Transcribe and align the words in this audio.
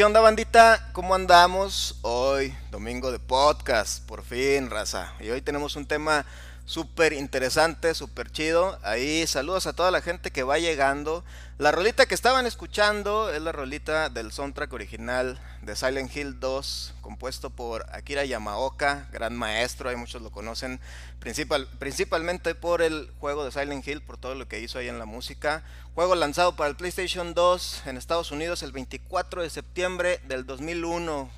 Qué 0.00 0.04
onda, 0.06 0.20
bandita? 0.20 0.88
¿Cómo 0.94 1.14
andamos? 1.14 1.98
Hoy, 2.00 2.54
domingo 2.70 3.12
de 3.12 3.18
podcast, 3.18 4.02
por 4.06 4.22
fin, 4.22 4.70
raza. 4.70 5.12
Y 5.20 5.28
hoy 5.28 5.42
tenemos 5.42 5.76
un 5.76 5.84
tema 5.84 6.24
súper 6.70 7.12
interesante, 7.12 7.94
súper 7.94 8.30
chido. 8.30 8.78
Ahí 8.84 9.26
saludos 9.26 9.66
a 9.66 9.72
toda 9.72 9.90
la 9.90 10.02
gente 10.02 10.30
que 10.30 10.44
va 10.44 10.60
llegando. 10.60 11.24
La 11.58 11.72
rolita 11.72 12.06
que 12.06 12.14
estaban 12.14 12.46
escuchando 12.46 13.32
es 13.32 13.42
la 13.42 13.50
rolita 13.50 14.08
del 14.08 14.30
soundtrack 14.30 14.72
original 14.72 15.40
de 15.62 15.74
Silent 15.74 16.14
Hill 16.14 16.38
2, 16.38 16.94
compuesto 17.00 17.50
por 17.50 17.86
Akira 17.90 18.24
Yamaoka, 18.24 19.08
gran 19.10 19.36
maestro, 19.36 19.88
hay 19.88 19.96
muchos 19.96 20.22
lo 20.22 20.30
conocen, 20.30 20.78
principal, 21.18 21.66
principalmente 21.80 22.54
por 22.54 22.82
el 22.82 23.10
juego 23.18 23.44
de 23.44 23.50
Silent 23.50 23.86
Hill, 23.86 24.00
por 24.00 24.16
todo 24.16 24.36
lo 24.36 24.46
que 24.46 24.60
hizo 24.60 24.78
ahí 24.78 24.86
en 24.86 25.00
la 25.00 25.06
música. 25.06 25.64
Juego 25.96 26.14
lanzado 26.14 26.54
para 26.54 26.70
el 26.70 26.76
PlayStation 26.76 27.34
2 27.34 27.82
en 27.86 27.96
Estados 27.96 28.30
Unidos 28.30 28.62
el 28.62 28.70
24 28.70 29.42
de 29.42 29.50
septiembre 29.50 30.20
del 30.28 30.46
2001. 30.46 31.30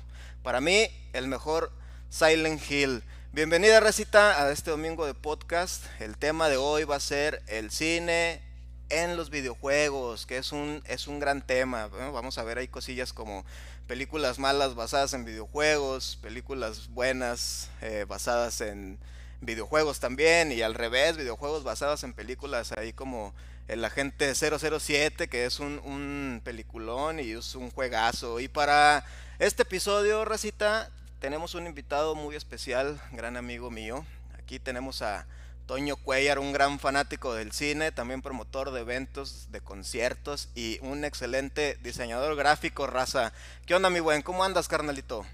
Para 0.43 0.61
mí, 0.61 0.89
el 1.13 1.27
mejor 1.27 1.71
Silent 2.11 2.61
Hill. 2.69 3.03
Bienvenida, 3.35 3.79
Recita, 3.79 4.43
a 4.43 4.51
este 4.51 4.69
domingo 4.69 5.07
de 5.07 5.15
podcast. 5.15 5.85
El 5.99 6.19
tema 6.19 6.49
de 6.49 6.57
hoy 6.57 6.83
va 6.83 6.97
a 6.97 6.99
ser 6.99 7.41
el 7.47 7.71
cine 7.71 8.43
en 8.89 9.17
los 9.17 9.31
videojuegos, 9.31 10.27
que 10.27 10.37
es 10.37 10.51
un, 10.51 10.83
es 10.85 11.07
un 11.07 11.19
gran 11.19 11.41
tema. 11.41 11.87
vamos 11.87 12.37
a 12.37 12.43
ver 12.43 12.59
ahí 12.59 12.67
cosillas 12.67 13.11
como 13.11 13.43
películas 13.87 14.37
malas 14.37 14.75
basadas 14.75 15.15
en 15.15 15.25
videojuegos, 15.25 16.19
películas 16.21 16.89
buenas 16.89 17.71
eh, 17.81 18.05
basadas 18.07 18.61
en 18.61 18.99
videojuegos 19.41 19.99
también, 19.99 20.51
y 20.51 20.61
al 20.61 20.75
revés, 20.75 21.17
videojuegos 21.17 21.63
basados 21.63 22.03
en 22.03 22.13
películas 22.13 22.71
ahí 22.73 22.93
como 22.93 23.33
el 23.67 23.83
agente 23.83 24.35
007, 24.35 25.27
que 25.27 25.45
es 25.45 25.59
un, 25.59 25.79
un 25.79 26.39
peliculón 26.43 27.19
y 27.19 27.31
es 27.31 27.55
un 27.55 27.71
juegazo. 27.71 28.39
Y 28.39 28.47
para 28.47 29.03
este 29.39 29.63
episodio, 29.63 30.23
Racita, 30.23 30.91
tenemos 31.23 31.55
un 31.55 31.67
invitado 31.67 32.15
muy 32.15 32.35
especial, 32.35 32.99
gran 33.13 33.37
amigo 33.37 33.71
mío. 33.71 34.05
Aquí 34.37 34.59
tenemos 34.59 35.01
a 35.01 35.25
Toño 35.67 35.95
Cuellar, 35.95 36.37
un 36.37 36.51
gran 36.51 36.79
fanático 36.79 37.33
del 37.33 37.53
cine, 37.53 37.93
también 37.93 38.21
promotor 38.21 38.71
de 38.71 38.81
eventos, 38.81 39.49
de 39.49 39.61
conciertos 39.61 40.49
y 40.53 40.79
un 40.81 41.05
excelente 41.05 41.77
diseñador 41.81 42.35
gráfico, 42.35 42.87
raza. 42.87 43.31
¿Qué 43.65 43.73
onda, 43.73 43.89
mi 43.89 44.01
buen? 44.01 44.21
¿Cómo 44.21 44.43
andas, 44.43 44.67
carnalito? 44.67 45.25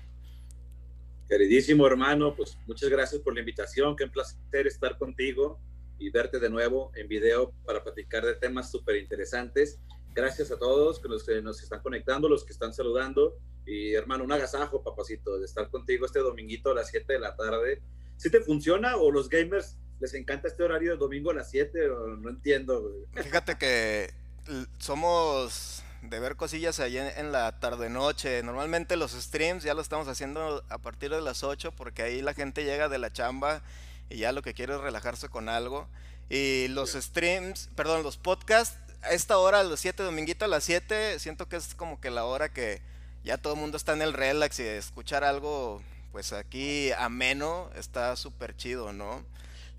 Queridísimo 1.27 1.87
hermano, 1.87 2.35
pues 2.35 2.55
muchas 2.67 2.91
gracias 2.91 3.23
por 3.23 3.33
la 3.33 3.39
invitación, 3.39 3.95
qué 3.95 4.05
placer 4.05 4.67
estar 4.67 4.95
contigo 4.99 5.59
y 5.97 6.11
verte 6.11 6.37
de 6.37 6.51
nuevo 6.51 6.91
en 6.97 7.07
video 7.07 7.51
para 7.65 7.83
platicar 7.83 8.23
de 8.23 8.35
temas 8.35 8.69
súper 8.69 8.97
interesantes. 8.97 9.79
Gracias 10.13 10.51
a 10.51 10.57
todos 10.57 11.01
los 11.03 11.23
que 11.23 11.41
nos 11.41 11.61
están 11.61 11.81
conectando, 11.81 12.27
los 12.27 12.43
que 12.43 12.53
están 12.53 12.73
saludando 12.73 13.37
y 13.65 13.93
hermano, 13.93 14.23
un 14.23 14.31
agasajo, 14.31 14.83
papacito, 14.83 15.37
de 15.37 15.45
estar 15.45 15.69
contigo 15.69 16.05
este 16.05 16.19
dominguito 16.19 16.71
a 16.71 16.75
las 16.75 16.89
7 16.89 17.13
de 17.13 17.19
la 17.19 17.35
tarde. 17.35 17.81
¿Si 18.17 18.29
te 18.29 18.41
funciona 18.41 18.97
o 18.97 19.11
los 19.11 19.29
gamers 19.29 19.77
les 19.99 20.13
encanta 20.13 20.47
este 20.47 20.63
horario 20.63 20.91
de 20.91 20.97
domingo 20.97 21.31
a 21.31 21.33
las 21.33 21.49
7, 21.49 21.77
no 22.19 22.29
entiendo. 22.29 22.89
Fíjate 23.13 23.57
que 23.57 24.13
somos 24.77 25.83
de 26.01 26.19
ver 26.19 26.37
cosillas 26.37 26.79
ahí 26.79 26.97
en, 26.97 27.31
la 27.31 27.59
tarde-noche. 27.59 28.41
Normalmente 28.43 28.95
los 28.95 29.11
streams 29.11 29.63
ya 29.63 29.73
lo 29.73 29.81
estamos 29.81 30.07
haciendo 30.07 30.63
a 30.69 30.77
partir 30.77 31.11
de 31.11 31.21
las 31.21 31.43
8 31.43 31.73
porque 31.73 32.03
ahí 32.03 32.21
la 32.21 32.33
gente 32.33 32.63
llega 32.63 32.87
de 32.87 32.97
la 32.97 33.11
chamba 33.11 33.61
y 34.09 34.17
ya 34.17 34.31
lo 34.31 34.41
que 34.41 34.53
quiere 34.53 34.75
es 34.75 34.81
relajarse 34.81 35.27
con 35.27 35.49
algo. 35.49 35.87
Y 36.29 36.69
los 36.69 36.93
streams, 36.93 37.69
perdón, 37.75 38.03
los 38.03 38.17
podcasts, 38.17 38.77
a 39.01 39.09
esta 39.11 39.37
hora, 39.37 39.61
a 39.61 39.63
las 39.63 39.79
7, 39.79 40.03
dominguito 40.03 40.45
a 40.45 40.47
las 40.47 40.63
7, 40.63 41.19
siento 41.19 41.47
que 41.47 41.55
es 41.55 41.75
como 41.75 41.99
que 41.99 42.09
la 42.09 42.25
hora 42.25 42.49
que 42.49 42.81
ya 43.23 43.37
todo 43.37 43.53
el 43.53 43.59
mundo 43.59 43.77
está 43.77 43.93
en 43.93 44.01
el 44.01 44.13
relax 44.13 44.59
y 44.59 44.63
escuchar 44.63 45.23
algo, 45.23 45.81
pues 46.11 46.33
aquí 46.33 46.91
ameno, 46.93 47.69
está 47.75 48.15
súper 48.15 48.55
chido, 48.55 48.93
¿no? 48.93 49.23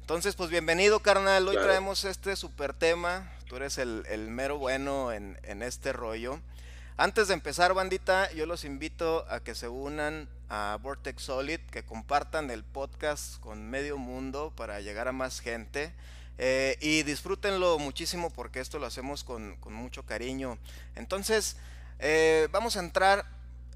Entonces, 0.01 0.35
pues 0.35 0.51
bienvenido, 0.51 1.01
carnal. 1.01 1.47
Hoy 1.47 1.57
traemos 1.57 2.05
este 2.05 2.35
super 2.35 2.75
tema. 2.75 3.31
Tú 3.47 3.55
eres 3.55 3.79
el, 3.79 4.05
mero 4.29 4.59
bueno 4.59 5.13
en, 5.13 5.37
este 5.63 5.93
rollo. 5.93 6.41
Antes 6.97 7.29
de 7.29 7.35
empezar, 7.35 7.75
bandita, 7.75 8.29
yo 8.33 8.45
los 8.45 8.65
invito 8.65 9.25
a 9.31 9.39
que 9.39 9.55
se 9.55 9.69
unan 9.69 10.29
a 10.49 10.77
Vortex 10.83 11.23
Solid, 11.23 11.61
que 11.71 11.85
compartan 11.85 12.51
el 12.51 12.65
podcast 12.65 13.39
con 13.39 13.71
medio 13.71 13.99
mundo 13.99 14.53
para 14.57 14.81
llegar 14.81 15.07
a 15.07 15.13
más 15.13 15.39
gente. 15.39 15.93
Eh, 16.43 16.79
y 16.81 17.03
disfrútenlo 17.03 17.79
muchísimo 17.79 18.31
porque 18.31 18.61
esto 18.61 18.79
lo 18.79 18.87
hacemos 18.87 19.25
con, 19.25 19.59
mucho 19.67 20.07
cariño. 20.07 20.57
Entonces, 20.97 21.59
eh, 21.99 22.49
vamos 22.51 22.79
a 22.79 22.81
entrar 22.81 23.27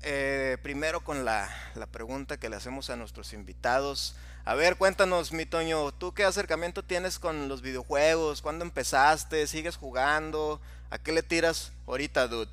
eh, 0.02 0.56
primero 0.62 1.04
con 1.04 1.26
la, 1.26 1.54
la 1.74 1.86
pregunta 1.86 2.40
que 2.40 2.48
le 2.48 2.56
hacemos 2.56 2.88
a 2.88 2.96
nuestros 2.96 3.34
invitados. 3.34 4.16
A 4.46 4.54
ver, 4.54 4.76
cuéntanos, 4.76 5.30
mi 5.30 5.44
Toño, 5.44 5.92
¿tú 5.92 6.14
qué 6.14 6.24
acercamiento 6.24 6.82
tienes 6.82 7.18
con 7.18 7.48
los 7.48 7.60
videojuegos? 7.60 8.40
¿Cuándo 8.40 8.64
empezaste? 8.64 9.46
¿Sigues 9.46 9.76
jugando? 9.76 10.58
¿A 10.88 10.96
qué 10.96 11.12
le 11.12 11.22
tiras 11.22 11.70
ahorita, 11.86 12.28
dude? 12.28 12.50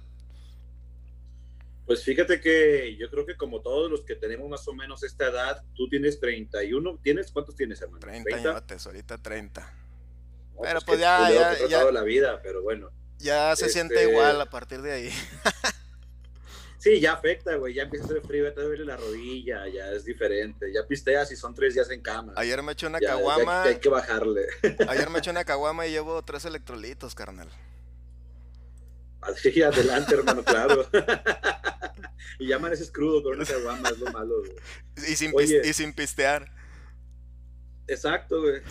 Pues 1.86 2.04
fíjate 2.04 2.42
que 2.42 2.98
yo 2.98 3.10
creo 3.10 3.26
que 3.26 3.38
como 3.38 3.62
todos 3.62 3.90
los 3.90 4.02
que 4.02 4.16
tenemos 4.16 4.50
más 4.50 4.68
o 4.68 4.74
menos 4.74 5.04
esta 5.04 5.28
edad, 5.28 5.64
tú 5.74 5.88
tienes 5.88 6.20
31, 6.20 7.00
¿tienes 7.02 7.32
cuántos 7.32 7.56
tienes, 7.56 7.82
hermano? 7.82 8.02
30, 8.02 8.58
años, 8.58 8.86
ahorita 8.86 9.18
30. 9.18 9.81
Pero 10.60 10.80
pues, 10.82 10.84
pues 10.86 11.00
ya, 11.00 11.30
ya, 11.32 11.68
ya, 11.68 11.92
la 11.92 12.04
vida, 12.04 12.40
pero 12.42 12.62
bueno. 12.62 12.90
Ya 13.20 13.56
se 13.56 13.70
siente 13.70 13.96
este 13.96 14.10
igual 14.10 14.42
a 14.42 14.50
partir 14.50 14.82
de 14.82 14.92
ahí. 14.92 15.14
Sí, 16.82 17.00
ya 17.00 17.14
afecta, 17.14 17.56
güey. 17.58 17.76
Ya 17.76 17.84
empieza 17.84 18.06
a 18.06 18.10
hacer 18.10 18.24
frío, 18.24 18.44
ya 18.44 18.56
te 18.56 18.62
duele 18.62 18.84
la 18.86 18.98
rodilla, 18.98 19.68
ya 19.68 19.92
es 19.92 20.04
diferente. 20.04 20.74
Ya 20.74 20.88
pisteas 20.88 21.32
y 21.32 21.36
son 21.36 21.54
tres 21.54 21.76
días 21.76 21.88
en 21.92 22.02
cama. 22.02 22.34
Ayer 22.36 22.64
me 22.64 22.72
eché 22.72 22.88
una 22.88 23.00
caguama. 23.00 23.62
hay 23.62 23.76
que 23.76 23.88
bajarle. 23.88 24.48
Ayer 24.88 25.12
me 25.12 25.20
eché 25.20 25.30
una 25.30 25.46
caguama 25.46 25.86
y 25.86 25.92
llevo 25.92 26.24
tres 26.24 26.44
electrolitos, 26.46 27.14
carnal. 27.14 27.50
Así, 29.22 29.62
adelante, 29.62 30.16
hermano, 30.16 30.44
claro. 30.44 30.90
y 32.40 32.48
ya 32.48 32.56
amaneces 32.56 32.90
crudo 32.90 33.22
con 33.22 33.36
una 33.36 33.46
caguama, 33.46 33.90
es 33.90 34.00
lo 34.00 34.12
malo, 34.12 34.40
güey. 34.40 34.56
Y 35.08 35.16
sin, 35.16 35.34
y 35.40 35.74
sin 35.74 35.94
pistear. 35.94 36.52
Exacto, 37.92 38.42
güey. 38.42 38.62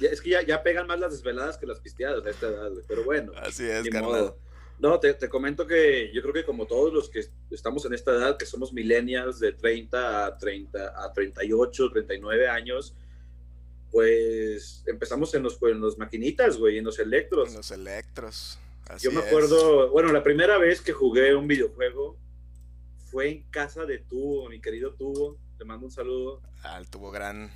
es 0.00 0.20
que 0.20 0.30
ya, 0.30 0.42
ya, 0.42 0.62
pegan 0.62 0.86
más 0.86 1.00
las 1.00 1.12
desveladas 1.12 1.56
que 1.58 1.66
las 1.66 1.80
pisteadas 1.80 2.24
a 2.24 2.30
esta 2.30 2.48
edad, 2.48 2.70
güey. 2.70 2.84
Pero 2.86 3.04
bueno. 3.04 3.32
Así 3.36 3.64
es, 3.68 3.88
carnal. 3.88 4.34
No, 4.78 5.00
te, 5.00 5.12
te, 5.14 5.28
comento 5.28 5.66
que 5.66 6.12
yo 6.14 6.22
creo 6.22 6.32
que 6.32 6.44
como 6.44 6.66
todos 6.66 6.92
los 6.92 7.10
que 7.10 7.24
estamos 7.50 7.84
en 7.84 7.94
esta 7.94 8.12
edad, 8.12 8.36
que 8.36 8.46
somos 8.46 8.72
millennials 8.72 9.40
de 9.40 9.52
30 9.52 10.26
a 10.26 10.38
30 10.38 11.04
a 11.04 11.12
38, 11.12 11.90
39 11.90 12.48
años, 12.48 12.94
pues 13.90 14.84
empezamos 14.86 15.34
en 15.34 15.42
los, 15.42 15.58
en 15.62 15.80
los 15.80 15.98
maquinitas, 15.98 16.56
güey, 16.58 16.78
en 16.78 16.84
los 16.84 16.98
electros. 17.00 17.48
En 17.48 17.56
los 17.56 17.70
electros. 17.72 18.58
Así 18.86 19.04
yo 19.04 19.12
me 19.12 19.20
acuerdo, 19.20 19.90
bueno, 19.90 20.12
la 20.12 20.22
primera 20.22 20.58
vez 20.58 20.80
que 20.80 20.92
jugué 20.92 21.34
un 21.34 21.48
videojuego 21.48 22.16
fue 23.10 23.30
en 23.30 23.42
casa 23.50 23.84
de 23.84 23.98
Tubo, 23.98 24.48
mi 24.48 24.60
querido 24.60 24.94
Tubo. 24.94 25.38
Te 25.58 25.64
mando 25.64 25.86
un 25.86 25.92
saludo. 25.92 26.40
Al 26.62 26.88
Tubo 26.88 27.10
gran, 27.10 27.50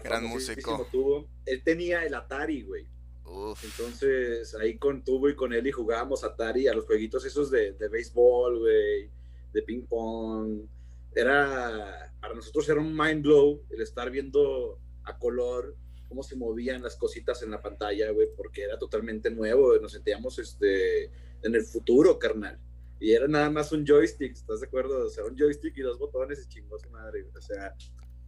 gran 0.00 0.24
músico. 0.24 0.86
Tubo. 0.90 1.28
Él 1.44 1.62
tenía 1.62 2.04
el 2.04 2.14
Atari, 2.14 2.62
güey. 2.62 2.86
Entonces 3.62 4.54
ahí 4.54 4.78
con 4.78 5.04
Tubo 5.04 5.28
y 5.28 5.34
con 5.34 5.52
él 5.52 5.66
y 5.66 5.72
jugábamos 5.72 6.24
Atari 6.24 6.68
a 6.68 6.74
los 6.74 6.86
jueguitos 6.86 7.24
esos 7.24 7.50
de, 7.50 7.72
de 7.72 7.88
béisbol, 7.88 8.60
güey, 8.60 9.10
de 9.52 9.62
ping 9.62 9.82
pong. 9.82 10.62
Era, 11.14 12.12
para 12.20 12.34
nosotros 12.34 12.68
era 12.68 12.80
un 12.80 12.96
mind 12.96 13.22
blow 13.22 13.62
el 13.70 13.80
estar 13.80 14.10
viendo 14.10 14.78
a 15.04 15.18
color 15.18 15.74
cómo 16.08 16.22
se 16.22 16.36
movían 16.36 16.82
las 16.82 16.96
cositas 16.96 17.42
en 17.42 17.50
la 17.50 17.60
pantalla, 17.60 18.10
güey, 18.10 18.28
porque 18.36 18.62
era 18.62 18.78
totalmente 18.78 19.30
nuevo, 19.30 19.76
nos 19.78 19.92
sentíamos 19.92 20.38
este, 20.38 21.04
en 21.42 21.54
el 21.54 21.62
futuro, 21.62 22.18
carnal. 22.18 22.58
Y 22.98 23.12
era 23.12 23.28
nada 23.28 23.50
más 23.50 23.72
un 23.72 23.84
joystick, 23.84 24.32
¿estás 24.32 24.60
de 24.60 24.66
acuerdo? 24.66 25.06
O 25.06 25.10
sea, 25.10 25.24
un 25.24 25.36
joystick 25.36 25.76
y 25.76 25.82
dos 25.82 25.98
botones 25.98 26.42
y 26.42 26.48
chingó 26.48 26.78
su 26.78 26.88
madre, 26.90 27.26
o 27.36 27.40
sea, 27.40 27.74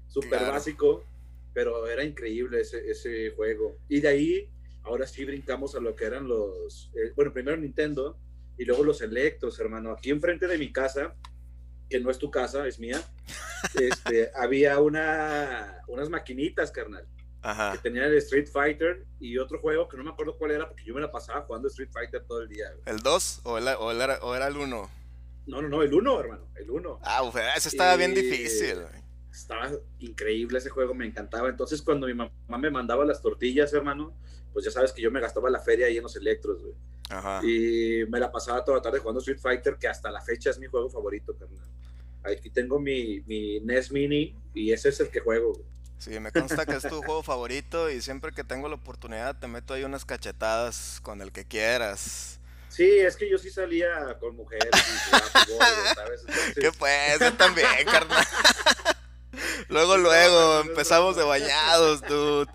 súper 0.08 0.40
básico, 0.40 1.04
pero 1.52 1.86
era 1.88 2.04
increíble 2.04 2.60
ese, 2.60 2.90
ese 2.90 3.30
juego. 3.30 3.78
Y 3.88 4.00
de 4.00 4.08
ahí 4.08 4.50
ahora 4.88 5.06
sí 5.06 5.24
brincamos 5.24 5.74
a 5.74 5.80
lo 5.80 5.94
que 5.94 6.04
eran 6.04 6.26
los, 6.26 6.90
eh, 6.94 7.12
bueno, 7.14 7.32
primero 7.32 7.56
Nintendo 7.56 8.18
y 8.56 8.64
luego 8.64 8.82
los 8.82 9.00
Electros, 9.02 9.58
hermano. 9.60 9.92
Aquí 9.92 10.10
enfrente 10.10 10.46
de 10.46 10.58
mi 10.58 10.72
casa, 10.72 11.14
que 11.88 12.00
no 12.00 12.10
es 12.10 12.18
tu 12.18 12.30
casa, 12.30 12.66
es 12.66 12.78
mía, 12.78 13.00
este, 13.80 14.30
había 14.34 14.80
una, 14.80 15.82
unas 15.86 16.08
maquinitas, 16.08 16.70
carnal. 16.70 17.06
Ajá. 17.40 17.72
Que 17.72 17.78
tenían 17.78 18.06
el 18.06 18.16
Street 18.18 18.48
Fighter 18.48 19.06
y 19.20 19.38
otro 19.38 19.60
juego 19.60 19.88
que 19.88 19.96
no 19.96 20.02
me 20.02 20.10
acuerdo 20.10 20.36
cuál 20.36 20.50
era 20.50 20.66
porque 20.66 20.84
yo 20.84 20.92
me 20.92 21.00
la 21.00 21.12
pasaba 21.12 21.42
jugando 21.42 21.68
Street 21.68 21.90
Fighter 21.92 22.24
todo 22.26 22.42
el 22.42 22.48
día. 22.48 22.66
¿El 22.84 22.98
2 22.98 23.42
o, 23.44 23.52
o, 23.52 24.34
era, 24.34 24.48
el 24.48 24.56
1? 24.56 24.90
No, 25.46 25.62
no, 25.62 25.68
no, 25.68 25.82
el 25.82 25.94
1, 25.94 26.20
hermano, 26.20 26.48
el 26.56 26.68
1. 26.68 27.00
Ah, 27.02 27.22
uf, 27.22 27.36
ese 27.56 27.68
estaba 27.68 27.96
bien 27.96 28.12
difícil. 28.12 28.78
Estaba 29.38 29.70
increíble 30.00 30.58
ese 30.58 30.68
juego, 30.68 30.94
me 30.94 31.06
encantaba. 31.06 31.48
Entonces, 31.48 31.80
cuando 31.80 32.08
mi 32.08 32.14
mamá 32.14 32.58
me 32.58 32.70
mandaba 32.70 33.04
las 33.04 33.22
tortillas, 33.22 33.72
hermano, 33.72 34.12
pues 34.52 34.64
ya 34.64 34.72
sabes 34.72 34.92
que 34.92 35.00
yo 35.00 35.12
me 35.12 35.20
gastaba 35.20 35.48
la 35.48 35.60
feria 35.60 35.86
ahí 35.86 35.96
en 35.96 36.02
los 36.02 36.16
electros, 36.16 36.60
güey. 36.60 36.74
Ajá. 37.08 37.40
Y 37.44 38.04
me 38.08 38.18
la 38.18 38.32
pasaba 38.32 38.64
toda 38.64 38.78
la 38.78 38.82
tarde 38.82 38.98
jugando 38.98 39.20
Street 39.20 39.38
Fighter, 39.38 39.76
que 39.76 39.86
hasta 39.86 40.10
la 40.10 40.20
fecha 40.20 40.50
es 40.50 40.58
mi 40.58 40.66
juego 40.66 40.90
favorito, 40.90 41.36
carnal. 41.36 41.64
Aquí 42.24 42.50
tengo 42.50 42.80
mi, 42.80 43.20
mi 43.26 43.60
NES 43.60 43.92
Mini 43.92 44.34
y 44.54 44.72
ese 44.72 44.88
es 44.88 44.98
el 44.98 45.08
que 45.08 45.20
juego, 45.20 45.52
güey. 45.52 45.64
Sí, 45.98 46.18
me 46.18 46.32
consta 46.32 46.66
que 46.66 46.74
es 46.74 46.82
tu 46.82 47.00
juego 47.02 47.22
favorito 47.22 47.90
y 47.90 48.00
siempre 48.00 48.32
que 48.32 48.44
tengo 48.44 48.68
la 48.68 48.74
oportunidad 48.74 49.38
te 49.38 49.46
meto 49.46 49.74
ahí 49.74 49.84
unas 49.84 50.04
cachetadas 50.04 51.00
con 51.02 51.22
el 51.22 51.30
que 51.32 51.44
quieras. 51.44 52.40
Sí, 52.68 52.98
es 52.98 53.16
que 53.16 53.30
yo 53.30 53.38
sí 53.38 53.50
salía 53.50 54.16
con 54.20 54.36
mujeres 54.36 54.70
y 54.74 55.94
¿sabes? 55.94 56.24
¿Qué 56.54 56.70
pues? 56.72 57.20
Yo 57.20 57.32
también, 57.34 57.66
carnal. 57.86 58.24
luego, 59.68 59.96
luego, 59.96 60.60
empezamos 60.60 61.16
de 61.16 61.24
bañados, 61.24 62.00
dude. 62.02 62.50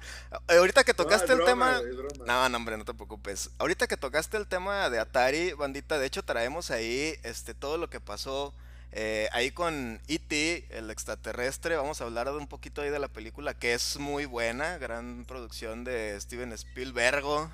Eh, 0.48 0.58
ahorita 0.58 0.84
que 0.84 0.94
tocaste 0.94 1.34
el 1.34 1.44
tema. 1.46 1.82
No, 2.25 2.50
no, 2.50 2.58
hombre, 2.58 2.77
no 2.77 2.86
te 2.86 2.94
preocupes. 2.94 3.50
Ahorita 3.60 3.88
que 3.88 3.98
tocaste 3.98 4.38
el 4.38 4.48
tema 4.48 4.89
de 4.89 5.00
Atari, 5.00 5.53
bandita, 5.53 6.00
de 6.00 6.08
hecho 6.08 6.24
traemos 6.24 6.72
ahí 6.72 7.15
este 7.24 7.53
todo 7.53 7.77
lo 7.77 7.89
que 7.89 8.00
pasó. 8.00 8.53
Eh, 8.96 9.27
ahí 9.32 9.50
con 9.50 10.00
E.T., 10.08 10.68
el 10.70 10.92
extraterrestre, 10.92 11.75
vamos 11.75 12.00
a 12.00 12.03
hablar 12.03 12.27
de 12.27 12.38
un 12.38 12.48
poquito 12.48 12.84
ahí 12.84 12.92
de 12.92 13.00
la 13.00 13.08
película 13.08 13.56
que 13.56 13.74
es 13.74 13.98
muy 13.98 14.25
buena, 14.25 14.77
gran 14.77 15.25
producción 15.25 15.84
de 15.84 16.20
Steven 16.22 16.53
Spielberg. 16.53 17.50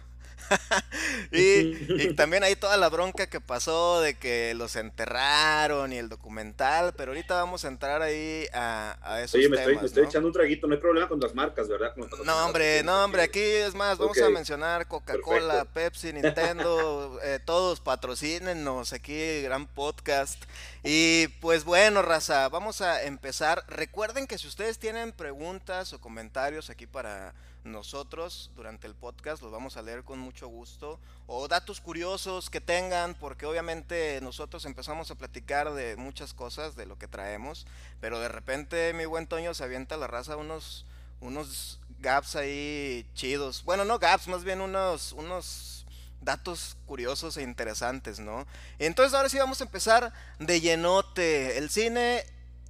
y 1.31 1.69
Y 1.89 2.13
también 2.15 2.43
hay 2.43 2.55
toda 2.55 2.77
la 2.77 2.89
bronca 2.89 3.27
que 3.27 3.41
pasó 3.41 4.01
de 4.01 4.15
que 4.15 4.53
los 4.55 4.75
enterraron 4.75 5.93
y 5.93 5.97
el 5.97 6.09
documental, 6.09 6.93
pero 6.95 7.11
ahorita 7.11 7.35
vamos 7.35 7.65
a 7.65 7.67
entrar 7.67 8.01
ahí 8.01 8.45
a, 8.53 8.97
a 9.01 9.21
esos 9.21 9.35
Oye, 9.35 9.49
me, 9.49 9.57
temas, 9.57 9.69
estoy, 9.69 9.81
me 9.81 9.87
estoy 9.87 10.03
echando 10.05 10.27
un 10.27 10.33
traguito, 10.33 10.67
no 10.67 10.73
hay 10.73 10.79
problema 10.79 11.07
con 11.07 11.19
las 11.19 11.33
marcas, 11.33 11.67
¿verdad? 11.67 11.93
Con 11.93 12.09
No, 12.25 12.45
hombre, 12.45 12.83
no, 12.83 13.03
hombre, 13.03 13.21
aquí 13.21 13.39
es 13.39 13.75
más, 13.75 13.97
vamos 13.97 14.19
a 14.21 14.29
mencionar 14.29 14.87
Coca-Cola. 14.87 15.65
Pepsi, 15.65 16.13
Nintendo, 16.13 17.19
eh, 17.23 17.39
todos 17.43 17.79
patrocínenos 17.79 18.93
aquí, 18.93 19.41
gran 19.41 19.67
podcast. 19.67 20.43
Y 20.83 21.27
pues 21.39 21.63
bueno, 21.63 22.01
raza, 22.01 22.47
vamos 22.49 22.81
a 22.81 23.03
empezar. 23.03 23.63
Recuerden 23.67 24.27
que 24.27 24.37
si 24.37 24.47
ustedes 24.47 24.79
tienen 24.79 25.11
preguntas 25.11 25.93
o 25.93 26.01
comentarios 26.01 26.69
aquí 26.69 26.87
para 26.87 27.33
nosotros 27.63 28.51
durante 28.55 28.87
el 28.87 28.95
podcast, 28.95 29.41
los 29.41 29.51
vamos 29.51 29.77
a 29.77 29.81
leer 29.81 30.03
con 30.03 30.19
mucho 30.19 30.47
gusto. 30.47 30.99
O 31.27 31.47
datos 31.47 31.81
curiosos 31.81 32.49
que 32.49 32.61
tengan, 32.61 33.13
porque 33.15 33.45
obviamente 33.45 34.19
nosotros 34.21 34.65
empezamos 34.65 35.11
a 35.11 35.15
platicar 35.15 35.73
de 35.73 35.95
muchas 35.95 36.33
cosas, 36.33 36.75
de 36.75 36.85
lo 36.85 36.97
que 36.97 37.07
traemos, 37.07 37.67
pero 37.99 38.19
de 38.19 38.29
repente 38.29 38.93
mi 38.93 39.05
buen 39.05 39.27
Toño 39.27 39.53
se 39.53 39.63
avienta 39.63 39.95
a 39.95 39.97
la 39.97 40.07
raza 40.07 40.37
unos 40.37 40.85
unos 41.21 41.79
gaps 41.99 42.35
ahí 42.35 43.05
chidos. 43.13 43.63
Bueno, 43.63 43.85
no 43.85 43.99
gaps, 43.99 44.27
más 44.27 44.43
bien 44.43 44.61
unos, 44.61 45.11
unos 45.13 45.85
datos 46.21 46.77
curiosos 46.85 47.37
e 47.37 47.43
interesantes, 47.43 48.19
¿no? 48.19 48.45
Entonces 48.77 49.13
ahora 49.13 49.29
sí 49.29 49.37
vamos 49.37 49.61
a 49.61 49.65
empezar 49.65 50.13
de 50.39 50.61
llenote. 50.61 51.57
El 51.57 51.69
cine 51.69 52.23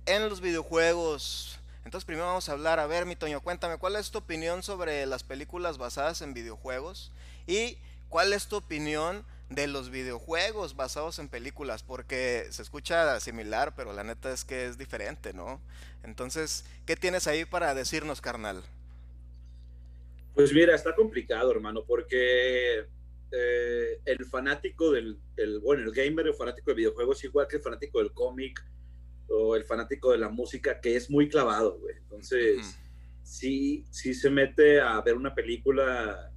en 0.06 0.30
los 0.30 0.42
videojuegos. 0.42 1.59
Entonces 1.90 2.06
primero 2.06 2.28
vamos 2.28 2.48
a 2.48 2.52
hablar, 2.52 2.78
a 2.78 2.86
ver, 2.86 3.08
mi 3.08 3.16
Toño, 3.16 3.42
cuéntame, 3.42 3.80
¿cuál 3.80 3.96
es 3.96 4.12
tu 4.12 4.20
opinión 4.20 4.62
sobre 4.62 5.08
las 5.08 5.24
películas 5.24 5.80
basadas 5.80 6.22
en 6.22 6.36
videojuegos? 6.36 7.12
Y 7.48 7.80
cuál 8.10 8.32
es 8.32 8.46
tu 8.46 8.58
opinión 8.58 9.26
de 9.50 9.66
los 9.66 9.90
videojuegos 9.90 10.76
basados 10.76 11.18
en 11.18 11.30
películas, 11.30 11.82
porque 11.82 12.46
se 12.52 12.62
escucha 12.62 13.20
similar, 13.20 13.74
pero 13.76 13.92
la 13.92 14.04
neta 14.04 14.32
es 14.32 14.46
que 14.46 14.68
es 14.68 14.78
diferente, 14.78 15.34
¿no? 15.34 15.60
Entonces, 16.04 16.64
¿qué 16.86 16.96
tienes 16.96 17.26
ahí 17.26 17.44
para 17.44 17.74
decirnos, 17.74 18.22
carnal? 18.22 18.64
Pues 20.36 20.54
mira, 20.54 20.76
está 20.76 20.94
complicado, 20.94 21.50
hermano, 21.50 21.86
porque 21.88 22.86
eh, 23.32 24.00
el 24.06 24.26
fanático 24.26 24.92
del, 24.92 25.18
el, 25.38 25.58
bueno, 25.58 25.82
el 25.86 25.92
gamer, 25.92 26.28
el 26.28 26.36
fanático 26.36 26.70
de 26.70 26.76
videojuegos, 26.76 27.24
igual 27.24 27.48
que 27.48 27.56
el 27.56 27.64
fanático 27.64 27.98
del 27.98 28.14
cómic 28.14 28.64
o 29.30 29.56
el 29.56 29.64
fanático 29.64 30.12
de 30.12 30.18
la 30.18 30.30
música, 30.30 30.80
que 30.82 30.96
es 30.96 31.10
muy 31.10 31.30
clavado, 31.30 31.78
güey. 31.80 31.96
Entonces, 31.98 32.58
Ujú. 32.60 32.68
sí, 33.24 33.86
sí 33.92 34.14
se 34.14 34.30
mete 34.30 34.80
a 34.80 35.00
ver 35.02 35.16
una 35.16 35.34
película 35.36 36.32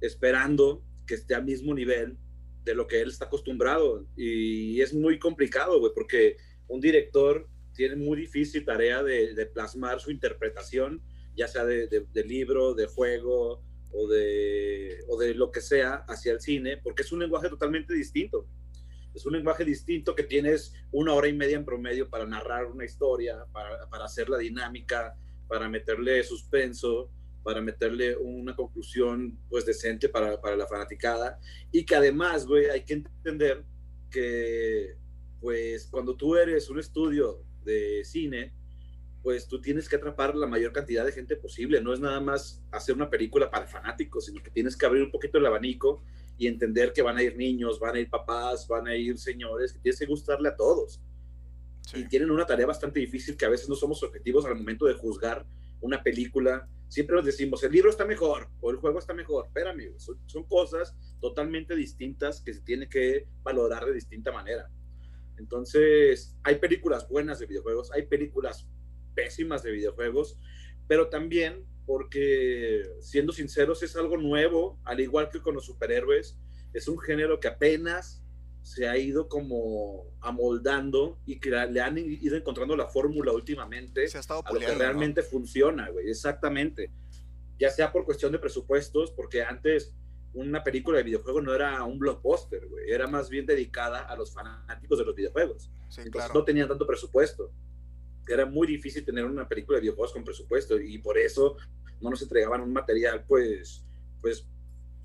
esperando 0.00 0.82
que 1.06 1.14
esté 1.14 1.34
al 1.34 1.44
mismo 1.44 1.74
nivel 1.74 2.16
de 2.64 2.74
lo 2.74 2.86
que 2.86 3.00
él 3.00 3.08
está 3.08 3.26
acostumbrado. 3.26 4.06
Y 4.16 4.80
es 4.80 4.92
muy 4.92 5.18
complicado, 5.18 5.78
güey, 5.80 5.92
porque 5.94 6.36
un 6.68 6.80
director 6.80 7.48
tiene 7.72 7.96
muy 7.96 8.18
difícil 8.18 8.64
tarea 8.64 9.02
de, 9.02 9.34
de 9.34 9.46
plasmar 9.46 10.00
su 10.00 10.10
interpretación, 10.10 11.00
ya 11.36 11.48
sea 11.48 11.64
de, 11.64 11.86
de- 11.86 12.06
de 12.12 12.24
libro, 12.24 12.74
de 12.74 12.86
juego 12.86 13.62
o 13.92 14.08
de, 14.08 14.98
o 15.08 15.16
de 15.18 15.34
lo 15.34 15.50
que 15.50 15.60
sea, 15.60 16.04
hacia 16.08 16.32
el 16.32 16.40
cine, 16.40 16.76
porque 16.76 17.02
es 17.02 17.12
un 17.12 17.20
lenguaje 17.20 17.48
totalmente 17.48 17.94
distinto. 17.94 18.46
Es 19.18 19.26
un 19.26 19.32
lenguaje 19.32 19.64
distinto 19.64 20.14
que 20.14 20.22
tienes 20.22 20.72
una 20.92 21.12
hora 21.12 21.26
y 21.26 21.32
media 21.32 21.56
en 21.56 21.64
promedio 21.64 22.08
para 22.08 22.24
narrar 22.24 22.66
una 22.66 22.84
historia, 22.84 23.44
para, 23.52 23.90
para 23.90 24.04
hacer 24.04 24.28
la 24.28 24.38
dinámica, 24.38 25.16
para 25.48 25.68
meterle 25.68 26.22
suspenso, 26.22 27.10
para 27.42 27.60
meterle 27.60 28.16
una 28.16 28.54
conclusión 28.54 29.36
pues 29.50 29.66
decente 29.66 30.08
para, 30.08 30.40
para 30.40 30.54
la 30.54 30.68
fanaticada. 30.68 31.40
Y 31.72 31.84
que 31.84 31.96
además, 31.96 32.46
güey, 32.46 32.66
hay 32.66 32.84
que 32.84 32.94
entender 32.94 33.64
que 34.08 34.94
pues 35.40 35.88
cuando 35.90 36.16
tú 36.16 36.36
eres 36.36 36.70
un 36.70 36.78
estudio 36.78 37.42
de 37.64 38.04
cine, 38.04 38.54
pues 39.24 39.48
tú 39.48 39.60
tienes 39.60 39.88
que 39.88 39.96
atrapar 39.96 40.36
la 40.36 40.46
mayor 40.46 40.72
cantidad 40.72 41.04
de 41.04 41.10
gente 41.10 41.34
posible, 41.34 41.82
no 41.82 41.92
es 41.92 41.98
nada 41.98 42.20
más 42.20 42.62
hacer 42.70 42.94
una 42.94 43.10
película 43.10 43.50
para 43.50 43.66
fanáticos, 43.66 44.26
sino 44.26 44.40
que 44.44 44.50
tienes 44.52 44.76
que 44.76 44.86
abrir 44.86 45.02
un 45.02 45.10
poquito 45.10 45.38
el 45.38 45.46
abanico 45.46 46.04
y 46.38 46.46
entender 46.46 46.92
que 46.92 47.02
van 47.02 47.18
a 47.18 47.22
ir 47.22 47.36
niños, 47.36 47.78
van 47.80 47.96
a 47.96 48.00
ir 48.00 48.08
papás, 48.08 48.66
van 48.68 48.86
a 48.86 48.96
ir 48.96 49.18
señores, 49.18 49.72
que 49.72 49.80
tienes 49.80 49.98
que 49.98 50.06
gustarle 50.06 50.48
a 50.48 50.56
todos 50.56 51.00
Sí. 51.82 52.00
y 52.00 52.08
tienen 52.08 52.30
una 52.30 52.44
tarea 52.44 52.66
bastante 52.66 53.00
difícil 53.00 53.34
que 53.36 53.46
a 53.46 53.48
veces 53.48 53.66
no 53.68 53.74
somos 53.74 54.02
objetivos 54.02 54.44
al 54.44 54.56
momento 54.56 54.84
de 54.84 54.92
juzgar 54.94 55.46
una 55.80 56.02
película. 56.02 56.68
Siempre 56.86 57.16
nos 57.16 57.24
decimos, 57.24 57.64
el 57.64 57.72
libro 57.72 57.88
está 57.88 58.04
mejor 58.04 58.48
o 58.60 58.70
el 58.70 58.76
juego 58.76 58.98
está 58.98 59.14
mejor. 59.14 59.46
Espérame, 59.46 59.98
son, 59.98 60.18
son 60.26 60.44
cosas 60.44 60.94
totalmente 61.20 61.74
distintas 61.74 62.42
que 62.42 62.52
se 62.52 62.60
tiene 62.60 62.88
que 62.90 63.26
valorar 63.42 63.86
de 63.86 63.94
distinta 63.94 64.30
manera. 64.32 64.70
Entonces, 65.38 66.36
hay 66.42 66.56
películas 66.56 67.08
buenas 67.08 67.38
de 67.38 67.46
videojuegos, 67.46 67.90
hay 67.92 68.02
películas 68.06 68.68
pésimas 69.14 69.62
de 69.62 69.72
videojuegos, 69.72 70.38
pero 70.86 71.08
también 71.08 71.64
porque, 71.88 72.82
siendo 73.00 73.32
sinceros, 73.32 73.82
es 73.82 73.96
algo 73.96 74.18
nuevo, 74.18 74.78
al 74.84 75.00
igual 75.00 75.30
que 75.30 75.40
con 75.40 75.54
los 75.54 75.64
superhéroes, 75.64 76.38
es 76.74 76.86
un 76.86 76.98
género 76.98 77.40
que 77.40 77.48
apenas 77.48 78.22
se 78.60 78.86
ha 78.86 78.98
ido 78.98 79.26
como 79.26 80.04
amoldando 80.20 81.18
y 81.24 81.40
que 81.40 81.48
le 81.48 81.80
han 81.80 81.96
ido 81.96 82.36
encontrando 82.36 82.76
la 82.76 82.88
fórmula 82.88 83.32
últimamente 83.32 84.06
Se 84.06 84.18
ha 84.18 84.20
estado 84.20 84.40
a 84.40 84.52
lo 84.52 84.58
que 84.60 84.66
puliendo, 84.66 84.74
¿no? 84.74 84.80
realmente 84.80 85.22
funciona, 85.22 85.88
güey, 85.88 86.10
exactamente. 86.10 86.92
Ya 87.58 87.70
sea 87.70 87.90
por 87.90 88.04
cuestión 88.04 88.32
de 88.32 88.38
presupuestos, 88.38 89.10
porque 89.12 89.42
antes 89.42 89.94
una 90.34 90.62
película 90.62 90.98
de 90.98 91.04
videojuego 91.04 91.40
no 91.40 91.54
era 91.54 91.82
un 91.84 91.98
blockbuster, 91.98 92.68
güey, 92.68 92.90
era 92.90 93.06
más 93.06 93.30
bien 93.30 93.46
dedicada 93.46 94.00
a 94.00 94.14
los 94.14 94.34
fanáticos 94.34 94.98
de 94.98 95.06
los 95.06 95.14
videojuegos. 95.14 95.70
Sí, 95.88 96.02
Entonces 96.02 96.28
claro. 96.28 96.34
no 96.34 96.44
tenían 96.44 96.68
tanto 96.68 96.86
presupuesto. 96.86 97.50
Era 98.28 98.46
muy 98.46 98.66
difícil 98.66 99.04
tener 99.04 99.24
una 99.24 99.48
película 99.48 99.76
de 99.76 99.82
videojuegos 99.82 100.12
con 100.12 100.24
presupuesto 100.24 100.78
y 100.78 100.98
por 100.98 101.18
eso 101.18 101.56
no 102.00 102.10
nos 102.10 102.22
entregaban 102.22 102.60
un 102.60 102.72
material, 102.72 103.24
pues, 103.26 103.84
pues 104.20 104.46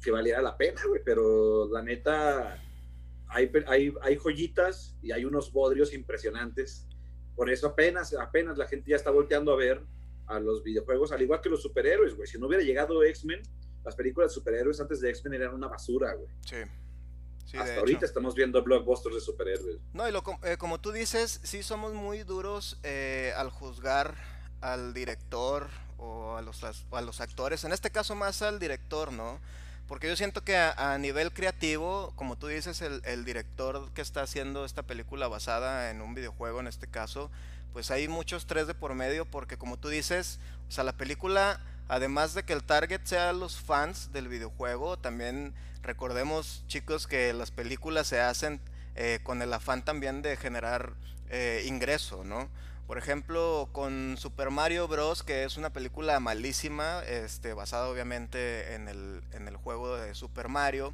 que 0.01 0.11
valiera 0.11 0.41
la 0.41 0.57
pena, 0.57 0.81
güey. 0.87 1.01
Pero 1.03 1.69
la 1.71 1.81
neta, 1.81 2.61
hay, 3.27 3.51
hay, 3.67 3.93
hay 4.01 4.15
joyitas 4.17 4.97
y 5.01 5.11
hay 5.11 5.25
unos 5.25 5.51
bodrios 5.51 5.93
impresionantes. 5.93 6.87
Por 7.35 7.49
eso 7.49 7.67
apenas, 7.67 8.13
apenas 8.13 8.57
la 8.57 8.67
gente 8.67 8.91
ya 8.91 8.95
está 8.95 9.09
volteando 9.09 9.51
a 9.53 9.55
ver 9.55 9.81
a 10.27 10.39
los 10.39 10.63
videojuegos, 10.63 11.11
al 11.11 11.21
igual 11.21 11.41
que 11.41 11.49
los 11.49 11.61
superhéroes, 11.61 12.15
güey. 12.15 12.27
Si 12.27 12.37
no 12.37 12.47
hubiera 12.47 12.63
llegado 12.63 13.03
X-Men, 13.03 13.41
las 13.83 13.95
películas 13.95 14.31
de 14.31 14.35
superhéroes 14.35 14.79
antes 14.79 15.01
de 15.01 15.09
X-Men 15.09 15.33
eran 15.33 15.53
una 15.53 15.67
basura, 15.67 16.13
güey. 16.13 16.29
Sí. 16.41 16.57
Sí, 17.45 17.57
Hasta 17.57 17.71
hecho. 17.71 17.79
ahorita 17.81 18.05
estamos 18.05 18.35
viendo 18.35 18.63
blockbusters 18.63 19.15
de 19.15 19.21
superhéroes. 19.21 19.77
No, 19.93 20.07
y 20.07 20.11
lo, 20.11 20.23
eh, 20.43 20.57
como 20.57 20.79
tú 20.79 20.91
dices, 20.91 21.39
sí 21.43 21.61
somos 21.63 21.93
muy 21.93 22.23
duros 22.23 22.77
eh, 22.83 23.33
al 23.37 23.49
juzgar 23.49 24.15
al 24.61 24.93
director 24.93 25.67
o 25.97 26.37
a 26.37 26.41
los, 26.41 26.63
a 26.63 27.01
los 27.01 27.21
actores, 27.21 27.63
en 27.63 27.73
este 27.73 27.91
caso 27.91 28.15
más 28.15 28.41
al 28.41 28.59
director, 28.59 29.11
¿no? 29.11 29.39
Porque 29.87 30.07
yo 30.07 30.15
siento 30.15 30.43
que 30.43 30.55
a, 30.55 30.93
a 30.93 30.97
nivel 30.97 31.33
creativo, 31.33 32.13
como 32.15 32.37
tú 32.37 32.47
dices, 32.47 32.81
el, 32.81 33.01
el 33.03 33.25
director 33.25 33.91
que 33.93 34.01
está 34.01 34.21
haciendo 34.21 34.63
esta 34.65 34.83
película 34.83 35.27
basada 35.27 35.91
en 35.91 36.01
un 36.01 36.13
videojuego, 36.15 36.61
en 36.61 36.67
este 36.67 36.87
caso, 36.87 37.29
pues 37.73 37.91
hay 37.91 38.07
muchos 38.07 38.45
tres 38.45 38.65
de 38.67 38.73
por 38.73 38.95
medio, 38.95 39.25
porque 39.25 39.57
como 39.57 39.77
tú 39.77 39.89
dices, 39.89 40.39
o 40.69 40.71
sea, 40.71 40.83
la 40.85 40.93
película, 40.93 41.59
además 41.89 42.33
de 42.33 42.43
que 42.43 42.53
el 42.53 42.63
target 42.63 43.01
sea 43.03 43.33
los 43.33 43.59
fans 43.59 44.13
del 44.13 44.29
videojuego, 44.29 44.97
también 44.97 45.53
recordemos, 45.83 46.63
chicos, 46.67 47.07
que 47.07 47.33
las 47.33 47.51
películas 47.51 48.07
se 48.07 48.19
hacen 48.19 48.59
eh, 48.95 49.19
con 49.23 49.41
el 49.41 49.53
afán 49.53 49.85
también 49.85 50.21
de 50.21 50.37
generar 50.37 50.93
eh, 51.29 51.63
ingreso, 51.67 52.23
¿no? 52.23 52.49
Por 52.87 52.97
ejemplo, 52.97 53.69
con 53.71 54.17
Super 54.17 54.49
Mario 54.49 54.87
Bros., 54.87 55.23
que 55.23 55.43
es 55.43 55.57
una 55.57 55.71
película 55.71 56.19
malísima, 56.19 57.01
este, 57.03 57.53
basada 57.53 57.87
obviamente 57.87 58.75
en 58.75 58.87
el, 58.87 59.21
en 59.31 59.47
el 59.47 59.55
juego 59.55 59.95
de 59.97 60.15
Super 60.15 60.49
Mario, 60.49 60.93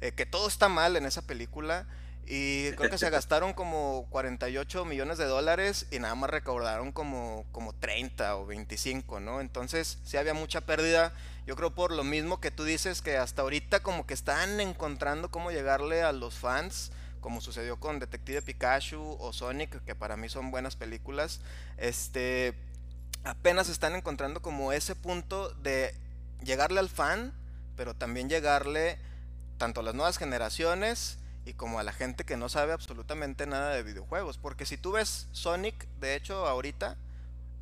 eh, 0.00 0.12
que 0.12 0.26
todo 0.26 0.48
está 0.48 0.68
mal 0.68 0.96
en 0.96 1.06
esa 1.06 1.22
película, 1.22 1.86
y 2.26 2.70
creo 2.72 2.90
que 2.90 2.98
se 2.98 3.10
gastaron 3.10 3.54
como 3.54 4.06
48 4.10 4.84
millones 4.84 5.18
de 5.18 5.24
dólares 5.24 5.86
y 5.90 5.98
nada 5.98 6.14
más 6.14 6.30
recaudaron 6.30 6.92
como, 6.92 7.44
como 7.50 7.72
30 7.72 8.36
o 8.36 8.46
25, 8.46 9.20
¿no? 9.20 9.40
Entonces, 9.40 9.98
sí 10.04 10.16
había 10.16 10.34
mucha 10.34 10.60
pérdida. 10.60 11.12
Yo 11.46 11.56
creo 11.56 11.74
por 11.74 11.92
lo 11.92 12.04
mismo 12.04 12.40
que 12.40 12.50
tú 12.50 12.64
dices 12.64 13.02
que 13.02 13.16
hasta 13.16 13.42
ahorita 13.42 13.82
como 13.82 14.06
que 14.06 14.14
están 14.14 14.60
encontrando 14.60 15.30
cómo 15.30 15.50
llegarle 15.50 16.02
a 16.02 16.12
los 16.12 16.34
fans, 16.34 16.92
como 17.20 17.40
sucedió 17.40 17.78
con 17.78 17.98
Detective 17.98 18.42
Pikachu 18.42 19.16
o 19.18 19.32
Sonic, 19.32 19.84
que 19.84 19.94
para 19.94 20.16
mí 20.16 20.28
son 20.28 20.50
buenas 20.50 20.76
películas. 20.76 21.40
Este, 21.76 22.54
apenas 23.24 23.68
están 23.68 23.94
encontrando 23.94 24.40
como 24.42 24.72
ese 24.72 24.94
punto 24.94 25.50
de 25.54 25.94
llegarle 26.42 26.80
al 26.80 26.88
fan, 26.88 27.34
pero 27.76 27.94
también 27.94 28.28
llegarle 28.28 28.98
tanto 29.58 29.80
a 29.80 29.82
las 29.82 29.94
nuevas 29.94 30.18
generaciones 30.18 31.18
y 31.44 31.54
como 31.54 31.78
a 31.78 31.82
la 31.82 31.92
gente 31.92 32.24
que 32.24 32.36
no 32.36 32.48
sabe 32.48 32.72
absolutamente 32.72 33.46
nada 33.46 33.74
de 33.74 33.82
videojuegos. 33.82 34.38
Porque 34.38 34.66
si 34.66 34.76
tú 34.76 34.92
ves 34.92 35.28
Sonic, 35.32 35.86
de 35.98 36.14
hecho, 36.14 36.46
ahorita, 36.46 36.96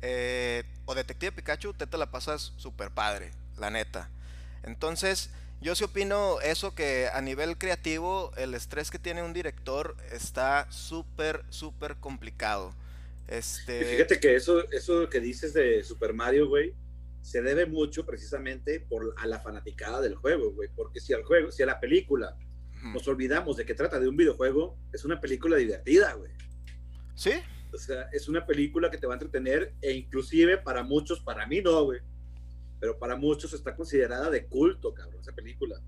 eh, 0.01 0.63
o 0.85 0.95
Detective 0.95 1.31
Pikachu, 1.31 1.73
te, 1.73 1.87
te 1.87 1.97
la 1.97 2.11
pasas 2.11 2.53
súper 2.57 2.91
padre, 2.91 3.31
la 3.59 3.69
neta. 3.69 4.09
Entonces, 4.63 5.29
Yo 5.61 5.75
sí 5.75 5.83
opino 5.83 6.39
eso 6.39 6.73
que 6.73 7.09
a 7.11 7.21
nivel 7.21 7.57
creativo 7.57 8.31
el 8.37 8.53
estrés 8.53 8.89
que 8.89 8.97
tiene 8.97 9.23
un 9.23 9.33
director 9.33 9.97
está 10.09 10.71
súper, 10.71 11.43
súper 11.49 11.97
complicado. 11.97 12.73
Este... 13.27 13.83
fíjate 13.83 14.21
que 14.21 14.35
eso, 14.35 14.69
eso 14.71 15.09
que 15.09 15.19
dices 15.19 15.53
de 15.53 15.83
Super 15.83 16.13
Mario, 16.13 16.47
güey, 16.47 16.73
se 17.21 17.41
debe 17.41 17.65
mucho 17.65 18.05
precisamente 18.05 18.79
por, 18.79 19.13
a 19.17 19.27
la 19.27 19.39
fanaticada 19.39 19.99
del 19.99 20.15
juego, 20.15 20.53
güey. 20.53 20.69
Porque 20.73 21.01
si 21.01 21.13
al 21.13 21.23
juego, 21.23 21.51
si 21.51 21.61
a 21.61 21.65
la 21.65 21.81
película 21.81 22.37
nos 22.81 23.05
olvidamos 23.09 23.57
de 23.57 23.65
que 23.65 23.73
trata 23.73 23.99
de 23.99 24.07
un 24.07 24.15
videojuego, 24.15 24.77
es 24.93 25.03
una 25.03 25.19
película 25.19 25.57
divertida, 25.57 26.13
güey. 26.13 26.31
¿Sí? 27.15 27.33
O 27.73 27.77
sea, 27.77 28.03
es 28.13 28.29
una 28.29 28.45
película 28.45 28.89
que 28.89 28.97
te 28.97 29.05
va 29.05 29.15
a 29.15 29.17
entretener 29.17 29.73
e 29.81 29.91
inclusive 29.91 30.57
para 30.57 30.83
muchos, 30.83 31.19
para 31.19 31.45
mí 31.45 31.61
no, 31.61 31.83
güey 31.83 31.99
pero 32.79 32.97
para 32.97 33.15
muchos 33.15 33.53
está 33.53 33.75
considerada 33.75 34.29
de 34.29 34.45
culto, 34.45 34.93
cabrón, 34.93 35.19
esa 35.21 35.33
película. 35.33 35.81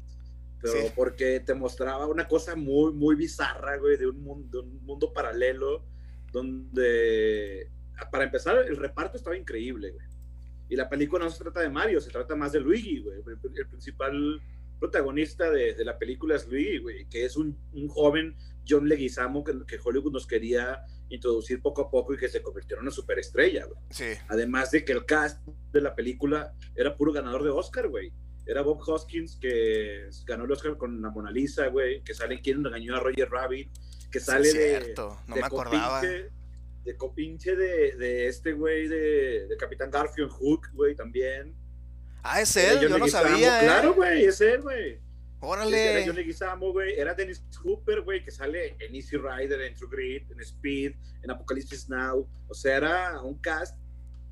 Pero 0.62 0.91
porque 0.95 1.39
te 1.39 1.55
mostraba 1.55 2.05
una 2.05 2.27
cosa 2.27 2.55
muy, 2.55 2.93
muy 2.93 3.15
bizarra, 3.15 3.77
güey, 3.77 3.98
de 3.98 4.07
un, 4.07 4.21
mundo, 4.21 4.62
un 4.62 4.86
mundo 4.86 5.12
paralelo, 5.12 5.83
donde, 6.31 7.67
para 8.12 8.25
empezar, 8.25 8.57
el 8.67 8.77
reparto 8.77 9.17
estaba 9.17 9.36
increíble, 9.36 9.91
güey. 9.91 10.05
Y 10.69 10.75
la 10.75 10.88
película 10.88 11.25
no 11.25 11.31
se 11.31 11.43
trata 11.43 11.62
de 11.62 11.69
Mario, 11.69 12.00
se 12.00 12.12
trata 12.12 12.36
más 12.36 12.51
de 12.51 12.60
Luigi, 12.60 13.00
güey. 13.01 13.17
El, 13.55 13.67
principal 13.67 14.41
protagonista 14.79 15.50
de, 15.50 15.74
de, 15.74 15.83
la 15.83 15.98
película 15.98 16.36
es 16.36 16.48
Luigi, 16.48 16.77
güey, 16.77 17.05
que 17.10 17.25
es 17.25 17.36
un, 17.36 17.57
un 17.74 17.88
joven 17.88 18.36
John 18.67 18.88
Leguizamo 18.88 19.43
que, 19.43 19.53
que 19.65 19.79
Hollywood 19.83 20.13
nos 20.13 20.27
quería 20.27 20.83
introducir 21.12 21.62
poco 21.62 21.82
a 21.82 21.89
poco 21.89 22.13
y 22.13 22.18
que 22.18 22.30
se 22.30 22.41
convirtió 22.41 22.77
en 22.77 22.84
una 22.84 22.91
superestrella, 22.91 23.65
güey. 23.65 23.80
Sí. 23.89 24.13
Además 24.27 24.72
de 24.72 24.84
que 24.86 24.94
el 24.94 25.06
cast 25.06 25.46
de 25.72 25.82
la 25.82 25.96
película 25.96 26.53
era 26.75 26.96
puro 26.96 27.12
ganador 27.12 27.44
de 27.44 27.50
Oscar, 27.50 27.88
güey. 27.88 28.12
Era 28.46 28.62
Bob 28.63 28.82
Hoskins, 28.86 29.38
que 29.39 30.10
ganó 30.25 30.46
el 30.46 30.51
Oscar 30.51 30.77
con 30.77 31.01
la 31.01 31.10
Mona 31.10 31.32
Lisa, 31.32 31.68
güey, 31.68 32.03
que 32.03 32.13
sale 32.13 32.41
quien 32.41 32.65
engañó 32.65 32.96
a 32.96 33.00
Roger 33.00 33.30
Rabbit, 33.30 33.70
que 34.12 34.20
sale 34.20 34.46
sí, 34.46 34.58
cierto. 34.58 35.20
no 35.27 35.36
me 35.36 35.44
acordaba. 35.44 36.01
de 36.01 36.98
copinche 36.98 37.56
de, 37.56 37.96
de 37.96 38.27
este 38.27 38.53
güey 38.53 38.88
de, 38.88 39.48
de, 39.48 39.58
Capitán 39.58 39.91
Garfield 39.91 40.32
Hook, 40.32 40.70
güey, 40.74 40.96
también. 40.96 41.53
Ah, 42.24 42.41
es 42.41 42.56
él, 42.56 42.80
yo 42.80 42.98
no 42.98 43.08
sabía. 43.08 43.62
¿eh? 43.62 43.65
Claro, 43.65 43.94
güey, 43.94 44.25
es 44.25 44.41
él, 44.41 44.62
güey. 44.62 45.00
Órale. 45.41 45.91
Era 45.91 46.05
Johnny 46.05 46.24
Guisamo, 46.24 46.71
güey. 46.71 47.00
Era 47.00 47.15
Dennis 47.15 47.43
Hooper, 47.63 48.01
güey, 48.01 48.24
que 48.24 48.31
sale 48.31 48.75
en 48.79 48.95
Easy 48.95 49.17
Rider, 49.17 49.60
en 49.62 49.75
True 49.75 49.89
Grit, 49.91 50.31
en 50.31 50.39
Speed, 50.39 50.93
en 51.24 51.31
Apocalypse 51.31 51.88
Now. 51.89 52.29
O 52.48 52.53
sea, 52.53 52.77
era 52.77 53.21
un 53.21 53.39
cast 53.39 53.75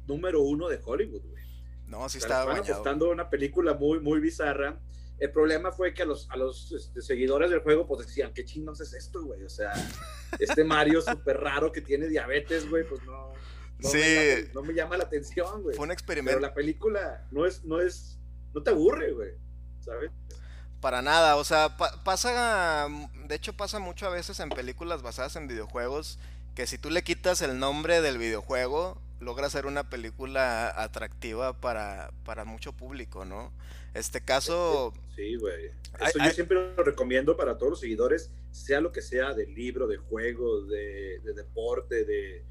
número 0.08 0.42
uno 0.42 0.70
de 0.70 0.80
Hollywood, 0.84 1.24
güey. 1.24 1.44
No, 1.88 2.08
sí 2.08 2.20
estaba 2.20 2.54
Estaban 2.54 2.72
apostando 2.72 3.10
una 3.10 3.30
película 3.30 3.74
muy, 3.74 4.00
muy 4.00 4.20
bizarra. 4.20 4.80
El 5.18 5.32
problema 5.32 5.72
fue 5.72 5.94
que 5.94 6.04
a 6.04 6.06
los, 6.06 6.30
a 6.30 6.38
los 6.38 6.72
este, 6.72 7.02
seguidores 7.02 7.50
del 7.50 7.60
juego, 7.60 7.88
pues 7.88 8.06
decían, 8.06 8.32
¿qué 8.34 8.46
chingos 8.46 8.80
es 8.80 8.94
esto, 8.94 9.24
güey? 9.24 9.44
O 9.44 9.50
sea, 9.50 9.74
este 10.40 10.64
Mario 10.64 11.02
súper 11.02 11.38
raro 11.38 11.72
que 11.72 11.82
tiene 11.82 12.08
diabetes, 12.08 12.70
güey, 12.70 12.88
pues 12.88 13.04
no. 13.04 13.34
No, 13.80 13.90
sí. 13.90 13.98
me, 13.98 14.54
no 14.54 14.62
me 14.62 14.74
llama 14.74 14.98
la 14.98 15.06
atención, 15.06 15.64
güey. 15.64 15.76
Fue 15.76 15.86
un 15.86 15.92
experimento. 15.92 16.38
Pero 16.38 16.48
la 16.48 16.54
película 16.54 17.28
no 17.32 17.46
es, 17.46 17.64
no 17.64 17.80
es, 17.80 18.20
no 18.54 18.62
te 18.62 18.72
aburre, 18.72 19.12
güey, 19.14 19.32
¿sabes? 19.80 20.12
Para 20.82 21.02
nada, 21.02 21.36
o 21.36 21.44
sea, 21.44 21.76
pa 21.78 22.04
pasa, 22.04 22.88
de 23.28 23.36
hecho 23.36 23.54
pasa 23.54 23.80
mucho 23.80 24.08
a 24.08 24.10
veces 24.10 24.40
en 24.40 24.50
películas 24.50 25.02
basadas 25.02 25.36
en 25.36 25.48
videojuegos, 25.48 26.20
que 26.56 26.68
si 26.68 26.78
tú 26.78 26.90
le 26.90 27.04
quitas 27.04 27.42
el 27.42 27.60
nombre 27.60 28.02
del 28.02 28.18
videojuego, 28.18 28.98
logra 29.20 29.48
hacer 29.48 29.66
una 29.66 29.90
película 29.90 30.74
atractiva 30.82 31.60
para, 31.60 32.12
para 32.24 32.46
mucho 32.46 32.72
público, 32.72 33.26
¿no? 33.26 33.52
Este 33.94 34.22
caso... 34.22 34.94
Sí, 35.16 35.36
güey. 35.36 35.72
Eso 36.00 36.20
yo 36.24 36.32
siempre 36.32 36.74
lo 36.76 36.84
recomiendo 36.84 37.36
para 37.36 37.58
todos 37.58 37.72
los 37.72 37.80
seguidores, 37.82 38.32
sea 38.52 38.80
lo 38.80 38.94
que 38.94 39.02
sea, 39.02 39.34
del 39.34 39.54
libro, 39.54 39.88
de 39.88 39.98
juego, 39.98 40.62
de, 40.62 41.20
de 41.20 41.34
deporte, 41.34 42.06
de 42.06 42.46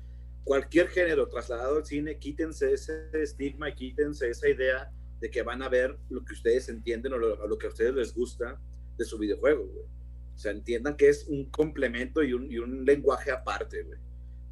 cualquier 0.45 0.89
género 0.89 1.29
trasladado 1.29 1.77
al 1.77 1.87
cine, 1.87 2.19
quítense 2.19 2.73
ese 2.73 3.09
estigma 3.13 3.71
quítense 3.75 4.31
esa 4.31 4.49
idea 4.49 4.91
de 5.21 5.31
que 5.31 5.43
van 5.43 5.63
a 5.63 5.69
ver 5.69 5.99
lo 6.11 6.25
que 6.25 6.35
ustedes 6.35 6.69
entienden 6.69 7.13
o 7.13 7.19
lo, 7.19 7.59
que 7.59 7.67
a 7.67 7.71
ustedes 7.71 7.95
les 7.95 8.15
gusta 8.15 8.61
de 8.97 9.05
su 9.05 9.19
videojuego, 9.19 9.67
güey. 9.67 9.87
O 10.35 10.39
sea, 10.39 10.53
entiendan 10.53 10.97
que 10.97 11.09
es 11.09 11.27
un 11.27 11.51
complemento 11.51 12.23
y 12.23 12.33
un, 12.33 12.51
y 12.51 12.59
un 12.59 12.85
lenguaje 12.85 13.33
aparte, 13.33 13.83
güey. 13.83 13.99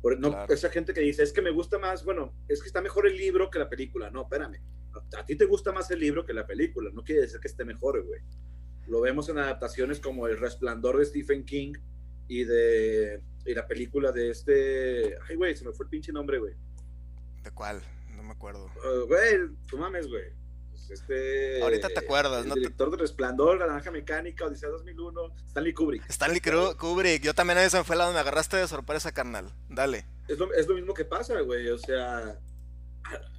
Por, 0.02 0.18
no, 0.18 0.46
Esa 0.48 0.68
gente 0.70 0.92
que 0.92 1.00
dice, 1.00 1.22
es 1.22 1.32
que 1.32 1.42
me 1.42 1.50
gusta 1.50 1.78
más, 1.78 2.04
bueno, 2.04 2.34
es 2.48 2.60
que 2.60 2.66
está 2.66 2.80
mejor 2.80 3.06
el 3.06 3.16
libro 3.16 3.50
que 3.50 3.58
la 3.58 3.68
película. 3.68 4.10
No, 4.10 4.22
espérame. 4.22 4.60
A, 4.92 5.20
a 5.20 5.24
ti 5.24 5.36
te 5.36 5.44
gusta 5.44 5.72
más 5.72 5.90
el 5.90 6.00
libro 6.00 6.26
que 6.26 6.32
la 6.32 6.46
película. 6.46 6.90
No 6.92 7.04
quiere 7.04 7.22
decir 7.22 7.40
que 7.40 7.48
esté 7.48 7.64
mejor, 7.64 8.04
güey. 8.04 8.20
Lo 8.88 9.00
vemos 9.00 9.28
en 9.28 9.38
adaptaciones 9.38 10.00
como 10.00 10.26
El 10.26 10.38
Resplandor 10.38 10.98
de 10.98 11.06
Stephen 11.06 11.44
King 11.44 11.74
y 12.28 12.44
de 12.44 13.22
y 13.44 13.54
la 13.54 13.66
película 13.66 14.10
de 14.10 14.30
este... 14.30 15.16
Ay, 15.28 15.36
güey, 15.36 15.54
se 15.54 15.64
me 15.64 15.72
fue 15.72 15.86
el 15.86 15.90
pinche 15.90 16.12
nombre, 16.12 16.38
güey. 16.38 16.54
¿De 17.44 17.50
cuál? 17.52 17.80
No 18.16 18.24
me 18.24 18.32
acuerdo. 18.32 18.66
Uh, 18.66 19.06
güey, 19.06 19.38
tú 19.68 19.78
mames, 19.78 20.08
güey 20.08 20.32
este. 20.90 21.62
Ahorita 21.62 21.88
te 21.88 21.98
acuerdas, 21.98 22.42
el 22.42 22.48
¿no? 22.48 22.54
Director 22.54 22.90
de 22.90 22.96
Resplandor, 22.98 23.58
La 23.58 23.66
Naranja 23.66 23.90
Mecánica, 23.90 24.46
Odisea 24.46 24.68
2001, 24.68 25.20
Stanley 25.48 25.74
Kubrick. 25.74 26.10
Stanley 26.10 26.40
Kubrick, 26.40 27.22
yo 27.22 27.34
también 27.34 27.58
a 27.58 27.64
eso 27.64 27.78
me 27.78 27.84
fue 27.84 27.96
la 27.96 28.10
me 28.10 28.18
agarraste 28.18 28.56
de 28.56 28.68
sorpresa, 28.68 29.12
carnal. 29.12 29.52
Dale. 29.68 30.06
Es 30.28 30.38
lo, 30.38 30.52
es 30.52 30.66
lo 30.66 30.74
mismo 30.74 30.94
que 30.94 31.04
pasa, 31.04 31.40
güey. 31.40 31.68
O 31.68 31.78
sea, 31.78 32.38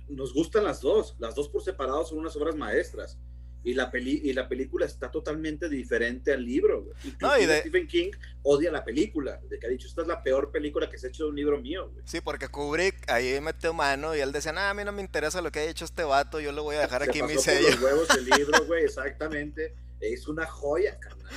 nos 0.10 0.34
gustan 0.34 0.64
las 0.64 0.82
dos. 0.82 1.16
Las 1.20 1.36
dos 1.36 1.50
por 1.50 1.64
separado 1.64 2.06
son 2.06 2.20
unas 2.20 2.36
obras 2.36 2.56
maestras 2.56 3.18
y 3.64 3.74
la, 3.74 3.92
peli 3.92 4.22
y 4.24 4.34
la 4.34 4.48
película 4.48 4.86
está 4.86 5.12
totalmente 5.12 5.68
diferente 5.68 6.32
al 6.34 6.46
libro. 6.46 6.86
No, 7.20 7.38
y 7.38 7.46
de... 7.46 7.60
Stephen 7.60 7.88
King 7.88 8.12
odia 8.44 8.72
la 8.72 8.86
película, 8.86 9.42
de 9.50 9.60
que 9.60 9.68
ha 9.68 9.70
dicho, 9.70 9.88
esta 9.88 10.04
es 10.04 10.08
la 10.08 10.24
peor 10.24 10.52
película 10.52 10.90
que 10.90 10.98
se 10.98 11.08
ha 11.08 11.10
hecho 11.10 11.26
de 11.26 11.30
un 11.32 11.36
libro 11.36 11.60
mío. 11.60 11.90
Güey. 11.90 12.04
Sí, 12.06 12.22
porque 12.22 12.48
Kubrick 12.48 13.10
ahí 13.10 13.40
metió 13.42 13.74
mano 13.74 14.16
y 14.16 14.20
él 14.20 14.32
decía, 14.32 14.54
nah, 14.54 14.70
a 14.70 14.74
mí 14.74 14.84
no 14.86 14.92
me 14.92 15.02
interesa 15.02 15.42
lo 15.42 15.52
que 15.52 15.60
haya 15.60 15.72
hecho 15.72 15.86
este 15.86 16.04
vato, 16.04 16.40
yo 16.40 16.52
lo 16.52 16.64
voy 16.64 16.78
a 16.78 16.82
dejar 16.82 17.04
se 17.04 17.10
aquí 17.10 17.20
pasó 17.20 17.34
mi 17.34 17.40
sello. 17.42 17.68
Por 17.68 17.72
los 17.72 17.84
huevos 17.84 18.08
del 18.08 18.26
libro, 18.26 18.66
güey, 18.68 18.86
exactamente. 18.86 19.76
Es 20.00 20.28
una 20.28 20.46
joya, 20.46 21.00
carnal. 21.00 21.28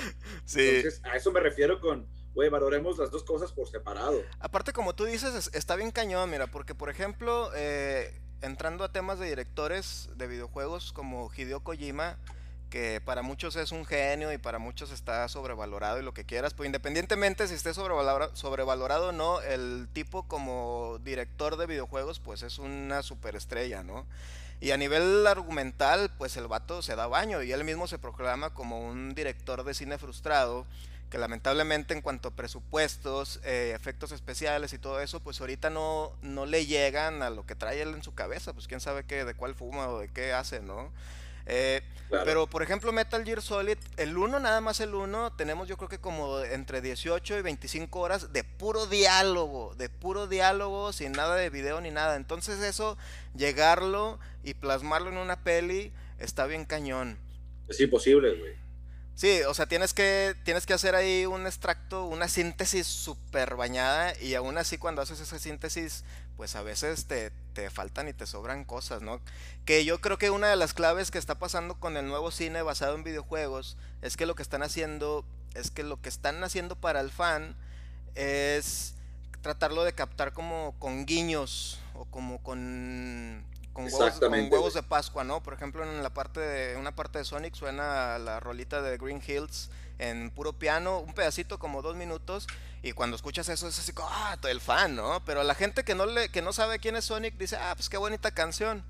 Sí. 0.45 0.61
Entonces, 0.61 1.01
a 1.05 1.17
eso 1.17 1.33
me 1.33 1.41
refiero 1.41 1.81
con, 1.81 2.07
güey, 2.35 2.49
valoremos 2.49 2.99
las 2.99 3.11
dos 3.11 3.25
cosas 3.25 3.53
por 3.53 3.69
separado. 3.69 4.23
Aparte, 4.39 4.73
como 4.73 4.95
tú 4.95 5.05
dices, 5.05 5.51
está 5.53 5.77
bien 5.77 5.91
cañón, 5.91 6.31
mira, 6.31 6.47
porque 6.47 6.75
por 6.75 6.91
ejemplo, 6.91 7.51
eh, 7.57 8.15
entrando 8.43 8.85
a 8.85 8.93
temas 8.93 9.19
de 9.19 9.27
directores 9.27 10.09
de 10.17 10.27
videojuegos 10.27 10.93
como 10.93 11.31
Hideo 11.35 11.61
Kojima, 11.61 12.17
que 12.71 13.03
para 13.05 13.23
muchos 13.23 13.57
es 13.57 13.73
un 13.73 13.85
genio 13.85 14.33
y 14.33 14.39
para 14.39 14.59
muchos 14.59 14.93
está 14.93 15.29
sobrevalorado 15.29 15.99
y 15.99 16.03
lo 16.03 16.15
que 16.15 16.25
quieras, 16.25 16.55
pues 16.55 16.67
independientemente 16.67 17.47
si 17.49 17.55
esté 17.55 17.75
sobrevalorado, 17.75 19.09
o 19.09 19.13
no, 19.13 19.41
el 19.43 19.89
tipo 19.93 20.23
como 20.23 20.99
director 21.05 21.57
de 21.57 21.67
videojuegos 21.67 22.21
pues 22.21 22.43
es 22.43 22.59
una 22.59 23.03
superestrella, 23.03 23.83
¿no? 23.83 24.07
Y 24.61 24.71
a 24.73 24.77
nivel 24.77 25.27
argumental, 25.27 26.11
pues 26.19 26.37
el 26.37 26.47
vato 26.47 26.83
se 26.83 26.95
da 26.95 27.07
baño 27.07 27.43
y 27.43 27.51
él 27.51 27.65
mismo 27.65 27.87
se 27.87 27.99
proclama 27.99 28.51
como 28.51 28.79
un 28.79 29.15
director 29.15 29.65
de 29.65 29.75
cine 29.75 29.99
frustrado 29.99 30.67
que 31.11 31.19
lamentablemente 31.19 31.93
en 31.93 32.03
cuanto 32.03 32.29
a 32.29 32.31
presupuestos, 32.31 33.41
eh, 33.45 33.73
efectos 33.75 34.13
especiales 34.13 34.73
y 34.73 34.79
todo 34.79 35.01
eso, 35.01 35.21
pues 35.21 35.41
ahorita 35.41 35.69
no, 35.69 36.17
no 36.23 36.47
le 36.47 36.67
llegan 36.67 37.23
a 37.23 37.31
lo 37.31 37.45
que 37.45 37.57
trae 37.57 37.83
él 37.83 37.95
en 37.95 38.03
su 38.03 38.15
cabeza, 38.15 38.53
pues 38.53 38.69
quién 38.69 38.81
sabe 38.81 39.05
qué, 39.05 39.25
de 39.25 39.35
cuál 39.35 39.57
fuma 39.57 39.89
o 39.89 39.99
de 39.99 40.09
qué 40.09 40.33
hace, 40.33 40.61
¿no? 40.61 40.93
Eh, 41.47 41.83
claro. 42.09 42.25
Pero 42.27 42.47
por 42.47 42.63
ejemplo 42.63 42.93
Metal 42.93 43.25
Gear 43.25 43.43
Solid, 43.43 43.77
el 43.97 44.17
1, 44.17 44.39
nada 44.39 44.61
más 44.61 44.79
el 44.79 44.95
1, 44.95 45.33
tenemos 45.33 45.67
yo 45.67 45.77
creo 45.77 45.89
que 45.89 45.99
como 45.99 46.39
entre 46.41 46.81
18 46.81 47.39
y 47.39 47.43
25 47.43 47.99
horas 47.99 48.33
de 48.33 48.45
puro 48.45 48.87
diálogo, 48.87 49.75
de 49.75 49.89
puro 49.89 50.29
diálogo, 50.29 50.93
sin 50.93 51.11
nada 51.11 51.35
de 51.35 51.51
video 51.51 51.81
ni 51.81 51.91
nada. 51.91 52.15
Entonces 52.15 52.61
eso, 52.61 52.97
llegarlo 53.35 54.21
y 54.45 54.55
plasmarlo 54.55 55.11
en 55.11 55.17
una 55.17 55.43
peli, 55.43 55.93
está 56.21 56.47
bien 56.47 56.65
cañón. 56.67 57.19
Es 57.69 57.81
imposible, 57.81 58.37
güey. 58.37 58.70
Sí, 59.21 59.43
o 59.43 59.53
sea, 59.53 59.67
tienes 59.67 59.93
que, 59.93 60.35
tienes 60.45 60.65
que 60.65 60.73
hacer 60.73 60.95
ahí 60.95 61.27
un 61.27 61.47
extracto, 61.47 62.07
una 62.07 62.27
síntesis 62.27 62.87
súper 62.87 63.55
bañada 63.55 64.19
y 64.19 64.33
aún 64.33 64.57
así 64.57 64.79
cuando 64.79 65.03
haces 65.03 65.21
esa 65.21 65.39
síntesis, 65.39 66.05
pues 66.39 66.57
a 66.57 66.63
veces 66.63 67.05
te, 67.05 67.31
te, 67.53 67.69
faltan 67.69 68.09
y 68.09 68.15
te 68.15 68.25
sobran 68.25 68.65
cosas, 68.65 69.03
¿no? 69.03 69.21
Que 69.67 69.85
yo 69.85 70.01
creo 70.01 70.17
que 70.17 70.31
una 70.31 70.49
de 70.49 70.57
las 70.57 70.73
claves 70.73 71.11
que 71.11 71.19
está 71.19 71.39
pasando 71.39 71.79
con 71.79 71.99
el 71.99 72.07
nuevo 72.07 72.31
cine 72.31 72.63
basado 72.63 72.95
en 72.95 73.05
videojuegos 73.05 73.77
es 74.01 74.17
que 74.17 74.25
lo 74.25 74.35
que 74.35 74.43
están 74.43 74.63
haciendo, 74.63 75.27
es 75.53 75.71
que 75.71 75.83
lo 75.83 76.01
que 76.01 76.09
están 76.09 76.43
haciendo 76.43 76.75
para 76.77 77.01
el 77.03 77.11
fan 77.11 77.57
es 78.15 78.95
tratarlo 79.43 79.85
de 79.85 79.93
captar 79.93 80.33
como 80.33 80.75
con 80.79 81.05
guiños 81.05 81.79
o 81.93 82.07
como 82.07 82.43
con 82.43 83.45
con 83.73 83.85
huevos, 83.85 84.19
con 84.19 84.33
huevos, 84.33 84.75
de 84.75 84.83
Pascua, 84.83 85.25
¿no? 85.25 85.43
Por 85.43 85.55
ejemplo, 85.55 85.85
en 85.85 86.03
la 86.03 86.11
parte 86.11 86.41
de 86.41 86.77
una 86.77 86.95
parte 86.95 87.19
de 87.19 87.25
Sonic 87.25 87.55
suena 87.55 88.19
la 88.19 88.41
rolita 88.41 88.83
de 88.83 88.99
Green 88.99 89.23
Hills 89.27 89.71
en 89.99 90.31
puro 90.31 90.53
piano, 90.53 90.99
un 90.99 91.13
pedacito 91.13 91.59
como 91.59 91.83
dos 91.83 91.95
minutos, 91.95 92.47
y 92.83 92.93
cuando 92.93 93.17
escuchas 93.17 93.49
eso 93.49 93.69
es 93.69 93.79
así 93.79 93.93
como, 93.93 94.09
ah, 94.11 94.37
el 94.49 94.61
fan, 94.61 94.97
¿no? 94.97 95.23
Pero 95.25 95.43
la 95.43 95.55
gente 95.55 95.85
que 95.85 95.95
no 95.95 96.07
le, 96.07 96.31
que 96.31 96.43
no 96.43 96.53
sabe 96.53 96.79
quién 96.79 96.97
es 96.97 97.05
Sonic 97.05 97.37
dice, 97.37 97.57
ah, 97.57 97.75
pues 97.77 97.89
qué 97.89 97.99
bonita 97.99 98.31
canción. 98.31 98.83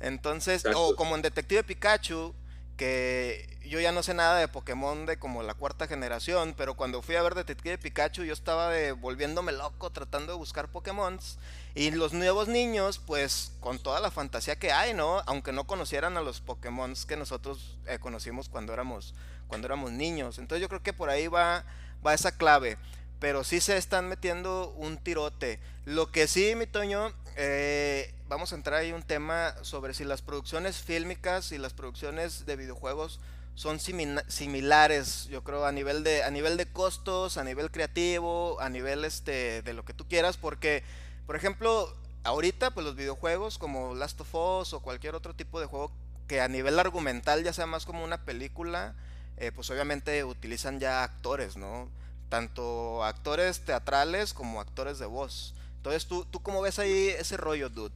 Entonces, 0.00 0.64
Exacto. 0.64 0.82
o 0.82 0.96
como 0.96 1.14
en 1.14 1.22
Detective 1.22 1.62
Pikachu, 1.62 2.34
que 2.76 3.53
yo 3.68 3.80
ya 3.80 3.92
no 3.92 4.02
sé 4.02 4.14
nada 4.14 4.38
de 4.38 4.48
Pokémon 4.48 5.06
de 5.06 5.18
como 5.18 5.42
la 5.42 5.54
cuarta 5.54 5.86
generación, 5.86 6.54
pero 6.56 6.74
cuando 6.74 7.02
fui 7.02 7.16
a 7.16 7.22
ver 7.22 7.34
Detective 7.34 7.78
Pikachu 7.78 8.24
yo 8.24 8.32
estaba 8.32 8.70
volviéndome 9.00 9.52
loco 9.52 9.90
tratando 9.90 10.32
de 10.32 10.38
buscar 10.38 10.68
Pokémon. 10.68 11.18
Y 11.74 11.90
los 11.90 12.12
nuevos 12.12 12.46
niños, 12.46 13.00
pues 13.04 13.52
con 13.60 13.78
toda 13.78 14.00
la 14.00 14.10
fantasía 14.10 14.56
que 14.56 14.70
hay, 14.70 14.94
¿no? 14.94 15.22
Aunque 15.26 15.52
no 15.52 15.66
conocieran 15.66 16.16
a 16.16 16.20
los 16.20 16.40
Pokémon 16.40 16.94
que 17.08 17.16
nosotros 17.16 17.76
eh, 17.86 17.98
conocimos 17.98 18.48
cuando 18.48 18.72
éramos, 18.72 19.14
cuando 19.48 19.66
éramos 19.66 19.90
niños. 19.90 20.38
Entonces 20.38 20.62
yo 20.62 20.68
creo 20.68 20.82
que 20.82 20.92
por 20.92 21.10
ahí 21.10 21.26
va, 21.26 21.64
va 22.06 22.14
esa 22.14 22.36
clave. 22.36 22.78
Pero 23.18 23.42
sí 23.42 23.60
se 23.60 23.76
están 23.76 24.08
metiendo 24.08 24.70
un 24.76 24.98
tirote. 24.98 25.58
Lo 25.84 26.12
que 26.12 26.28
sí, 26.28 26.54
mi 26.54 26.66
Toño, 26.66 27.12
eh, 27.36 28.14
vamos 28.28 28.52
a 28.52 28.56
entrar 28.56 28.80
ahí 28.80 28.92
un 28.92 29.02
tema 29.02 29.54
sobre 29.62 29.94
si 29.94 30.04
las 30.04 30.22
producciones 30.22 30.78
fílmicas 30.78 31.50
y 31.50 31.58
las 31.58 31.72
producciones 31.72 32.46
de 32.46 32.56
videojuegos 32.56 33.20
son 33.54 33.78
similares, 33.78 35.28
yo 35.30 35.44
creo, 35.44 35.64
a 35.64 35.72
nivel 35.72 36.02
de 36.02 36.24
a 36.24 36.30
nivel 36.30 36.56
de 36.56 36.66
costos, 36.66 37.36
a 37.36 37.44
nivel 37.44 37.70
creativo, 37.70 38.60
a 38.60 38.68
nivel 38.68 39.04
este 39.04 39.62
de 39.62 39.74
lo 39.74 39.84
que 39.84 39.94
tú 39.94 40.06
quieras, 40.08 40.36
porque 40.36 40.82
por 41.26 41.36
ejemplo, 41.36 41.94
ahorita 42.24 42.72
pues 42.72 42.84
los 42.84 42.96
videojuegos 42.96 43.58
como 43.58 43.94
Last 43.94 44.20
of 44.20 44.34
Us 44.34 44.72
o 44.72 44.80
cualquier 44.80 45.14
otro 45.14 45.34
tipo 45.34 45.60
de 45.60 45.66
juego 45.66 45.92
que 46.26 46.40
a 46.40 46.48
nivel 46.48 46.78
argumental 46.78 47.44
ya 47.44 47.52
sea 47.52 47.66
más 47.66 47.84
como 47.86 48.04
una 48.04 48.24
película, 48.24 48.94
eh, 49.36 49.52
pues 49.52 49.70
obviamente 49.70 50.24
utilizan 50.24 50.80
ya 50.80 51.02
actores, 51.02 51.56
¿no? 51.56 51.88
Tanto 52.28 53.04
actores 53.04 53.60
teatrales 53.60 54.34
como 54.34 54.60
actores 54.60 54.98
de 54.98 55.06
voz. 55.06 55.54
Entonces, 55.76 56.06
¿tú, 56.06 56.24
tú 56.24 56.42
cómo 56.42 56.62
ves 56.62 56.78
ahí 56.78 57.08
ese 57.08 57.36
rollo, 57.36 57.68
dude? 57.68 57.94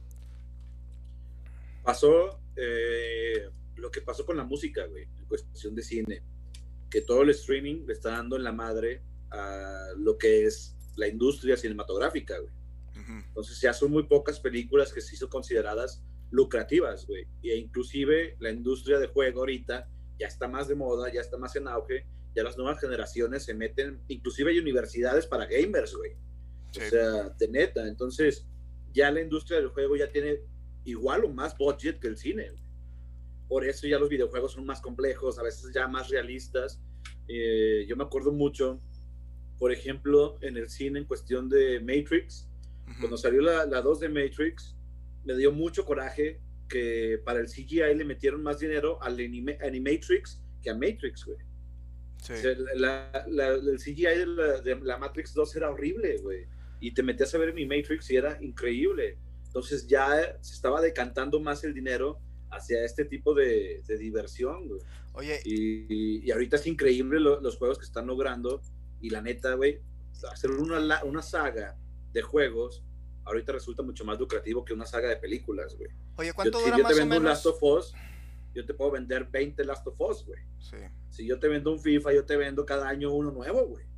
Pasó 1.83 2.39
eh, 2.55 3.49
lo 3.79 3.91
que 3.91 4.01
pasó 4.01 4.25
con 4.25 4.37
la 4.37 4.43
música, 4.43 4.85
güey, 4.85 5.03
en 5.03 5.25
cuestión 5.25 5.75
de 5.75 5.81
cine, 5.81 6.21
que 6.89 7.01
todo 7.01 7.21
el 7.23 7.29
streaming 7.31 7.85
le 7.85 7.93
está 7.93 8.11
dando 8.11 8.35
en 8.35 8.43
la 8.43 8.51
madre 8.51 9.01
a 9.31 9.89
lo 9.97 10.17
que 10.17 10.45
es 10.45 10.75
la 10.95 11.07
industria 11.07 11.57
cinematográfica, 11.57 12.37
güey. 12.39 12.53
Entonces 13.27 13.59
ya 13.61 13.73
son 13.73 13.91
muy 13.91 14.03
pocas 14.03 14.39
películas 14.39 14.91
que 14.91 14.99
se 14.99 15.15
hizo 15.15 15.29
consideradas 15.29 16.03
lucrativas, 16.31 17.07
güey. 17.07 17.25
E 17.41 17.55
inclusive 17.55 18.35
la 18.39 18.51
industria 18.51 18.99
de 18.99 19.07
juego 19.07 19.39
ahorita 19.39 19.89
ya 20.19 20.27
está 20.27 20.47
más 20.47 20.67
de 20.67 20.75
moda, 20.75 21.11
ya 21.11 21.21
está 21.21 21.37
más 21.37 21.55
en 21.55 21.67
auge, 21.67 22.05
ya 22.35 22.43
las 22.43 22.57
nuevas 22.57 22.79
generaciones 22.79 23.43
se 23.45 23.53
meten, 23.53 24.01
inclusive 24.09 24.51
hay 24.51 24.59
universidades 24.59 25.25
para 25.25 25.45
gamers, 25.45 25.95
güey. 25.95 26.11
O 26.71 26.89
sea, 26.89 27.29
de 27.29 27.47
neta. 27.47 27.87
Entonces, 27.87 28.45
ya 28.93 29.09
la 29.11 29.21
industria 29.21 29.59
del 29.59 29.69
juego 29.69 29.95
ya 29.95 30.11
tiene 30.11 30.41
igual 30.83 31.23
o 31.23 31.29
más 31.29 31.57
budget 31.57 31.99
que 31.99 32.07
el 32.07 32.17
cine. 32.17 32.51
Por 33.49 33.65
eso 33.65 33.87
ya 33.87 33.99
los 33.99 34.07
videojuegos 34.07 34.53
son 34.53 34.65
más 34.65 34.79
complejos, 34.79 35.37
a 35.37 35.43
veces 35.43 35.73
ya 35.73 35.87
más 35.87 36.09
realistas. 36.09 36.79
Eh, 37.27 37.85
yo 37.87 37.97
me 37.97 38.05
acuerdo 38.05 38.31
mucho, 38.31 38.79
por 39.57 39.73
ejemplo, 39.73 40.37
en 40.41 40.55
el 40.55 40.69
cine 40.69 40.99
en 40.99 41.05
cuestión 41.05 41.49
de 41.49 41.81
Matrix, 41.81 42.47
cuando 42.99 43.17
salió 43.17 43.41
la, 43.41 43.65
la 43.65 43.81
2 43.81 43.99
de 43.99 44.09
Matrix, 44.09 44.75
me 45.25 45.35
dio 45.35 45.51
mucho 45.51 45.85
coraje 45.85 46.39
que 46.67 47.19
para 47.25 47.39
el 47.39 47.47
CGI 47.47 47.93
le 47.95 48.05
metieron 48.05 48.41
más 48.41 48.59
dinero 48.59 49.01
al 49.03 49.17
Animatrix 49.61 50.41
que 50.63 50.69
a 50.69 50.73
Matrix, 50.73 51.25
güey. 51.25 51.37
Sí. 52.17 52.33
el 52.33 53.77
CGI 53.77 54.03
de 54.03 54.25
la, 54.25 54.61
de 54.61 54.79
la, 54.81 54.97
Matrix 54.97 55.33
2 55.33 55.55
era 55.55 55.69
horrible, 55.69 56.17
güey 56.17 56.47
y 56.79 56.91
te 56.91 57.03
metías 57.03 57.33
a 57.35 57.37
ver 57.37 57.53
mi 57.53 57.65
Matrix 57.65 58.09
y 58.11 58.15
era 58.15 58.37
increíble. 58.41 59.17
Entonces 59.45 59.87
ya 59.87 60.37
se 60.41 60.53
estaba 60.53 60.81
decantando 60.81 61.39
más 61.39 61.63
el 61.63 61.73
dinero 61.73 62.19
hacia 62.51 62.83
este 62.83 63.05
tipo 63.05 63.33
de, 63.33 63.83
de 63.87 63.97
diversión, 63.97 64.67
güey. 64.67 64.81
Oye. 65.13 65.39
Y, 65.45 66.25
y, 66.25 66.31
ahorita 66.31 66.55
es 66.55 66.67
increíble 66.67 67.19
los 67.19 67.57
juegos 67.57 67.77
que 67.77 67.85
están 67.85 68.07
logrando. 68.07 68.61
Y 69.01 69.09
la 69.09 69.21
neta, 69.21 69.53
güey, 69.53 69.79
hacer 70.31 70.51
una, 70.51 71.03
una 71.03 71.21
saga 71.21 71.77
de 72.11 72.21
juegos 72.21 72.83
ahorita 73.25 73.51
resulta 73.51 73.83
mucho 73.83 74.03
más 74.03 74.19
lucrativo 74.19 74.65
que 74.65 74.73
una 74.73 74.85
saga 74.85 75.09
de 75.09 75.17
películas, 75.17 75.75
güey. 75.77 75.89
Oye, 76.15 76.33
¿cuánto 76.33 76.59
yo, 76.59 76.65
dura 76.65 76.75
si 76.75 76.79
yo 76.79 76.83
más 76.83 76.93
te 76.93 76.99
vendo 76.99 77.15
o 77.15 77.19
un? 77.19 77.25
Last 77.25 77.45
of 77.45 77.61
Us, 77.61 77.93
yo 78.55 78.65
te 78.65 78.73
puedo 78.73 78.91
vender 78.91 79.25
20 79.25 79.63
Last 79.65 79.85
of 79.87 80.01
Us, 80.01 80.25
güey. 80.25 80.39
Sí. 80.59 80.77
Si 81.09 81.25
yo 81.27 81.39
te 81.39 81.47
vendo 81.47 81.71
un 81.71 81.79
FIFA, 81.79 82.13
yo 82.13 82.25
te 82.25 82.35
vendo 82.37 82.65
cada 82.65 82.89
año 82.89 83.11
uno 83.11 83.31
nuevo, 83.31 83.67
güey 83.67 83.88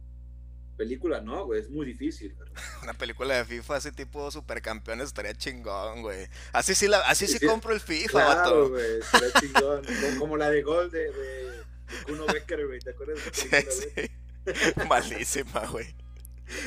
película 0.78 1.22
no, 1.22 1.46
güey, 1.46 1.62
es 1.62 1.70
muy 1.70 1.86
difícil. 1.86 2.36
Una 2.84 2.94
película 2.94 3.36
de 3.36 3.46
FIFA 3.46 3.76
así 3.76 3.92
tipo 3.92 4.30
supercampeones 4.32 5.08
estaría 5.08 5.34
chingón, 5.34 6.02
güey. 6.02 6.28
Así 6.54 6.76
sí, 6.76 6.88
la, 6.88 7.00
así 7.00 7.28
sí, 7.28 7.38
sí 7.38 7.46
compro 7.46 7.74
el 7.74 7.80
FIFA, 7.80 8.10
claro, 8.10 8.36
vato. 8.36 8.70
güey, 8.70 9.00
estaría 9.00 9.32
chingón. 9.40 9.86
como, 10.20 10.38
la 10.38 10.50
de 10.50 10.62
Gol 10.62 10.92
de, 10.92 11.12
Kuno 12.06 12.26
Becker, 12.26 12.68
güey, 12.68 12.80
¿te 12.80 12.92
acuerdas 12.92 13.24
de 13.24 13.32
película, 13.32 13.72
sí, 13.72 13.88
sí. 13.96 14.82
Malísima, 14.88 15.68
güey. 15.68 15.94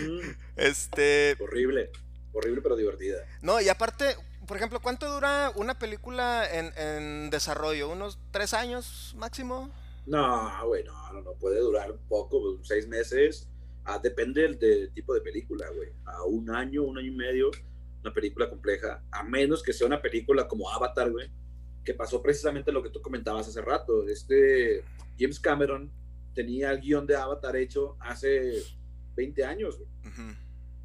Mm. 0.01 0.31
Este... 0.57 1.37
Horrible, 1.40 1.90
horrible 2.33 2.62
pero 2.62 2.77
divertida. 2.77 3.25
No, 3.43 3.61
y 3.61 3.69
aparte, 3.69 4.17
por 4.47 4.57
ejemplo, 4.57 4.81
¿cuánto 4.81 5.12
dura 5.12 5.53
una 5.57 5.79
película 5.79 6.49
en, 6.51 6.73
en 6.77 7.31
desarrollo? 7.31 7.88
¿Unos 7.88 8.19
tres 8.31 8.55
años 8.55 9.14
máximo? 9.17 9.73
No, 10.07 10.67
güey, 10.67 10.85
no, 10.85 11.12
no, 11.12 11.23
no, 11.23 11.33
puede 11.33 11.61
durar 11.61 11.95
poco, 12.09 12.59
seis 12.62 12.87
meses 12.87 13.49
Ah, 13.85 14.01
depende 14.03 14.42
del, 14.42 14.92
tipo 14.92 15.14
de 15.14 15.20
película, 15.20 15.68
güey. 15.75 15.90
A 16.05 16.25
un 16.25 16.51
año, 16.51 16.83
un 16.85 16.99
año 16.99 17.09
y 17.09 17.16
medio, 17.16 17.51
una 18.03 18.12
película 18.12 18.49
compleja, 18.49 19.03
a 19.11 19.23
menos 19.23 19.62
que 19.62 19.73
sea 19.73 19.87
una 19.87 20.01
película 20.01 20.49
como 20.49 20.70
Avatar, 20.70 21.11
güey, 21.11 21.31
que 21.85 21.94
pasó 21.94 22.23
precisamente 22.23 22.73
lo 22.73 22.83
que 22.83 22.90
tú 22.90 23.03
comentabas 23.03 23.49
hace 23.49 23.61
rato. 23.61 24.09
Este 24.09 24.83
James 25.18 25.38
Cameron 25.38 25.90
tenía 26.35 26.70
el 26.70 26.81
guion 26.81 27.07
de 27.07 27.16
Avatar 27.16 27.57
hecho 27.57 27.97
hace 28.01 28.62
20 29.16 29.44
años, 29.44 29.79
güey. 29.79 29.88
Uh 30.05 30.16
-huh. 30.16 30.37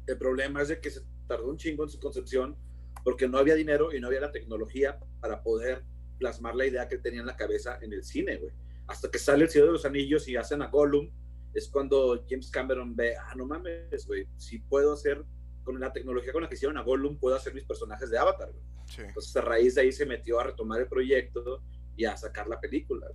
El 0.06 0.18
problema 0.18 0.62
es 0.62 0.68
de 0.68 0.80
que 0.80 0.90
se 0.90 1.00
tardó 1.26 1.48
un 1.48 1.56
chingo 1.56 1.84
en 1.84 1.90
su 1.90 1.98
concepción 1.98 2.56
porque 3.04 3.28
no 3.28 3.38
había 3.38 3.54
dinero 3.54 3.94
y 3.94 4.00
no 4.00 4.08
había 4.08 4.20
la 4.20 4.32
tecnología 4.32 4.98
para 5.20 5.42
poder 5.42 5.84
plasmar 6.18 6.54
la 6.54 6.66
idea 6.66 6.88
que 6.88 6.98
tenía 6.98 7.20
en 7.20 7.26
la 7.26 7.36
cabeza 7.36 7.78
en 7.80 7.92
el 7.92 8.04
cine, 8.04 8.36
güey. 8.36 8.52
Hasta 8.86 9.10
que 9.10 9.18
sale 9.18 9.44
El 9.44 9.50
Cielo 9.50 9.68
de 9.68 9.72
los 9.72 9.84
Anillos 9.84 10.28
y 10.28 10.36
hacen 10.36 10.62
a 10.62 10.66
Gollum, 10.66 11.10
es 11.54 11.68
cuando 11.68 12.24
James 12.28 12.50
Cameron 12.50 12.94
ve, 12.94 13.16
ah, 13.16 13.34
no 13.36 13.46
mames, 13.46 14.06
güey, 14.06 14.26
si 14.36 14.58
puedo 14.60 14.92
hacer, 14.92 15.24
con 15.64 15.78
la 15.78 15.92
tecnología 15.92 16.32
con 16.32 16.42
la 16.42 16.48
que 16.48 16.54
hicieron 16.54 16.78
a 16.78 16.82
Gollum, 16.82 17.18
puedo 17.18 17.36
hacer 17.36 17.54
mis 17.54 17.64
personajes 17.64 18.10
de 18.10 18.18
Avatar. 18.18 18.50
Sí. 18.86 19.02
Entonces, 19.02 19.36
a 19.36 19.40
raíz 19.40 19.74
de 19.74 19.82
ahí 19.82 19.92
se 19.92 20.06
metió 20.06 20.40
a 20.40 20.44
retomar 20.44 20.80
el 20.80 20.88
proyecto 20.88 21.62
y 21.96 22.04
a 22.04 22.16
sacar 22.16 22.48
la 22.48 22.60
película. 22.60 23.06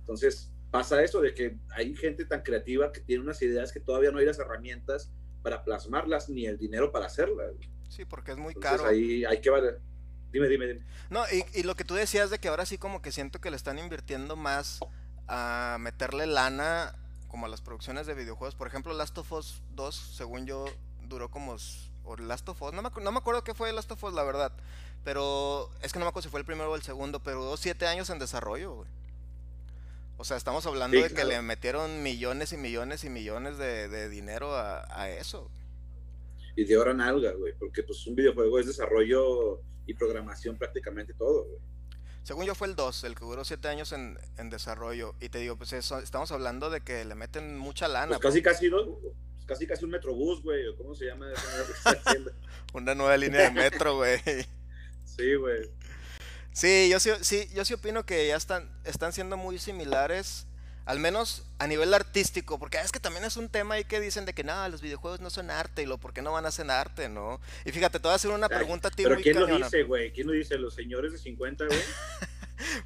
Entonces, 0.00 0.52
pasa 0.70 1.02
eso 1.02 1.20
de 1.20 1.32
que 1.32 1.56
hay 1.70 1.94
gente 1.94 2.24
tan 2.24 2.42
creativa 2.42 2.92
que 2.92 3.00
tiene 3.00 3.22
unas 3.22 3.40
ideas 3.42 3.72
que 3.72 3.80
todavía 3.80 4.10
no 4.10 4.18
hay 4.18 4.26
las 4.26 4.38
herramientas 4.38 5.12
para 5.42 5.62
plasmarlas 5.64 6.28
ni 6.28 6.46
el 6.46 6.58
dinero 6.58 6.90
para 6.90 7.06
hacerlas. 7.06 7.52
Sí, 7.88 8.04
porque 8.04 8.32
es 8.32 8.36
muy 8.36 8.52
Entonces, 8.54 8.80
caro. 8.80 8.90
ahí 8.90 9.24
hay 9.24 9.40
que. 9.40 9.50
Dime, 10.32 10.48
dime, 10.48 10.66
dime. 10.66 10.84
No, 11.08 11.22
y, 11.32 11.44
y, 11.58 11.62
lo 11.62 11.76
que 11.76 11.84
tú 11.84 11.94
decías 11.94 12.30
de 12.30 12.38
que 12.38 12.48
ahora 12.48 12.66
sí 12.66 12.78
como 12.78 13.00
que 13.00 13.12
siento 13.12 13.40
que 13.40 13.50
le 13.50 13.56
están 13.56 13.78
invirtiendo 13.78 14.36
más 14.36 14.80
a 15.28 15.78
meterle 15.80 16.26
lana 16.26 16.94
como 17.36 17.44
a 17.44 17.50
las 17.50 17.60
producciones 17.60 18.06
de 18.06 18.14
videojuegos. 18.14 18.54
Por 18.54 18.66
ejemplo, 18.66 18.94
Last 18.94 19.18
of 19.18 19.30
Us 19.30 19.60
2, 19.74 19.94
según 19.94 20.46
yo, 20.46 20.64
duró 21.02 21.30
como... 21.30 21.54
O 22.02 22.16
Last 22.16 22.48
of 22.48 22.62
Us, 22.62 22.72
no 22.72 22.80
me, 22.80 22.88
no 23.02 23.12
me 23.12 23.18
acuerdo 23.18 23.44
qué 23.44 23.52
fue 23.52 23.70
Last 23.74 23.92
of 23.92 24.02
Us, 24.04 24.14
la 24.14 24.22
verdad. 24.22 24.52
Pero 25.04 25.68
es 25.82 25.92
que 25.92 25.98
no 25.98 26.06
me 26.06 26.08
acuerdo 26.08 26.28
si 26.28 26.30
fue 26.30 26.40
el 26.40 26.46
primero 26.46 26.72
o 26.72 26.76
el 26.76 26.80
segundo, 26.80 27.20
pero 27.22 27.44
duró 27.44 27.58
siete 27.58 27.86
años 27.86 28.08
en 28.08 28.18
desarrollo, 28.18 28.72
güey. 28.76 28.88
O 30.16 30.24
sea, 30.24 30.38
estamos 30.38 30.64
hablando 30.64 30.96
Sí, 30.96 31.02
de 31.02 31.08
que 31.10 31.14
claro. 31.16 31.28
le 31.28 31.42
metieron 31.42 32.02
millones 32.02 32.54
y 32.54 32.56
millones 32.56 33.04
y 33.04 33.10
millones 33.10 33.58
de, 33.58 33.88
de 33.88 34.08
dinero 34.08 34.54
a, 34.54 34.86
a 34.98 35.10
eso. 35.10 35.50
Y 36.56 36.64
de 36.64 36.78
hora 36.78 36.94
nalga, 36.94 37.32
güey, 37.32 37.52
porque 37.58 37.82
pues 37.82 38.06
un 38.06 38.14
videojuego 38.14 38.58
es 38.60 38.66
desarrollo 38.66 39.60
y 39.84 39.92
programación 39.92 40.56
prácticamente 40.56 41.12
todo, 41.12 41.44
güey. 41.44 41.58
Según 42.26 42.44
yo 42.44 42.56
fue 42.56 42.66
el 42.66 42.74
2, 42.74 43.04
el 43.04 43.14
que 43.14 43.24
duró 43.24 43.44
7 43.44 43.68
años 43.68 43.92
en, 43.92 44.18
en 44.36 44.50
desarrollo. 44.50 45.14
Y 45.20 45.28
te 45.28 45.38
digo, 45.38 45.54
pues 45.54 45.72
eso, 45.72 46.00
estamos 46.00 46.32
hablando 46.32 46.70
de 46.70 46.80
que 46.80 47.04
le 47.04 47.14
meten 47.14 47.56
mucha 47.56 47.86
lana. 47.86 48.18
Pues 48.18 48.18
casi, 48.18 48.42
casi, 48.42 48.68
¿no? 48.68 48.84
Pues 48.84 49.46
casi, 49.46 49.64
casi 49.64 49.84
un 49.84 49.92
metrobús, 49.92 50.42
güey, 50.42 50.74
cómo 50.76 50.92
se 50.96 51.04
llama. 51.04 51.28
Una 52.74 52.96
nueva 52.96 53.16
línea 53.16 53.42
de 53.42 53.50
metro, 53.52 53.94
güey. 53.94 54.18
Sí, 55.04 55.36
güey. 55.36 55.70
Sí, 56.50 56.88
yo 56.90 56.98
sí, 56.98 57.10
sí, 57.20 57.48
yo 57.54 57.64
sí 57.64 57.74
opino 57.74 58.04
que 58.04 58.26
ya 58.26 58.34
están, 58.34 58.76
están 58.82 59.12
siendo 59.12 59.36
muy 59.36 59.60
similares, 59.60 60.48
al 60.86 61.00
menos 61.00 61.42
a 61.58 61.66
nivel 61.66 61.92
artístico, 61.92 62.58
porque 62.58 62.78
es 62.78 62.92
que 62.92 63.00
también 63.00 63.24
es 63.24 63.36
un 63.36 63.48
tema 63.48 63.74
ahí 63.74 63.84
que 63.84 64.00
dicen 64.00 64.24
de 64.24 64.32
que 64.32 64.44
no, 64.44 64.68
los 64.68 64.80
videojuegos 64.80 65.20
no 65.20 65.30
son 65.30 65.50
arte, 65.50 65.82
y 65.82 65.86
lo 65.86 65.98
por 65.98 66.12
qué 66.12 66.22
no 66.22 66.32
van 66.32 66.46
a 66.46 66.52
ser 66.52 66.70
arte, 66.70 67.08
¿no? 67.08 67.40
Y 67.64 67.72
fíjate, 67.72 67.98
te 67.98 68.04
voy 68.04 68.12
a 68.12 68.14
hacer 68.14 68.30
una 68.30 68.46
Ay, 68.48 68.56
pregunta 68.56 68.88
a 68.88 68.90
ti 68.92 69.02
Pero 69.02 69.16
muy 69.16 69.22
¿quién 69.24 69.40
lo 69.40 69.46
dice, 69.46 69.82
güey? 69.82 70.12
¿Quién 70.12 70.28
lo 70.28 70.32
dice? 70.32 70.56
¿Los 70.58 70.74
señores 70.74 71.12
de 71.12 71.18
50, 71.18 71.66
güey? 71.66 71.78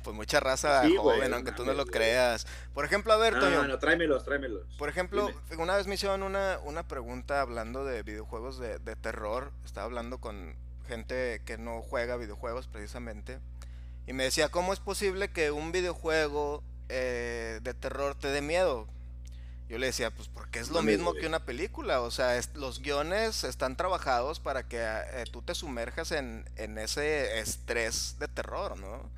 Pues 0.02 0.16
mucha 0.16 0.40
raza 0.40 0.82
Sí, 0.82 0.96
joven, 0.96 1.32
aunque 1.32 1.52
tú 1.52 1.64
no 1.64 1.72
lo 1.74 1.86
creas. 1.86 2.44
Por 2.74 2.84
ejemplo, 2.84 3.12
a 3.12 3.16
ver, 3.18 3.34
No, 3.34 3.40
Toño, 3.40 3.68
no, 3.68 3.78
tráemelos, 3.78 4.24
tráemelos. 4.24 4.66
Por 4.76 4.88
ejemplo, 4.88 5.28
Dime. 5.48 5.62
una 5.62 5.76
vez 5.76 5.86
me 5.86 5.94
hicieron 5.94 6.24
una, 6.24 6.58
una 6.64 6.88
pregunta 6.88 7.40
hablando 7.40 7.84
de 7.84 8.02
videojuegos 8.02 8.58
de, 8.58 8.80
de 8.80 8.96
terror. 8.96 9.52
Estaba 9.64 9.84
hablando 9.84 10.18
con 10.18 10.56
gente 10.88 11.40
que 11.44 11.56
no 11.56 11.82
juega 11.82 12.16
videojuegos 12.16 12.66
precisamente. 12.66 13.38
Y 14.08 14.12
me 14.12 14.24
decía, 14.24 14.48
¿cómo 14.48 14.72
es 14.72 14.80
posible 14.80 15.30
que 15.30 15.52
un 15.52 15.70
videojuego 15.70 16.64
eh, 16.90 17.60
de 17.62 17.74
terror 17.74 18.14
te 18.14 18.28
dé 18.28 18.42
miedo? 18.42 18.86
Yo 19.68 19.78
le 19.78 19.86
decía, 19.86 20.10
pues 20.10 20.26
porque 20.26 20.58
es 20.58 20.70
lo 20.70 20.82
mismo 20.82 21.14
que 21.14 21.28
una 21.28 21.44
película, 21.44 22.00
o 22.00 22.10
sea, 22.10 22.40
los 22.56 22.82
guiones 22.82 23.44
están 23.44 23.76
trabajados 23.76 24.40
para 24.40 24.66
que 24.66 24.78
eh, 24.80 25.24
tú 25.30 25.42
te 25.42 25.54
sumerjas 25.54 26.10
en, 26.10 26.44
ese 26.56 27.38
estrés 27.38 28.16
de 28.18 28.26
terror, 28.26 28.76
¿no? 28.80 29.08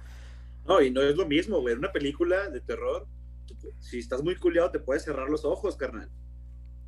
No, 0.67 0.83
y 0.83 0.91
no 0.91 1.01
es 1.01 1.17
lo 1.17 1.27
mismo, 1.27 1.63
güey, 1.63 1.75
una 1.75 1.91
película 1.91 2.51
de 2.51 2.61
terror, 2.61 3.07
si 3.81 3.99
estás 3.99 4.23
muy 4.23 4.37
culiado 4.37 4.71
te 4.71 4.79
puedes 4.79 5.05
cerrar 5.05 5.31
los 5.31 5.47
ojos, 5.47 5.75
carnal. 5.77 6.11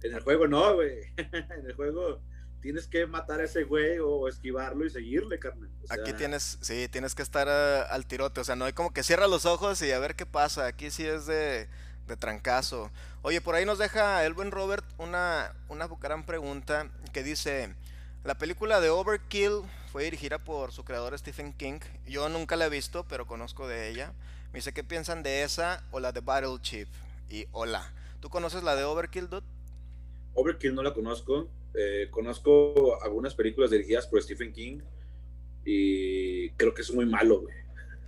En 0.03 0.13
el 0.13 0.21
juego 0.21 0.47
no, 0.47 0.75
güey, 0.75 0.99
en 1.17 1.67
el 1.67 1.73
juego 1.75 2.21
tienes 2.65 2.89
que 2.89 3.07
matar 3.07 3.41
a 3.41 3.45
ese 3.45 3.65
güey 3.65 3.99
o 3.99 4.27
esquivarlo 4.27 4.87
y 4.87 4.91
seguirle, 4.91 5.39
carnal. 5.39 5.69
Aquí 5.91 6.15
tienes, 6.15 6.57
sí, 6.63 6.89
tienes 6.89 7.15
que 7.15 7.21
estar 7.21 7.47
eh, 7.47 7.85
al 7.91 8.07
tirote, 8.07 8.41
o 8.41 8.45
sea, 8.45 8.57
no 8.57 8.65
hay 8.65 8.73
como 8.73 8.91
que 8.91 9.03
cierra 9.03 9.27
los 9.27 9.45
ojos 9.45 9.83
y 9.83 9.93
a 9.93 9.99
ver 9.99 10.17
qué 10.17 10.25
pasa, 10.25 10.67
aquí 10.67 10.91
sí 10.91 11.05
es 11.05 11.27
de 11.27 11.69
de 12.07 12.17
trancazo. 12.17 12.91
Oye, 13.21 13.43
por 13.43 13.55
ahí 13.55 13.67
nos 13.67 13.79
deja 13.79 14.25
el 14.25 14.33
buen 14.33 14.51
Robert 14.51 14.85
una, 14.99 15.55
una 15.69 15.89
gran 16.01 16.25
pregunta 16.25 16.91
que 17.13 17.23
dice, 17.23 17.75
la 18.25 18.37
película 18.37 18.81
de 18.81 18.89
Overkill 18.91 19.61
fue 19.93 20.05
dirigida 20.05 20.39
por 20.39 20.73
su 20.73 20.85
creador 20.85 21.19
Stephen 21.19 21.53
King. 21.53 21.81
Yo 22.07 22.31
nunca 22.31 22.57
la 22.57 22.67
he 22.67 22.71
visto, 22.71 23.05
pero 23.05 23.27
conozco 23.27 23.69
de 23.69 23.91
ella. 23.91 24.15
Me 24.53 24.59
dice, 24.59 24.73
¿qué 24.73 24.85
piensan 24.85 25.23
de 25.23 25.43
esa 25.43 25.85
o 25.91 26.01
la 26.01 26.13
de 26.13 26.21
Battle 26.21 26.59
Chip? 26.61 26.89
Y 27.29 27.47
hola. 27.53 27.93
¿Tú 28.21 28.31
conoces 28.31 28.63
la 28.63 28.75
de 28.75 28.85
Overkill, 28.85 29.29
dude? 29.29 29.47
Overkill 30.35 30.75
no 30.75 30.83
la 30.83 30.95
conozco. 30.95 31.49
Eh, 31.75 32.09
conozco 32.11 33.03
algunas 33.03 33.35
películas 33.35 33.71
dirigidas 33.71 34.07
por 34.07 34.23
Stephen 34.23 34.53
King 34.53 34.81
y 35.65 36.51
creo 36.51 36.73
que 36.73 36.83
es 36.83 36.93
muy 36.93 37.07
malo, 37.07 37.41
güey. 37.41 37.55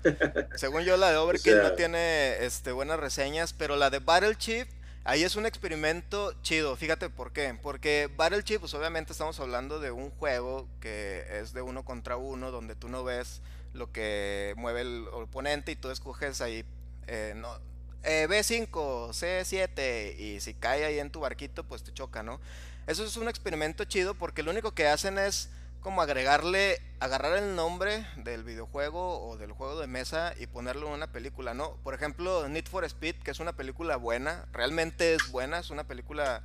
Según 0.56 0.82
yo, 0.82 0.96
la 0.96 1.10
de 1.10 1.16
Overkill 1.16 1.62
no 1.62 1.72
tiene 1.72 2.44
este, 2.44 2.72
buenas 2.72 3.00
reseñas, 3.00 3.52
pero 3.52 3.76
la 3.76 3.90
de 3.90 3.98
Battle 3.98 4.36
Chip, 4.36 4.68
ahí 5.04 5.24
es 5.24 5.34
un 5.36 5.46
experimento 5.46 6.32
chido. 6.42 6.76
Fíjate 6.76 7.10
por 7.10 7.32
qué. 7.32 7.58
Porque 7.60 8.08
Battle 8.16 8.44
Chip, 8.44 8.60
pues 8.60 8.74
obviamente 8.74 9.12
estamos 9.12 9.40
hablando 9.40 9.80
de 9.80 9.90
un 9.90 10.10
juego 10.10 10.68
que 10.80 11.24
es 11.40 11.52
de 11.52 11.62
uno 11.62 11.84
contra 11.84 12.16
uno, 12.16 12.52
donde 12.52 12.76
tú 12.76 12.88
no 12.88 13.02
ves 13.02 13.42
lo 13.72 13.90
que 13.90 14.54
mueve 14.56 14.82
el 14.82 15.06
oponente 15.12 15.72
y 15.72 15.76
tú 15.76 15.90
escoges 15.90 16.40
ahí, 16.40 16.64
eh, 17.06 17.34
no, 17.36 17.58
eh, 18.02 18.26
B5, 18.28 18.68
C7, 19.10 20.18
y 20.18 20.40
si 20.40 20.54
cae 20.54 20.84
ahí 20.84 20.98
en 20.98 21.10
tu 21.10 21.20
barquito, 21.20 21.64
pues 21.64 21.82
te 21.82 21.92
choca, 21.92 22.22
¿no? 22.22 22.40
Eso 22.86 23.04
es 23.04 23.16
un 23.16 23.28
experimento 23.28 23.84
chido 23.84 24.14
porque 24.14 24.42
lo 24.42 24.50
único 24.50 24.72
que 24.72 24.86
hacen 24.86 25.18
es 25.18 25.48
como 25.86 26.02
agregarle, 26.02 26.82
agarrar 26.98 27.40
el 27.40 27.54
nombre 27.54 28.08
del 28.16 28.42
videojuego 28.42 29.24
o 29.24 29.36
del 29.36 29.52
juego 29.52 29.80
de 29.80 29.86
mesa 29.86 30.34
y 30.36 30.48
ponerlo 30.48 30.88
en 30.88 30.94
una 30.94 31.12
película, 31.12 31.54
¿no? 31.54 31.78
Por 31.84 31.94
ejemplo, 31.94 32.48
Need 32.48 32.66
for 32.66 32.82
Speed, 32.82 33.14
que 33.22 33.30
es 33.30 33.38
una 33.38 33.54
película 33.54 33.94
buena, 33.94 34.48
realmente 34.52 35.14
es 35.14 35.30
buena, 35.30 35.60
es 35.60 35.70
una 35.70 35.86
película... 35.86 36.42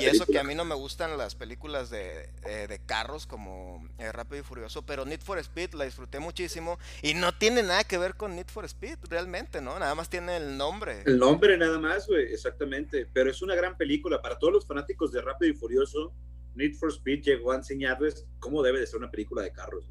y 0.00 0.06
eso 0.06 0.26
que 0.26 0.40
a 0.40 0.42
mí 0.42 0.56
no 0.56 0.64
me 0.64 0.74
gustan 0.74 1.16
las 1.16 1.36
películas 1.36 1.88
de, 1.88 2.28
eh, 2.46 2.66
de 2.68 2.80
carros 2.80 3.28
como 3.28 3.88
eh, 3.98 4.10
Rápido 4.10 4.40
y 4.40 4.42
Furioso, 4.42 4.82
pero 4.82 5.04
Need 5.04 5.20
for 5.20 5.38
Speed 5.38 5.74
la 5.74 5.84
disfruté 5.84 6.18
muchísimo 6.18 6.80
y 7.00 7.14
no 7.14 7.30
tiene 7.30 7.62
nada 7.62 7.84
que 7.84 7.96
ver 7.96 8.16
con 8.16 8.34
Need 8.34 8.48
for 8.48 8.64
Speed, 8.64 8.98
realmente, 9.08 9.60
¿no? 9.60 9.78
Nada 9.78 9.94
más 9.94 10.10
tiene 10.10 10.36
el 10.36 10.56
nombre. 10.56 11.04
El 11.06 11.20
nombre 11.20 11.56
nada 11.56 11.78
más, 11.78 12.08
güey, 12.08 12.24
exactamente, 12.32 13.06
pero 13.12 13.30
es 13.30 13.40
una 13.40 13.54
gran 13.54 13.76
película 13.76 14.20
para 14.20 14.36
todos 14.36 14.52
los 14.52 14.66
fanáticos 14.66 15.12
de 15.12 15.22
Rápido 15.22 15.52
y 15.52 15.54
Furioso 15.54 16.12
Need 16.54 16.74
for 16.74 16.90
Speed 16.90 17.22
llegó 17.22 17.52
a 17.52 17.56
enseñarles 17.56 18.26
cómo 18.38 18.62
debe 18.62 18.80
de 18.80 18.86
ser 18.86 18.98
una 18.98 19.10
película 19.10 19.42
de 19.42 19.52
carros. 19.52 19.90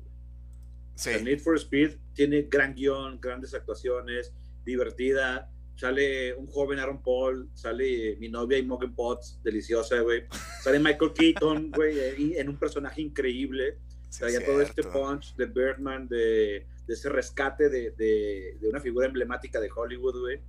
Sí. 0.96 1.12
Need 1.22 1.40
for 1.40 1.56
Speed 1.58 1.98
tiene 2.14 2.44
gran 2.44 2.74
guion, 2.76 3.20
grandes 3.20 3.54
actuaciones, 3.54 4.34
divertida. 4.64 5.50
Sale 5.76 6.36
un 6.36 6.46
joven 6.48 6.80
Aaron 6.80 7.02
Paul, 7.02 7.50
sale 7.54 8.16
mi 8.20 8.30
novia 8.30 8.60
Imogen 8.60 8.94
Potts, 8.94 9.40
deliciosa, 9.44 10.00
güey. 10.02 10.24
Sale 10.62 10.80
Michael 10.80 11.14
Keaton, 11.18 11.72
güey, 11.72 12.38
en 12.38 12.50
un 12.50 12.58
personaje 12.58 13.02
increíble. 13.02 13.80
Traía 14.18 14.46
todo 14.46 14.62
este 14.62 14.84
punch 14.84 15.36
de 15.36 15.48
Birdman, 15.48 16.08
de, 16.08 16.68
de 16.86 16.94
ese 16.94 17.10
rescate 17.10 17.70
de, 17.70 17.92
de, 17.92 18.58
de, 18.62 18.70
una 18.70 18.80
figura 18.80 19.08
emblemática 19.08 19.60
de 19.60 19.72
Hollywood, 19.76 20.20
güey. 20.20 20.40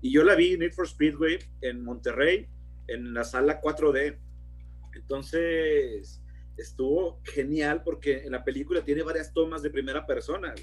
Y 0.00 0.10
yo 0.10 0.24
la 0.24 0.34
vi, 0.34 0.56
Need 0.56 0.72
for 0.72 0.86
Speed, 0.86 1.16
güey, 1.16 1.38
en 1.60 1.84
Monterrey, 1.84 2.48
en 2.86 3.12
la 3.12 3.24
sala 3.24 3.60
4D 3.60 4.16
entonces, 4.96 6.22
estuvo 6.56 7.20
genial 7.24 7.82
porque 7.82 8.24
en 8.24 8.32
la 8.32 8.44
película 8.44 8.84
tiene 8.84 9.02
varias 9.02 9.32
tomas 9.32 9.62
de 9.62 9.70
primera 9.70 10.06
persona, 10.06 10.54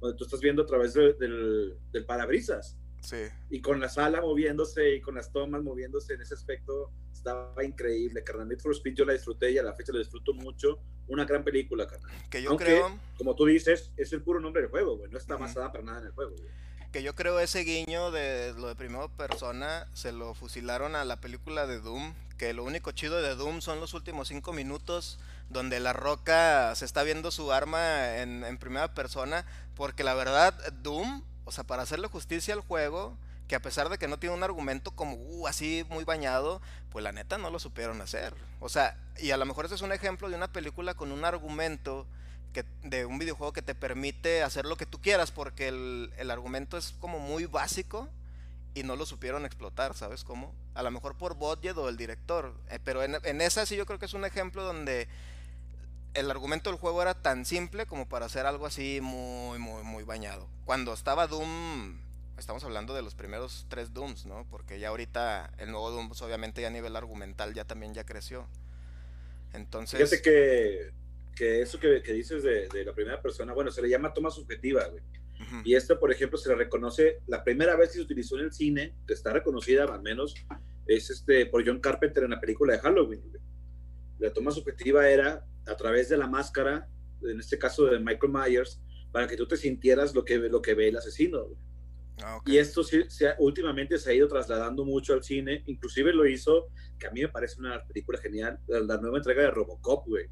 donde 0.00 0.16
tú 0.16 0.24
estás 0.24 0.40
viendo 0.40 0.62
a 0.62 0.66
través 0.66 0.94
del, 0.94 1.76
del, 1.92 2.06
parabrisas. 2.06 2.76
Sí. 3.02 3.16
Y 3.48 3.60
con 3.60 3.80
la 3.80 3.88
sala 3.88 4.20
moviéndose 4.20 4.96
y 4.96 5.00
con 5.00 5.14
las 5.14 5.32
tomas 5.32 5.62
moviéndose 5.62 6.14
en 6.14 6.20
ese 6.20 6.34
aspecto, 6.34 6.92
estaba 7.12 7.64
increíble, 7.64 8.22
carnal. 8.22 8.48
Need 8.48 8.60
for 8.60 8.72
Speed 8.72 8.94
yo 8.94 9.04
la 9.04 9.14
disfruté 9.14 9.52
y 9.52 9.58
a 9.58 9.62
la 9.62 9.74
fecha 9.74 9.92
la 9.92 10.00
disfruto 10.00 10.34
mucho. 10.34 10.80
Una 11.08 11.24
gran 11.24 11.42
película, 11.42 11.86
carnal. 11.86 12.10
Que 12.30 12.42
yo 12.42 12.56
creo... 12.56 12.98
Como 13.16 13.34
tú 13.34 13.46
dices, 13.46 13.92
es 13.96 14.12
el 14.12 14.22
puro 14.22 14.38
nombre 14.38 14.62
del 14.62 14.70
juego, 14.70 14.98
güey. 14.98 15.10
No 15.10 15.18
está 15.18 15.36
basada 15.36 15.72
para 15.72 15.84
nada 15.84 16.00
en 16.00 16.06
el 16.06 16.12
juego, 16.12 16.36
güey 16.36 16.50
que 16.92 17.02
yo 17.02 17.14
creo 17.14 17.38
ese 17.38 17.60
guiño 17.60 18.10
de 18.10 18.52
lo 18.54 18.66
de 18.68 18.74
primera 18.74 19.06
persona 19.08 19.86
se 19.92 20.12
lo 20.12 20.34
fusilaron 20.34 20.96
a 20.96 21.04
la 21.04 21.20
película 21.20 21.66
de 21.66 21.80
Doom, 21.80 22.14
que 22.36 22.52
lo 22.52 22.64
único 22.64 22.90
chido 22.92 23.22
de 23.22 23.34
Doom 23.36 23.60
son 23.60 23.80
los 23.80 23.94
últimos 23.94 24.28
cinco 24.28 24.52
minutos 24.52 25.18
donde 25.50 25.78
la 25.78 25.92
roca 25.92 26.74
se 26.74 26.84
está 26.84 27.02
viendo 27.02 27.30
su 27.30 27.52
arma 27.52 28.16
en, 28.18 28.44
en 28.44 28.58
primera 28.58 28.92
persona, 28.94 29.46
porque 29.76 30.04
la 30.04 30.14
verdad 30.14 30.54
Doom, 30.82 31.22
o 31.44 31.52
sea, 31.52 31.64
para 31.64 31.82
hacerle 31.82 32.08
justicia 32.08 32.54
al 32.54 32.60
juego, 32.60 33.16
que 33.46 33.56
a 33.56 33.62
pesar 33.62 33.88
de 33.88 33.98
que 33.98 34.06
no 34.06 34.18
tiene 34.18 34.36
un 34.36 34.44
argumento 34.44 34.92
como 34.92 35.16
uh, 35.16 35.48
así 35.48 35.84
muy 35.88 36.04
bañado, 36.04 36.60
pues 36.90 37.02
la 37.02 37.10
neta 37.10 37.36
no 37.36 37.50
lo 37.50 37.58
supieron 37.58 38.00
hacer. 38.00 38.32
O 38.60 38.68
sea, 38.68 38.96
y 39.18 39.32
a 39.32 39.36
lo 39.36 39.44
mejor 39.44 39.66
ese 39.66 39.74
es 39.74 39.82
un 39.82 39.92
ejemplo 39.92 40.28
de 40.28 40.36
una 40.36 40.52
película 40.52 40.94
con 40.94 41.10
un 41.10 41.24
argumento 41.24 42.06
que, 42.52 42.64
de 42.82 43.06
un 43.06 43.18
videojuego 43.18 43.52
que 43.52 43.62
te 43.62 43.74
permite 43.74 44.42
hacer 44.42 44.64
lo 44.64 44.76
que 44.76 44.86
tú 44.86 45.00
quieras, 45.00 45.30
porque 45.30 45.68
el, 45.68 46.12
el, 46.18 46.30
argumento 46.30 46.76
es 46.76 46.94
como 47.00 47.18
muy 47.18 47.46
básico 47.46 48.08
y 48.74 48.82
no 48.82 48.96
lo 48.96 49.06
supieron 49.06 49.44
explotar, 49.44 49.94
¿sabes 49.94 50.24
cómo? 50.24 50.54
A 50.74 50.82
lo 50.82 50.90
mejor 50.90 51.16
por 51.16 51.34
budget 51.34 51.76
o 51.76 51.88
el 51.88 51.96
director, 51.96 52.54
eh, 52.70 52.78
pero 52.82 53.02
en, 53.02 53.16
en, 53.24 53.40
esa 53.40 53.66
sí 53.66 53.76
yo 53.76 53.86
creo 53.86 53.98
que 53.98 54.06
es 54.06 54.14
un 54.14 54.24
ejemplo 54.24 54.62
donde 54.62 55.08
el 56.14 56.30
argumento 56.30 56.70
del 56.70 56.78
juego 56.78 57.02
era 57.02 57.14
tan 57.14 57.44
simple 57.44 57.86
como 57.86 58.08
para 58.08 58.26
hacer 58.26 58.46
algo 58.46 58.66
así 58.66 59.00
muy, 59.00 59.58
muy, 59.58 59.82
muy 59.82 60.04
bañado. 60.04 60.48
Cuando 60.64 60.92
estaba 60.92 61.26
Doom, 61.26 61.98
estamos 62.38 62.64
hablando 62.64 62.94
de 62.94 63.02
los 63.02 63.14
primeros 63.14 63.66
tres 63.68 63.92
Dooms, 63.92 64.26
¿no? 64.26 64.44
Porque 64.50 64.80
ya 64.80 64.88
ahorita 64.88 65.52
el 65.58 65.70
nuevo 65.70 65.90
Doom, 65.90 66.08
pues, 66.08 66.22
obviamente 66.22 66.62
ya 66.62 66.68
a 66.68 66.70
nivel 66.70 66.96
argumental 66.96 67.54
ya 67.54 67.64
también 67.64 67.94
ya 67.94 68.04
creció. 68.04 68.46
Entonces... 69.52 69.98
Fíjate 70.00 70.22
que 70.22 70.99
que 71.34 71.62
eso 71.62 71.78
que, 71.78 72.02
que 72.02 72.12
dices 72.12 72.42
de, 72.42 72.68
de, 72.68 72.84
la 72.84 72.92
primera 72.92 73.20
persona, 73.20 73.52
bueno, 73.52 73.70
se 73.70 73.82
le 73.82 73.88
llama 73.88 74.12
toma 74.12 74.30
subjetiva, 74.30 74.86
güey. 74.88 75.02
Y 75.64 75.74
esto, 75.74 75.98
por 75.98 76.12
ejemplo, 76.12 76.38
se 76.38 76.50
le 76.50 76.54
reconoce, 76.54 77.20
la 77.26 77.42
primera 77.42 77.76
vez 77.76 77.88
que 77.88 77.94
se 77.94 78.02
utilizó 78.02 78.38
en 78.38 78.44
el 78.44 78.52
cine, 78.52 78.94
que 79.06 79.14
está 79.14 79.32
reconocida 79.32 79.84
al 79.84 80.02
menos, 80.02 80.34
es 80.86 81.10
este, 81.10 81.46
por 81.46 81.66
John 81.66 81.80
Carpenter 81.80 82.24
en 82.24 82.30
la 82.30 82.40
película 82.40 82.74
de 82.74 82.80
Halloween. 82.80 83.22
La 84.18 84.32
toma 84.32 84.50
subjetiva 84.50 85.08
era 85.08 85.46
a 85.66 85.76
través 85.76 86.08
de 86.08 86.18
la 86.18 86.26
máscara, 86.26 86.88
en 87.22 87.40
este 87.40 87.58
caso 87.58 87.86
de 87.86 87.98
Michael 87.98 88.32
Myers, 88.32 88.80
para 89.12 89.26
que 89.26 89.36
tú 89.36 89.46
te 89.46 89.56
sintieras 89.56 90.14
lo 90.14 90.24
que, 90.24 90.36
lo 90.36 90.60
que 90.60 90.74
ve 90.74 90.88
el 90.88 90.96
asesino. 90.96 91.46
Ah, 92.22 92.38
y 92.44 92.58
esto 92.58 92.84
sí, 92.84 93.04
se 93.08 93.32
últimamente 93.38 93.98
se 93.98 94.10
ha 94.10 94.14
ido 94.14 94.28
trasladando 94.28 94.84
mucho 94.84 95.14
al 95.14 95.24
cine, 95.24 95.62
inclusive 95.66 96.12
lo 96.12 96.26
hizo, 96.26 96.68
que 96.98 97.06
a 97.06 97.10
mí 97.10 97.22
me 97.22 97.28
parece 97.28 97.58
una 97.58 97.82
película 97.86 98.18
genial, 98.18 98.60
la, 98.66 98.80
la 98.80 98.98
nueva 98.98 99.16
entrega 99.16 99.42
de 99.42 99.50
Robocop, 99.50 100.06
güey 100.06 100.28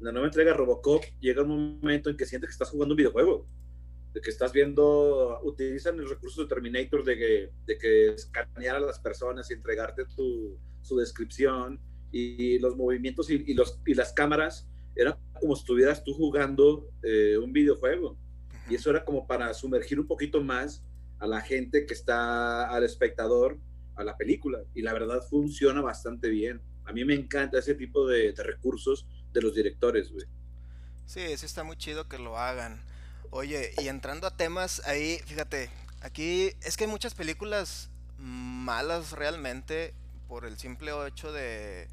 la 0.00 0.12
nueva 0.12 0.26
entrega 0.26 0.50
de 0.50 0.56
Robocop 0.56 1.04
llega 1.20 1.42
un 1.42 1.80
momento 1.80 2.10
en 2.10 2.16
que 2.16 2.26
sientes 2.26 2.48
que 2.48 2.52
estás 2.52 2.70
jugando 2.70 2.92
un 2.92 2.98
videojuego, 2.98 3.46
de 4.12 4.20
que 4.20 4.30
estás 4.30 4.52
viendo, 4.52 5.40
utilizan 5.42 5.98
el 5.98 6.08
recurso 6.08 6.42
de 6.42 6.48
Terminator 6.48 7.04
de 7.04 7.16
que, 7.16 7.50
de 7.66 7.78
que 7.78 8.08
escanear 8.10 8.76
a 8.76 8.80
las 8.80 8.98
personas 8.98 9.50
y 9.50 9.54
entregarte 9.54 10.04
tu, 10.04 10.58
su 10.82 10.96
descripción 10.96 11.80
y, 12.12 12.58
los 12.60 12.76
movimientos 12.76 13.28
y, 13.30 13.54
los, 13.54 13.80
y 13.84 13.94
las 13.94 14.12
cámaras, 14.12 14.68
era 14.94 15.18
como 15.40 15.56
si 15.56 15.62
estuvieras 15.62 16.04
tú 16.04 16.14
jugando 16.14 16.88
eh, 17.02 17.36
un 17.38 17.52
videojuego. 17.52 18.16
Y 18.70 18.76
eso 18.76 18.90
era 18.90 19.04
como 19.04 19.26
para 19.26 19.52
sumergir 19.52 19.98
un 19.98 20.06
poquito 20.06 20.40
más 20.40 20.84
a 21.18 21.26
la 21.26 21.40
gente 21.40 21.86
que 21.86 21.94
está, 21.94 22.68
al 22.70 22.84
espectador, 22.84 23.58
a 23.96 24.04
la 24.04 24.16
película. 24.16 24.62
Y 24.74 24.82
la 24.82 24.92
verdad 24.92 25.22
funciona 25.28 25.80
bastante 25.80 26.28
bien. 26.28 26.62
A 26.84 26.92
mí 26.92 27.04
me 27.04 27.14
encanta 27.14 27.58
ese 27.58 27.74
tipo 27.74 28.06
de, 28.06 28.32
de 28.32 28.42
recursos 28.44 29.08
de 29.34 29.42
los 29.42 29.54
directores, 29.54 30.10
güey. 30.10 30.24
Sí, 31.06 31.36
sí 31.36 31.44
está 31.44 31.64
muy 31.64 31.76
chido 31.76 32.08
que 32.08 32.18
lo 32.18 32.38
hagan. 32.38 32.82
Oye, 33.30 33.74
y 33.82 33.88
entrando 33.88 34.26
a 34.26 34.36
temas 34.36 34.80
ahí, 34.86 35.20
fíjate, 35.26 35.68
aquí 36.00 36.52
es 36.62 36.76
que 36.76 36.84
hay 36.84 36.90
muchas 36.90 37.14
películas 37.14 37.90
malas 38.16 39.12
realmente 39.12 39.92
por 40.28 40.46
el 40.46 40.56
simple 40.56 40.92
hecho 41.06 41.32
de 41.32 41.88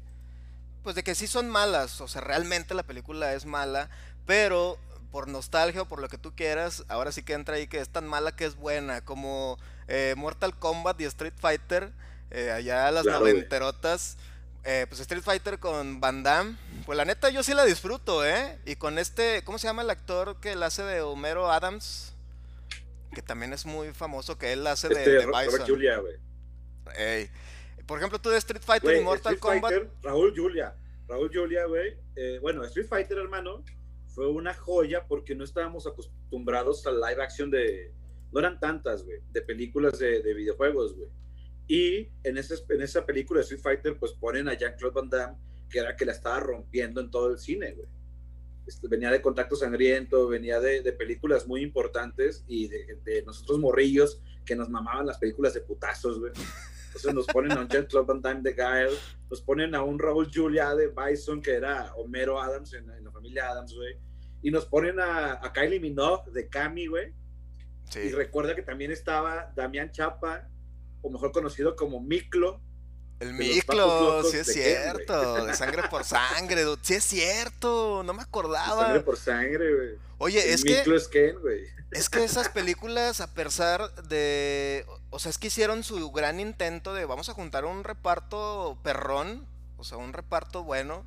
pues 0.82 0.96
de 0.96 1.04
que 1.04 1.14
sí 1.14 1.28
son 1.28 1.48
malas, 1.48 2.00
o 2.00 2.08
sea, 2.08 2.22
realmente 2.22 2.74
la 2.74 2.82
película 2.82 3.34
es 3.34 3.46
mala, 3.46 3.88
pero 4.26 4.78
por 5.12 5.28
nostalgia 5.28 5.82
o 5.82 5.88
por 5.88 6.00
lo 6.00 6.08
que 6.08 6.18
tú 6.18 6.34
quieras, 6.34 6.84
ahora 6.88 7.12
sí 7.12 7.22
que 7.22 7.34
entra 7.34 7.54
ahí 7.54 7.68
que 7.68 7.78
es 7.78 7.88
tan 7.88 8.06
mala 8.08 8.34
que 8.34 8.46
es 8.46 8.56
buena, 8.56 9.04
como 9.04 9.58
eh, 9.86 10.14
Mortal 10.16 10.58
Kombat 10.58 11.00
y 11.00 11.04
Street 11.04 11.34
Fighter, 11.36 11.92
eh, 12.30 12.50
allá 12.50 12.90
las 12.90 13.04
noventerotas. 13.04 14.16
Eh, 14.64 14.86
pues 14.88 15.00
Street 15.00 15.22
Fighter 15.22 15.58
con 15.58 16.00
Van 16.00 16.22
Damme, 16.22 16.56
pues 16.86 16.96
la 16.96 17.04
neta 17.04 17.30
yo 17.30 17.42
sí 17.42 17.52
la 17.52 17.64
disfruto, 17.64 18.24
¿eh? 18.24 18.60
Y 18.64 18.76
con 18.76 18.98
este, 18.98 19.42
¿cómo 19.42 19.58
se 19.58 19.66
llama 19.66 19.82
el 19.82 19.90
actor 19.90 20.38
que 20.40 20.54
la 20.54 20.66
hace 20.66 20.84
de 20.84 21.00
Homero 21.00 21.50
Adams? 21.50 22.14
Que 23.12 23.22
también 23.22 23.52
es 23.52 23.66
muy 23.66 23.92
famoso, 23.92 24.38
que 24.38 24.52
él 24.52 24.64
hace 24.66 24.88
de, 24.88 24.94
este, 24.94 25.10
de 25.10 25.26
Bison. 25.26 25.66
Julia, 25.66 25.98
güey. 25.98 26.14
Por 27.86 27.98
ejemplo, 27.98 28.20
tú 28.20 28.30
de 28.30 28.38
Street 28.38 28.62
Fighter 28.64 28.96
y 28.96 29.00
Mortal 29.00 29.38
Kombat. 29.38 29.72
Raúl 30.02 30.32
Julia. 30.34 30.74
Raúl 31.08 31.30
Julia, 31.34 31.66
güey. 31.66 31.96
Eh, 32.14 32.38
bueno, 32.40 32.64
Street 32.64 32.86
Fighter, 32.88 33.18
hermano, 33.18 33.64
fue 34.14 34.28
una 34.28 34.54
joya 34.54 35.04
porque 35.06 35.34
no 35.34 35.42
estábamos 35.42 35.86
acostumbrados 35.86 36.86
a 36.86 36.92
live 36.92 37.22
action 37.22 37.50
de. 37.50 37.92
No 38.30 38.38
eran 38.40 38.60
tantas, 38.60 39.02
güey, 39.04 39.18
de 39.30 39.42
películas 39.42 39.98
de, 39.98 40.22
de 40.22 40.34
videojuegos, 40.34 40.96
güey. 40.96 41.10
Y 41.72 42.10
en, 42.22 42.36
ese, 42.36 42.56
en 42.68 42.82
esa 42.82 43.06
película 43.06 43.38
de 43.38 43.44
Street 43.44 43.62
Fighter, 43.62 43.96
pues 43.98 44.12
ponen 44.12 44.46
a 44.46 44.52
Jean-Claude 44.52 44.94
Van 44.94 45.08
Damme, 45.08 45.38
que 45.70 45.78
era 45.78 45.96
que 45.96 46.04
la 46.04 46.12
estaba 46.12 46.38
rompiendo 46.38 47.00
en 47.00 47.10
todo 47.10 47.30
el 47.30 47.38
cine, 47.38 47.72
güey. 47.72 47.88
Este, 48.66 48.88
venía 48.88 49.10
de 49.10 49.22
Contacto 49.22 49.56
Sangriento, 49.56 50.28
venía 50.28 50.60
de, 50.60 50.82
de 50.82 50.92
películas 50.92 51.46
muy 51.46 51.62
importantes 51.62 52.44
y 52.46 52.68
de, 52.68 52.98
de, 53.02 53.22
nosotros 53.22 53.58
morrillos 53.58 54.20
que 54.44 54.54
nos 54.54 54.68
mamaban 54.68 55.06
las 55.06 55.16
películas 55.16 55.54
de 55.54 55.62
putazos, 55.62 56.20
güey. 56.20 56.32
Entonces 56.88 57.14
nos 57.14 57.26
ponen 57.28 57.52
a 57.52 57.62
un 57.62 57.68
Jean-Claude 57.68 58.06
Van 58.06 58.20
Damme 58.20 58.42
de 58.42 58.52
Guile, 58.52 58.98
nos 59.30 59.40
ponen 59.40 59.74
a 59.74 59.82
un 59.82 59.98
Raúl 59.98 60.30
Julia 60.30 60.74
de 60.74 60.88
Bison, 60.88 61.40
que 61.40 61.52
era 61.52 61.94
Homero 61.94 62.38
Adams 62.38 62.74
en, 62.74 62.86
la 63.02 63.10
familia 63.10 63.48
Adams, 63.48 63.74
güey. 63.74 63.96
Y 64.42 64.50
nos 64.50 64.66
ponen 64.66 65.00
a, 65.00 65.42
a 65.42 65.50
Kylie 65.54 65.80
Minogue 65.80 66.30
de 66.32 66.50
Cami, 66.50 66.88
güey. 66.88 67.14
Sí. 67.88 68.00
Y 68.00 68.10
recuerda 68.10 68.54
que 68.54 68.60
también 68.60 68.90
estaba 68.90 69.50
Damián 69.56 69.90
Chapa, 69.90 70.51
o 71.02 71.10
mejor 71.10 71.32
conocido 71.32 71.76
como 71.76 72.00
Miklo. 72.00 72.60
El 73.20 73.34
Miklo, 73.34 74.24
sí 74.24 74.38
es 74.38 74.52
cierto, 74.52 75.46
de 75.46 75.54
sangre 75.54 75.84
por 75.88 76.02
sangre, 76.02 76.64
sí 76.82 76.94
es 76.94 77.04
cierto, 77.04 78.02
no 78.04 78.14
me 78.14 78.22
acordaba. 78.22 78.86
sangre 78.86 79.00
por 79.00 79.16
sangre, 79.16 79.74
güey. 79.74 79.90
Oye, 80.18 80.52
es 80.52 80.64
que. 80.64 80.80
Es 80.80 81.08
Ken, 81.08 81.38
güey. 81.40 81.64
Es 81.92 82.08
que 82.08 82.24
esas 82.24 82.48
películas, 82.48 83.20
a 83.20 83.34
pesar 83.34 83.92
de. 84.04 84.86
O 85.10 85.18
sea, 85.18 85.30
es 85.30 85.38
que 85.38 85.48
hicieron 85.48 85.84
su 85.84 86.10
gran 86.10 86.40
intento 86.40 86.94
de 86.94 87.04
vamos 87.04 87.28
a 87.28 87.34
juntar 87.34 87.64
un 87.64 87.84
reparto 87.84 88.78
perrón, 88.82 89.46
o 89.76 89.84
sea, 89.84 89.98
un 89.98 90.12
reparto 90.12 90.64
bueno. 90.64 91.04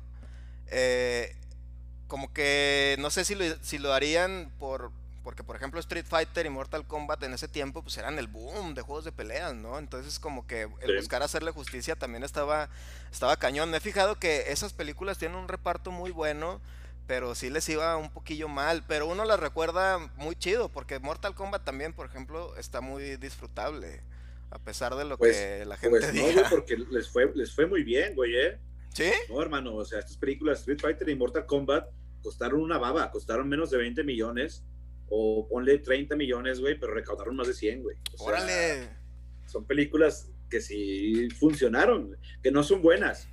Eh, 0.68 1.34
como 2.06 2.32
que 2.32 2.96
no 2.98 3.10
sé 3.10 3.24
si 3.24 3.34
lo, 3.34 3.44
si 3.62 3.78
lo 3.78 3.92
harían 3.92 4.52
por, 4.58 4.92
porque, 5.26 5.42
por 5.42 5.56
ejemplo, 5.56 5.80
Street 5.80 6.04
Fighter 6.08 6.46
y 6.46 6.50
Mortal 6.50 6.86
Kombat 6.86 7.20
en 7.24 7.34
ese 7.34 7.48
tiempo, 7.48 7.82
pues 7.82 7.98
eran 7.98 8.16
el 8.20 8.28
boom 8.28 8.76
de 8.76 8.82
juegos 8.82 9.04
de 9.04 9.10
peleas, 9.10 9.56
¿no? 9.56 9.76
Entonces, 9.76 10.20
como 10.20 10.46
que 10.46 10.68
el 10.82 10.96
buscar 10.96 11.20
hacerle 11.24 11.50
justicia 11.50 11.96
también 11.96 12.22
estaba, 12.22 12.68
estaba 13.10 13.36
cañón. 13.36 13.68
Me 13.72 13.78
he 13.78 13.80
fijado 13.80 14.20
que 14.20 14.52
esas 14.52 14.72
películas 14.72 15.18
tienen 15.18 15.36
un 15.36 15.48
reparto 15.48 15.90
muy 15.90 16.12
bueno, 16.12 16.60
pero 17.08 17.34
sí 17.34 17.50
les 17.50 17.68
iba 17.68 17.96
un 17.96 18.08
poquillo 18.08 18.46
mal. 18.46 18.84
Pero 18.86 19.08
uno 19.08 19.24
las 19.24 19.40
recuerda 19.40 19.98
muy 20.14 20.36
chido, 20.36 20.68
porque 20.68 21.00
Mortal 21.00 21.34
Kombat 21.34 21.64
también, 21.64 21.92
por 21.92 22.06
ejemplo, 22.06 22.56
está 22.56 22.80
muy 22.80 23.16
disfrutable. 23.16 24.02
A 24.52 24.60
pesar 24.60 24.94
de 24.94 25.06
lo 25.06 25.18
pues, 25.18 25.36
que 25.36 25.64
la 25.64 25.76
gente 25.76 25.98
pues 25.98 26.12
diga. 26.12 26.42
No, 26.42 26.50
porque 26.50 26.76
les 26.76 27.08
fue, 27.08 27.32
les 27.34 27.52
fue 27.52 27.66
muy 27.66 27.82
bien, 27.82 28.14
güey, 28.14 28.36
¿eh? 28.36 28.60
¿Sí? 28.94 29.10
No, 29.28 29.42
hermano, 29.42 29.74
o 29.74 29.84
sea, 29.84 29.98
estas 29.98 30.18
películas 30.18 30.60
Street 30.60 30.78
Fighter 30.80 31.08
y 31.08 31.16
Mortal 31.16 31.46
Kombat 31.46 31.88
costaron 32.22 32.60
una 32.60 32.78
baba, 32.78 33.10
costaron 33.10 33.48
menos 33.48 33.70
de 33.70 33.78
20 33.78 34.04
millones 34.04 34.62
o 35.08 35.46
ponle 35.48 35.78
30 35.78 36.16
millones, 36.16 36.60
güey, 36.60 36.78
pero 36.78 36.94
recaudaron 36.94 37.36
más 37.36 37.48
de 37.48 37.54
100, 37.54 37.82
güey. 37.82 37.96
¡Órale! 38.18 38.88
Son 39.46 39.64
películas 39.64 40.30
que 40.50 40.60
sí 40.60 41.28
funcionaron, 41.30 42.16
que 42.42 42.50
no 42.50 42.62
son 42.62 42.82
buenas. 42.82 43.28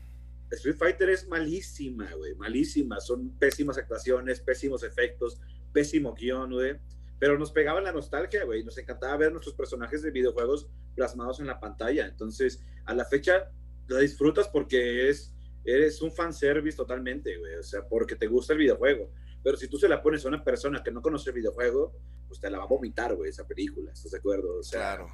Street 0.52 0.78
Fighter 0.78 1.10
es 1.10 1.28
malísima, 1.28 2.12
güey, 2.14 2.36
malísima. 2.36 3.00
Son 3.00 3.32
pésimas 3.38 3.78
actuaciones, 3.78 4.40
pésimos 4.40 4.84
efectos, 4.84 5.40
pésimo 5.72 6.14
guion, 6.14 6.52
güey. 6.52 6.76
Pero 7.20 7.40
nos 7.40 7.52
pegaba 7.52 7.82
la 7.82 7.92
nostalgia, 7.92 8.44
güey. 8.46 8.64
Nos 8.64 8.78
encantaba 8.78 9.18
ver 9.18 9.32
nuestros 9.32 9.56
personajes 9.56 10.02
de 10.02 10.12
videojuegos 10.12 10.68
plasmados 10.96 11.40
en 11.40 11.48
la 11.48 11.60
pantalla. 11.60 12.06
Entonces, 12.06 12.64
a 12.86 12.94
la 12.94 13.06
fecha, 13.06 13.52
lo 13.88 13.98
disfrutas 13.98 14.48
porque 14.48 15.10
es, 15.10 15.34
eres 15.64 16.02
un 16.02 16.12
fanservice 16.12 16.78
totalmente, 16.78 17.38
güey. 17.38 17.56
O 17.56 17.64
sea, 17.64 17.88
porque 17.88 18.16
te 18.16 18.28
gusta 18.28 18.54
el 18.54 18.60
videojuego. 18.60 19.12
Pero 19.44 19.58
si 19.58 19.68
tú 19.68 19.78
se 19.78 19.90
la 19.90 20.02
pones 20.02 20.24
a 20.24 20.30
una 20.30 20.44
persona 20.44 20.82
que 20.82 20.92
no 20.92 21.02
conoce 21.02 21.30
el 21.30 21.36
videojuego, 21.36 21.94
pues 22.28 22.40
te 22.40 22.50
la 22.50 22.60
va 22.60 22.64
a 22.64 22.68
vomitar, 22.68 23.14
güey, 23.14 23.30
esa 23.30 23.46
película, 23.46 23.92
¿estás 23.92 24.12
de 24.12 24.18
acuerdo? 24.18 24.58
O 24.58 24.64
sea, 24.64 24.96
claro. 24.96 25.08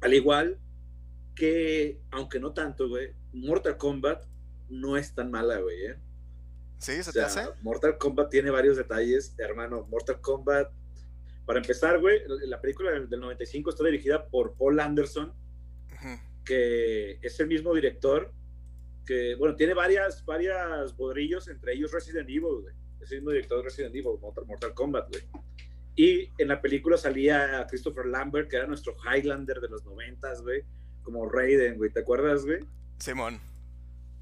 Al 0.00 0.14
igual 0.14 0.58
que, 1.34 2.00
aunque 2.10 2.40
no 2.40 2.54
tanto, 2.54 2.88
güey, 2.88 3.12
Mortal 3.34 3.76
Kombat 3.76 4.24
no 4.70 4.96
es 4.96 5.14
tan 5.14 5.30
mala, 5.30 5.58
güey, 5.60 5.86
¿eh? 5.86 5.96
Sí, 6.78 7.02
se 7.02 7.12
te 7.12 7.20
hace. 7.20 7.42
Mortal 7.60 7.98
Kombat 7.98 8.30
tiene 8.30 8.50
varios 8.50 8.78
detalles, 8.78 9.34
hermano. 9.36 9.86
Mortal 9.90 10.22
Kombat, 10.22 10.72
para 11.44 11.58
empezar, 11.58 12.00
güey, 12.00 12.22
la 12.46 12.62
película 12.62 12.92
del, 12.92 13.10
95 13.10 13.68
está 13.68 13.84
dirigida 13.84 14.26
por 14.26 14.54
Paul 14.54 14.80
Anderson, 14.80 15.34
que 16.46 17.18
es 17.20 17.38
el 17.38 17.48
mismo 17.48 17.74
director 17.74 18.32
que, 19.04 19.34
bueno, 19.34 19.54
tiene 19.54 19.74
varias, 19.74 20.24
varias 20.24 20.96
bodrillos, 20.96 21.48
entre 21.48 21.74
ellos 21.74 21.92
Resident 21.92 22.28
Evil, 22.28 22.62
güey 22.62 22.79
es 23.00 23.10
el 23.12 23.18
mismo 23.18 23.30
director 23.30 23.58
de 23.58 23.64
Resident 23.64 23.94
Evil, 23.94 24.18
Mortal, 24.20 24.74
Kombat, 24.74 25.08
güey. 25.08 25.22
Y 25.96 26.28
en 26.38 26.48
la 26.48 26.60
película 26.60 26.96
salía 26.96 27.66
Christopher 27.68 28.06
Lambert, 28.06 28.48
que 28.48 28.56
era 28.56 28.66
nuestro 28.66 28.96
Highlander 29.04 29.60
de 29.60 29.68
los 29.68 29.84
noventas, 29.84 30.42
güey, 30.42 30.64
como 31.02 31.28
Raiden, 31.28 31.76
güey, 31.76 31.90
¿te 31.90 32.00
acuerdas, 32.00 32.44
güey? 32.44 32.60
Simón. 32.98 33.40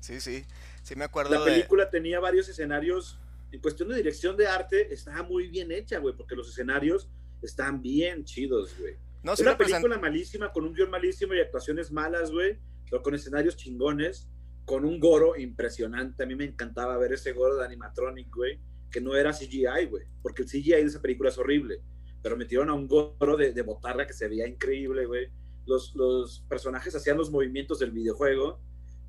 Sí, 0.00 0.20
sí, 0.20 0.44
sí 0.82 0.96
me 0.96 1.04
acuerdo. 1.04 1.30
La 1.38 1.44
película 1.44 1.90
tenía 1.90 2.20
varios 2.20 2.48
escenarios, 2.48 3.18
en 3.52 3.60
cuestión 3.60 3.88
de 3.88 3.96
dirección 3.96 4.36
de 4.36 4.46
arte, 4.46 4.92
estaba 4.92 5.22
muy 5.22 5.48
bien 5.48 5.70
hecha, 5.72 5.98
güey, 5.98 6.14
porque 6.16 6.34
los 6.34 6.48
escenarios 6.48 7.08
están 7.42 7.82
bien 7.82 8.24
chidos, 8.24 8.74
güey. 8.78 8.96
No, 9.22 9.32
es 9.34 9.40
una 9.40 9.58
película 9.58 9.98
malísima, 9.98 10.52
con 10.52 10.64
un 10.64 10.72
guion 10.72 10.90
malísimo 10.90 11.34
y 11.34 11.40
actuaciones 11.40 11.90
malas, 11.90 12.30
güey, 12.30 12.58
pero 12.88 13.02
con 13.02 13.14
escenarios 13.14 13.56
chingones 13.56 14.28
con 14.68 14.84
un 14.84 15.00
Goro 15.00 15.34
impresionante. 15.36 16.22
A 16.22 16.26
mí 16.26 16.36
me 16.36 16.44
encantaba 16.44 16.98
ver 16.98 17.14
ese 17.14 17.32
Goro 17.32 17.56
de 17.56 17.64
animatronic, 17.64 18.28
güey, 18.32 18.60
que 18.90 19.00
no 19.00 19.16
era 19.16 19.32
CGI, 19.32 19.86
güey, 19.88 20.04
porque 20.22 20.42
el 20.42 20.48
CGI 20.48 20.72
de 20.72 20.82
esa 20.82 21.00
película 21.00 21.30
es 21.30 21.38
horrible, 21.38 21.80
pero 22.22 22.36
metieron 22.36 22.68
a 22.68 22.74
un 22.74 22.86
Goro 22.86 23.36
de, 23.38 23.52
de 23.52 23.62
botarga 23.62 24.06
que 24.06 24.12
se 24.12 24.28
veía 24.28 24.46
increíble, 24.46 25.06
güey. 25.06 25.28
Los, 25.64 25.94
los 25.94 26.44
personajes 26.50 26.94
hacían 26.94 27.16
los 27.16 27.30
movimientos 27.30 27.78
del 27.78 27.92
videojuego 27.92 28.60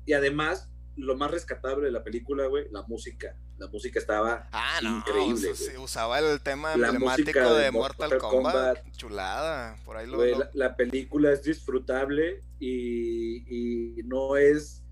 y 0.06 0.14
además 0.14 0.70
lo 0.96 1.14
más 1.16 1.30
rescatable 1.30 1.86
de 1.86 1.92
la 1.92 2.02
película, 2.02 2.46
güey, 2.46 2.66
la 2.70 2.82
música. 2.82 3.36
La 3.58 3.68
música 3.68 3.98
estaba 3.98 4.48
ah, 4.52 4.80
no, 4.82 4.98
increíble. 4.98 5.50
usaba 5.78 6.18
el 6.20 6.40
tema 6.40 6.72
emblemático 6.72 7.54
de, 7.54 7.70
Mortal, 7.70 8.16
Kombat, 8.16 8.78
Chulada, 8.96 9.76
por 9.84 9.98
ahí 9.98 10.06
lo, 10.06 10.24
La, 10.24 10.50
la, 10.54 10.76
película 10.76 11.32
es 11.32 11.42
disfrutable 11.42 12.40
y, 12.58 13.98
y 13.98 14.02
no 14.04 14.36
es 14.36 14.82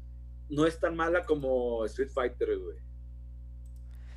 no 0.49 0.67
es 0.67 0.79
tan 0.79 0.97
mala 0.97 1.25
como 1.25 1.85
Street 1.85 2.11
Fighter, 2.11 2.57
güey. 2.59 2.77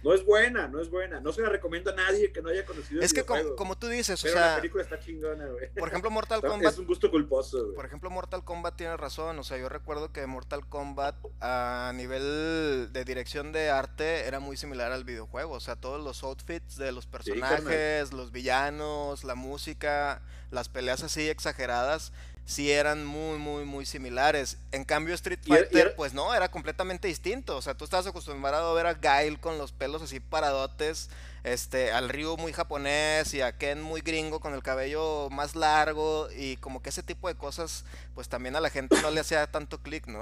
No 0.04 0.16
es 0.16 0.26
buena, 0.26 0.68
no 0.68 0.82
es 0.82 0.90
buena. 0.90 1.20
No 1.20 1.32
se 1.32 1.42
la 1.42 1.50
recomiendo 1.50 1.92
a 1.92 1.96
nadie 1.96 2.32
que 2.32 2.42
no 2.42 2.50
haya 2.50 2.66
conocido. 2.66 3.02
Es 3.02 3.14
que 3.14 3.24
como, 3.24 3.78
tú 3.78 3.88
dices, 3.88 4.24
o 4.24 4.28
sea. 4.28 4.52
La 4.52 4.56
película 4.56 4.84
está 4.84 5.00
chingona, 5.00 5.46
güey. 5.46 5.72
Por 5.76 5.90
ejemplo, 5.90 6.10
Mortal 6.10 6.42
Kombat. 6.42 6.74
Es 6.74 6.80
un 6.80 6.88
gusto 6.88 7.12
culposo, 7.12 7.64
güey. 7.66 7.76
Por 7.76 7.86
ejemplo, 7.86 8.10
Mortal 8.10 8.44
Kombat 8.44 8.76
tiene 8.76 8.98
razón. 8.98 9.38
O 9.38 9.44
sea, 9.44 9.58
yo 9.58 9.70
recuerdo 9.70 10.12
que 10.12 10.26
Mortal 10.26 10.68
Kombat 10.68 11.16
a 11.40 11.92
nivel 11.94 12.90
de 12.92 13.06
dirección 13.06 13.52
de 13.52 13.70
arte 13.70 14.26
era 14.26 14.40
muy 14.40 14.58
similar 14.58 14.92
al 14.92 15.04
videojuego. 15.04 15.54
O 15.54 15.60
sea, 15.60 15.76
todos 15.76 16.04
los 16.04 16.24
outfits 16.24 16.78
de 16.78 16.92
los 16.92 17.06
personajes, 17.06 18.12
los 18.12 18.32
villanos, 18.32 19.24
la 19.24 19.36
música, 19.36 20.24
las 20.50 20.68
peleas 20.68 21.04
así 21.04 21.30
exageradas 21.30 22.12
sí 22.46 22.72
eran 22.72 23.06
muy, 23.06 23.38
muy, 23.38 23.66
muy 23.66 23.86
similares. 23.86 24.58
En 24.72 24.84
cambio, 24.84 25.14
Street 25.16 25.40
Fighter, 25.46 25.96
pues 25.96 26.14
no, 26.14 26.34
era 26.34 26.50
completamente 26.50 27.08
distinto. 27.08 27.58
O 27.58 27.62
sea, 27.62 27.76
tú 27.76 27.86
estabas 27.86 28.08
acostumbrado 28.08 28.72
a 28.72 28.74
ver 28.74 28.88
a 28.88 28.94
Gail 28.96 29.40
con 29.40 29.58
los 29.58 29.72
pelos 29.72 30.02
así 30.02 30.20
paradotes, 30.20 31.10
este, 31.44 31.92
al 31.92 32.10
Ryu 32.10 32.38
muy 32.38 32.54
japonés 32.54 33.34
y 33.34 33.42
a 33.42 33.58
Ken 33.58 33.82
muy 33.82 34.02
gringo 34.02 34.40
con 34.40 34.54
el 34.54 34.62
cabello 34.62 35.30
más 35.30 35.56
largo 35.56 36.30
y 36.36 36.58
como 36.58 36.82
que 36.82 36.90
ese 36.90 37.04
tipo 37.04 37.28
de 37.28 37.36
cosas, 37.36 37.86
pues 38.14 38.30
también 38.30 38.56
a 38.56 38.60
la 38.60 38.70
gente 38.70 38.96
no 39.02 39.12
le 39.12 39.20
hacía 39.22 39.48
tanto 39.48 39.82
clic, 39.82 40.08
¿no? 40.08 40.20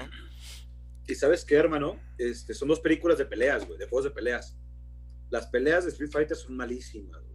Y 1.08 1.16
sabes 1.16 1.44
qué, 1.44 1.56
hermano, 1.56 2.00
este, 2.20 2.54
son 2.54 2.68
dos 2.68 2.80
películas 2.80 3.18
de 3.18 3.26
peleas, 3.26 3.66
güey, 3.66 3.80
de 3.80 3.88
juegos 3.88 4.04
de 4.04 4.12
peleas. 4.12 4.56
Las 5.32 5.48
peleas 5.48 5.84
de 5.84 5.92
Street 5.92 6.12
Fighter 6.12 6.38
son 6.38 6.56
malísimas, 6.56 7.20
güey. 7.22 7.29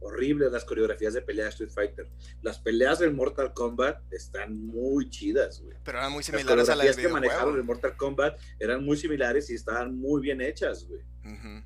Horribles 0.00 0.50
las 0.50 0.64
coreografías 0.64 1.14
de 1.14 1.22
pelea 1.22 1.44
de 1.44 1.50
Street 1.50 1.70
Fighter. 1.70 2.08
Las 2.42 2.58
peleas 2.58 2.98
del 2.98 3.12
Mortal 3.12 3.52
Kombat 3.54 4.00
están 4.12 4.66
muy 4.66 5.08
chidas, 5.10 5.62
güey. 5.62 5.76
Pero 5.84 5.98
eran 5.98 6.12
muy 6.12 6.22
similares 6.22 6.68
a 6.68 6.74
las 6.74 6.86
Las 6.86 6.96
que 6.96 7.08
manejaron 7.08 7.58
en 7.58 7.66
Mortal 7.66 7.96
Kombat 7.96 8.38
eran 8.58 8.84
muy 8.84 8.96
similares 8.96 9.48
y 9.50 9.54
estaban 9.54 9.96
muy 9.96 10.20
bien 10.20 10.40
hechas, 10.40 10.86
güey. 10.86 11.02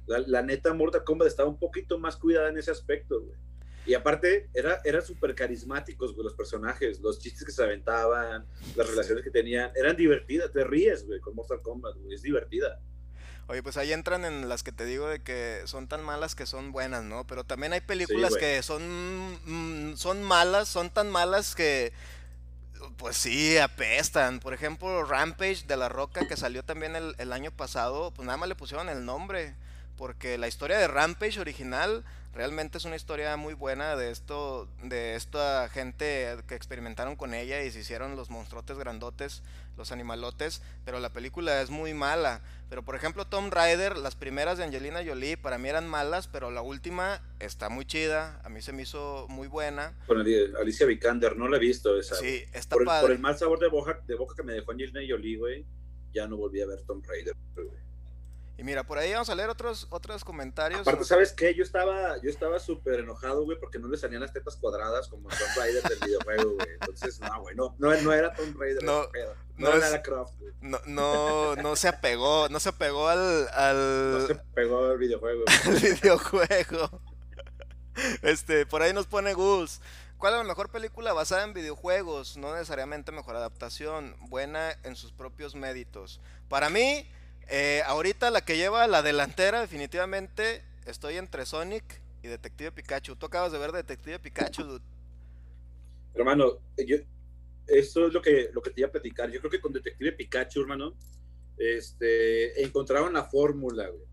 la, 0.07 0.19
la, 0.19 0.43
neta, 0.43 0.73
Mortal 0.75 1.05
Kombat 1.05 1.29
estaba 1.29 1.49
un 1.49 1.59
poquito 1.59 1.99
más 1.99 2.17
cuidada 2.17 2.49
en 2.49 2.59
ese 2.59 2.71
aspecto, 2.71 3.23
güey. 3.23 3.39
Y 3.87 3.93
aparte, 3.93 4.49
era, 4.55 4.81
eran 4.85 5.03
súper 5.03 5.35
carismáticos, 5.35 6.15
güey, 6.15 6.25
los 6.25 6.35
personajes, 6.35 7.01
los 7.01 7.19
chistes 7.19 7.45
que 7.45 7.53
se 7.53 7.63
aventaban, 7.63 8.47
las 8.77 8.89
relaciones 8.89 9.23
que 9.23 9.31
tenían, 9.31 9.71
eran 9.77 9.95
divertidas, 9.95 10.51
te 10.51 10.65
ríes, 10.65 11.07
güey, 11.07 11.21
con 11.21 11.35
Mortal 11.35 11.61
Kombat, 11.61 11.97
güey, 11.99 12.15
es 12.15 12.23
divertida. 12.23 12.81
Oye, 13.47 13.63
pues 13.63 13.77
ahí 13.77 13.93
entran 13.93 14.25
en 14.25 14.49
las 14.49 14.63
que 14.63 14.73
te 14.73 14.87
digo 14.87 15.07
de 15.07 15.23
que 15.23 15.63
son 15.67 15.87
tan 15.87 16.03
malas 16.03 16.35
que 16.35 16.47
son 16.47 16.73
buenas, 16.73 17.05
¿no? 17.05 17.27
Pero 17.27 17.45
también 17.45 17.75
hay 17.75 17.83
películas 17.83 18.35
que 18.37 18.63
son, 18.63 19.39
mm, 19.45 19.97
son 19.97 20.23
malas, 20.23 20.69
son 20.69 20.89
tan 20.89 21.11
malas 21.11 21.55
que, 21.55 21.93
pues 22.97 23.17
sí, 23.19 23.59
apestan. 23.59 24.41
Por 24.41 24.55
ejemplo, 24.55 25.05
Rampage 25.05 25.67
de 25.67 25.77
La 25.77 25.91
Roca, 25.91 26.27
que 26.27 26.37
salió 26.39 26.63
también 26.63 26.97
el, 26.97 27.15
el 27.19 27.33
año 27.35 27.51
pasado, 27.51 28.13
pues 28.13 28.25
nada 28.25 28.39
más 28.39 28.49
le 28.49 28.55
pusieron 28.55 28.89
el 28.89 29.05
nombre. 29.05 29.55
Porque 29.97 30.39
la 30.39 30.49
historia 30.49 30.79
de 30.79 30.89
Rampage 30.89 31.39
original 31.39 32.03
realmente 32.35 32.79
es 32.79 32.85
una 32.85 32.97
historia 32.97 33.37
muy 33.37 33.55
buena 33.55 33.97
de 33.97 34.11
esto, 34.11 34.69
de 34.83 35.15
esta 35.15 35.69
gente 35.69 36.37
que 36.49 36.55
experimentaron 36.55 37.17
con 37.17 37.33
ella 37.33 37.63
y 37.63 37.71
se 37.71 37.81
hicieron 37.81 38.17
los 38.17 38.29
monstruotes 38.29 38.77
grandotes, 38.77 39.43
los 39.77 39.93
animalotes, 39.93 40.61
pero 40.85 40.99
la 40.99 41.13
película 41.13 41.63
es 41.63 41.71
muy 41.71 41.95
mala. 41.95 42.43
Pero 42.69 42.85
por 42.85 42.97
ejemplo 42.97 43.27
Tom 43.27 43.51
Rider, 43.51 43.97
las 43.97 44.17
primeras 44.17 44.59
de 44.59 44.65
Angelina 44.65 45.01
Jolie 45.07 45.37
para 45.37 45.59
mí 45.59 45.69
eran 45.69 45.89
malas, 45.89 46.27
pero 46.27 46.51
la 46.51 46.63
última 46.63 47.23
está 47.39 47.69
muy 47.69 47.85
chida, 47.85 48.41
a 48.45 48.49
mí 48.49 48.63
se 48.63 48.73
me 48.73 48.83
hizo 48.83 49.27
muy 49.29 49.47
buena. 49.47 49.95
Con 50.07 50.21
Alicia 50.21 50.87
Vikander, 50.87 51.37
no 51.37 51.49
la 51.49 51.59
he 51.59 51.61
visto 51.61 51.99
esa. 51.99 52.17
Sí, 52.17 52.45
está 52.53 52.75
por, 52.75 52.85
padre. 52.85 53.03
por 53.03 53.11
el 53.13 53.21
mal 53.21 53.39
sabor 53.39 53.61
de 53.61 53.69
boca, 53.69 54.01
de 54.07 54.15
boca 54.17 54.35
que 54.37 54.43
me 54.43 54.55
dejó 54.55 54.73
Angelina 54.73 55.01
Jolie, 55.09 55.37
güey, 55.37 55.65
ya 56.13 56.27
no 56.27 56.37
volví 56.37 56.61
a 56.61 56.67
ver 56.67 56.83
Tom 56.83 57.01
Rider, 57.03 57.35
y 58.57 58.63
mira, 58.63 58.85
por 58.85 58.99
ahí 58.99 59.13
vamos 59.13 59.29
a 59.29 59.35
leer 59.35 59.51
otros, 59.51 59.89
otros 59.91 60.25
comentarios. 60.25 60.83
Aparte, 60.83 61.05
¿sabes 61.05 61.33
qué? 61.33 61.55
Yo 61.55 61.65
estaba 61.65 62.21
yo 62.23 62.31
estaba 62.31 62.61
súper 62.61 63.01
enojado, 63.01 63.45
güey, 63.45 63.59
porque 63.59 63.81
no 63.81 63.89
le 63.89 63.97
salían 63.97 64.23
las 64.23 64.33
tetas 64.33 64.57
cuadradas 64.57 65.09
como 65.09 65.29
Tom 65.29 65.49
Raider 65.57 65.83
del 65.83 65.99
videojuego, 65.99 66.55
güey. 66.55 66.69
Entonces, 66.81 67.21
no, 67.21 67.41
güey, 67.41 67.57
no, 67.57 67.75
no, 67.79 68.13
era 68.13 68.33
Tom 68.33 68.55
Raider. 68.57 68.85
No, 68.85 69.09
no, 69.57 69.73
era 69.73 70.03
Croft, 70.03 70.39
güey. 70.39 70.53
No, 70.61 70.79
no, 70.87 71.57
no 71.57 71.75
se 71.75 71.89
apegó, 71.89 72.49
no 72.49 72.61
se 72.61 72.69
apegó 72.69 73.09
al, 73.09 73.49
al... 73.53 74.13
No 74.13 74.27
se 74.27 74.33
apegó 74.35 74.87
al 74.87 74.99
videojuego. 74.99 75.45
al 75.67 75.75
videojuego. 75.75 77.01
Este, 78.23 78.67
por 78.67 78.83
ahí 78.83 78.93
nos 78.93 79.07
pone 79.07 79.35
Gus. 79.35 79.81
¿Cuál 80.19 80.35
es 80.35 80.39
la 80.39 80.45
mejor 80.45 80.71
película 80.71 81.13
basada 81.13 81.43
en 81.43 81.55
videojuegos? 81.55 82.37
No 82.37 82.55
necesariamente 82.55 83.13
mejor 83.13 83.37
adaptación, 83.37 84.17
buena 84.21 84.79
en 84.85 84.97
sus 84.97 85.13
propios 85.13 85.55
méritos. 85.55 86.21
Para 86.49 86.71
mí, 86.71 87.07
eh, 87.49 87.83
ahorita 87.87 88.31
la 88.31 88.43
que 88.43 88.57
lleva 88.57 88.87
la 88.87 89.03
delantera, 89.03 89.61
definitivamente, 89.61 90.63
estoy 90.87 91.17
entre 91.17 91.47
Sonic 91.47 91.85
y 92.23 92.29
Detective 92.29 92.73
Pikachu. 92.73 93.17
Tú 93.17 93.27
acabas 93.27 93.53
de 93.53 93.59
ver 93.59 93.73
Detective 93.73 94.19
Pikachu. 94.19 94.81
Hermano, 96.15 96.59
yo, 96.77 96.97
eso 97.67 98.07
es 98.07 98.13
lo 98.13 98.23
que, 98.23 98.51
lo 98.53 98.63
que 98.63 98.71
te 98.71 98.81
iba 98.81 98.89
a 98.89 98.93
platicar. 98.93 99.31
Yo 99.31 99.41
creo 99.41 99.51
que 99.51 99.61
con 99.61 99.73
Detective 99.73 100.13
Pikachu, 100.13 100.63
hermano, 100.63 100.95
este, 101.57 102.63
encontraron 102.63 103.13
la 103.13 103.25
fórmula, 103.25 103.89
güey. 103.89 104.05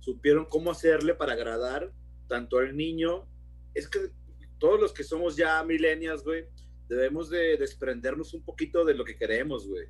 Supieron 0.00 0.46
cómo 0.46 0.70
hacerle 0.70 1.14
para 1.14 1.32
agradar 1.32 1.92
tanto 2.28 2.58
al 2.58 2.76
niño. 2.76 3.26
Es 3.74 3.88
que 3.88 4.10
todos 4.58 4.80
los 4.80 4.92
que 4.92 5.04
somos 5.04 5.36
ya 5.36 5.62
millennials, 5.64 6.24
güey, 6.24 6.46
debemos 6.88 7.30
de 7.30 7.56
desprendernos 7.56 8.34
un 8.34 8.42
poquito 8.42 8.84
de 8.84 8.94
lo 8.94 9.04
que 9.04 9.16
queremos, 9.16 9.68
güey. 9.68 9.86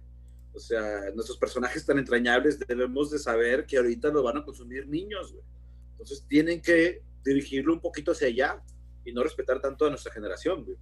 O 0.53 0.61
sea, 0.61 1.11
nuestros 1.14 1.38
personajes 1.38 1.84
tan 1.84 1.99
entrañables 1.99 2.59
debemos 2.59 3.11
de 3.11 3.18
saber 3.18 3.66
que 3.66 3.76
ahorita 3.76 4.09
lo 4.09 4.22
van 4.22 4.38
a 4.38 4.44
consumir 4.44 4.88
niños, 4.88 5.32
güey. 5.32 5.44
Entonces 5.92 6.24
tienen 6.28 6.61
que 6.61 7.03
dirigirlo 7.24 7.74
un 7.74 7.80
poquito 7.80 8.12
hacia 8.12 8.28
allá 8.28 8.62
y 9.05 9.12
no 9.12 9.22
respetar 9.22 9.61
tanto 9.61 9.86
a 9.86 9.90
nuestra 9.90 10.12
generación, 10.12 10.64
güey. 10.64 10.76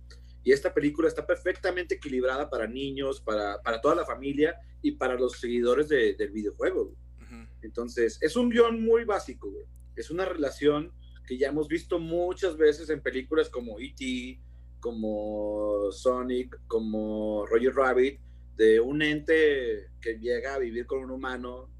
Y 0.44 0.52
esta 0.52 0.72
película 0.72 1.08
está 1.08 1.26
perfectamente 1.26 1.96
equilibrada 1.96 2.48
para 2.48 2.66
niños, 2.66 3.20
para, 3.20 3.60
para 3.62 3.80
toda 3.80 3.96
la 3.96 4.04
familia 4.04 4.54
y 4.80 4.92
para 4.92 5.14
los 5.14 5.32
seguidores 5.40 5.88
del 5.88 6.30
videojuego. 6.30 6.84
Güey. 6.84 7.46
Entonces, 7.62 8.18
es 8.20 8.36
un 8.36 8.48
guion 8.48 8.82
muy 8.82 9.04
básico, 9.04 9.50
güey. 9.50 9.64
Es 9.96 10.10
una 10.10 10.24
relación 10.24 10.92
que 11.26 11.36
ya 11.36 11.48
hemos 11.48 11.66
visto 11.66 11.98
muchas 11.98 12.56
veces 12.56 12.88
en 12.90 13.02
películas 13.02 13.48
como 13.48 13.80
E.T., 13.80 14.40
como 14.78 15.90
Sonic, 15.90 16.60
como 16.68 17.44
Roger 17.46 17.74
Rabbit, 17.74 18.20
de 18.56 18.80
un 18.80 19.02
ente 19.02 19.90
que 20.00 20.18
llega 20.18 20.54
a 20.54 20.58
vivir 20.58 20.86
con 20.86 21.00
un 21.00 21.10
humano 21.10 21.70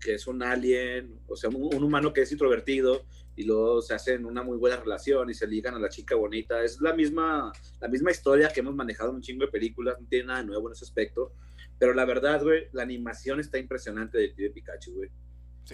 que 0.00 0.14
es 0.14 0.26
un 0.26 0.42
alien, 0.42 1.20
o 1.26 1.36
sea, 1.36 1.50
un, 1.50 1.82
humano 1.82 2.12
que 2.12 2.22
es 2.22 2.30
introvertido 2.30 3.04
y 3.34 3.44
luego 3.44 3.82
se 3.82 3.94
hacen 3.94 4.24
una 4.24 4.42
muy 4.42 4.56
buena 4.56 4.76
relación 4.76 5.30
y 5.30 5.34
se 5.34 5.46
ligan 5.46 5.74
a 5.74 5.78
la 5.78 5.88
chica 5.88 6.14
bonita. 6.14 6.62
Es 6.62 6.80
la 6.80 6.94
misma, 6.94 7.52
la 7.80 7.88
misma 7.88 8.10
historia 8.10 8.48
que 8.48 8.60
hemos 8.60 8.74
manejado 8.74 9.10
en 9.10 9.16
un 9.16 9.22
chingo 9.22 9.44
de 9.44 9.50
películas, 9.50 9.96
no 10.00 10.06
tiene 10.06 10.26
nada 10.26 10.42
nuevo 10.42 10.68
en 10.68 10.72
ese 10.72 10.84
aspecto. 10.84 11.32
Pero 11.78 11.94
la 11.94 12.04
verdad, 12.04 12.42
güey, 12.42 12.68
la 12.72 12.82
animación 12.82 13.40
está 13.40 13.58
impresionante 13.58 14.18
de, 14.18 14.34
de 14.34 14.50
Pikachu, 14.50 14.94
güey. 14.94 15.10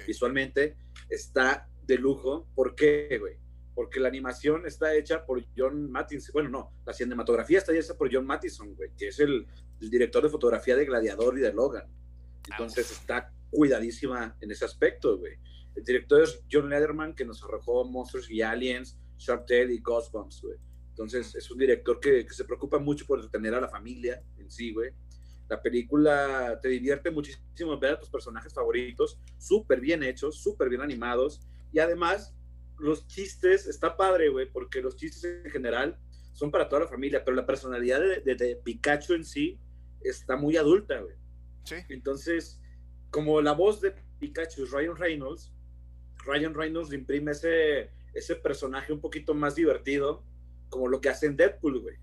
Visualmente 0.07 0.77
está 1.09 1.69
de 1.87 1.99
lujo. 1.99 2.49
¿Por 2.55 2.75
qué, 2.75 3.19
güey? 3.19 3.44
Porque 3.75 4.01
la 4.01 4.09
animación 4.09 4.67
está 4.67 4.95
hecha 4.95 5.25
por 5.27 5.45
John 5.57 5.91
Mattison. 5.91 6.33
Bueno, 6.33 6.49
no, 6.49 6.73
la 6.87 6.93
cinematografía 6.93 7.59
está 7.59 7.77
hecha 7.77 7.95
por 7.95 8.13
John 8.13 8.27
Mattison, 8.27 8.75
güey, 8.75 8.91
que 8.97 9.09
es 9.09 9.19
el, 9.19 9.47
el 9.81 9.91
director 9.91 10.23
de 10.23 10.29
fotografía 10.29 10.77
de 10.77 10.85
Gladiador 10.85 11.39
y 11.39 11.43
de 11.43 11.53
Logan. 11.53 11.87
Entonces 12.51 12.91
está 12.91 13.33
cuidadísima 13.51 14.37
en 14.41 14.51
ese 14.51 14.65
aspecto, 14.65 15.19
güey. 15.19 15.35
El 15.75 15.85
director 15.85 16.23
es 16.23 16.41
John 16.51 16.69
Lederman, 16.69 17.15
que 17.15 17.25
nos 17.25 17.43
arrojó 17.43 17.85
Monsters 17.85 18.31
y 18.31 18.43
Aliens, 18.43 18.97
Shark 19.19 19.47
Tale 19.47 19.75
y 19.75 19.81
Ghostbumps, 19.81 20.43
güey. 20.43 20.59
Entonces 20.91 21.35
es 21.35 21.51
un 21.51 21.59
director 21.59 21.99
que, 21.99 22.25
que, 22.25 22.33
se 22.33 22.45
preocupa 22.45 22.79
mucho 22.79 23.05
por 23.05 23.19
entretener 23.19 23.55
a 23.55 23.61
la 23.61 23.69
familia 23.69 24.23
en 24.39 24.51
sí, 24.51 24.73
güey. 24.73 24.93
La 25.49 25.61
película 25.61 26.59
te 26.63 26.69
divierte 26.69 27.11
muchísimo 27.11 27.79
ver 27.79 27.95
a 27.95 28.01
tus 28.01 28.09
personajes 28.09 28.55
favoritos, 28.55 29.19
súper 29.39 29.81
bien 29.81 30.03
hechos, 30.03 30.41
súper 30.41 30.69
bien 30.69 30.81
animados. 30.81 31.41
Y 31.73 31.81
además, 31.81 32.33
los 32.79 33.07
chistes, 33.07 33.67
está 33.67 33.97
padre, 33.97 34.29
güey, 34.29 34.51
porque 34.51 34.81
los 34.81 34.97
chistes 34.97 35.45
en 35.45 35.51
general 35.51 35.99
son 36.33 36.51
para 36.51 36.69
toda 36.69 36.83
la 36.83 36.89
familia, 36.89 37.25
pero 37.25 37.37
la 37.37 37.47
personalidad 37.47 38.01
de, 38.01 38.35
de 38.35 38.57
Pikachu 38.57 39.15
en 39.15 39.25
sí 39.25 39.59
está 40.01 40.37
muy 40.37 40.57
adulta, 40.57 40.99
güey. 41.01 41.15
Sí. 41.65 41.77
Entonces, 41.89 42.61
como 43.11 43.41
la 43.41 43.53
voz 43.53 43.81
de 43.81 43.95
Pikachu 44.19 44.65
es 44.65 44.71
Ryan 44.71 44.97
Reynolds, 44.97 45.53
Ryan 46.27 46.55
Reynolds 46.55 46.93
imprime 46.93 47.33
ese, 47.33 47.91
ese 48.13 48.37
personaje 48.37 48.93
un 48.93 49.01
poquito 49.01 49.35
más 49.35 49.55
divertido, 49.55 50.25
como 50.69 50.89
lo 50.89 51.01
que 51.01 51.09
hace 51.09 51.27
en 51.27 51.37
Deadpool, 51.37 51.81
güey. 51.81 51.97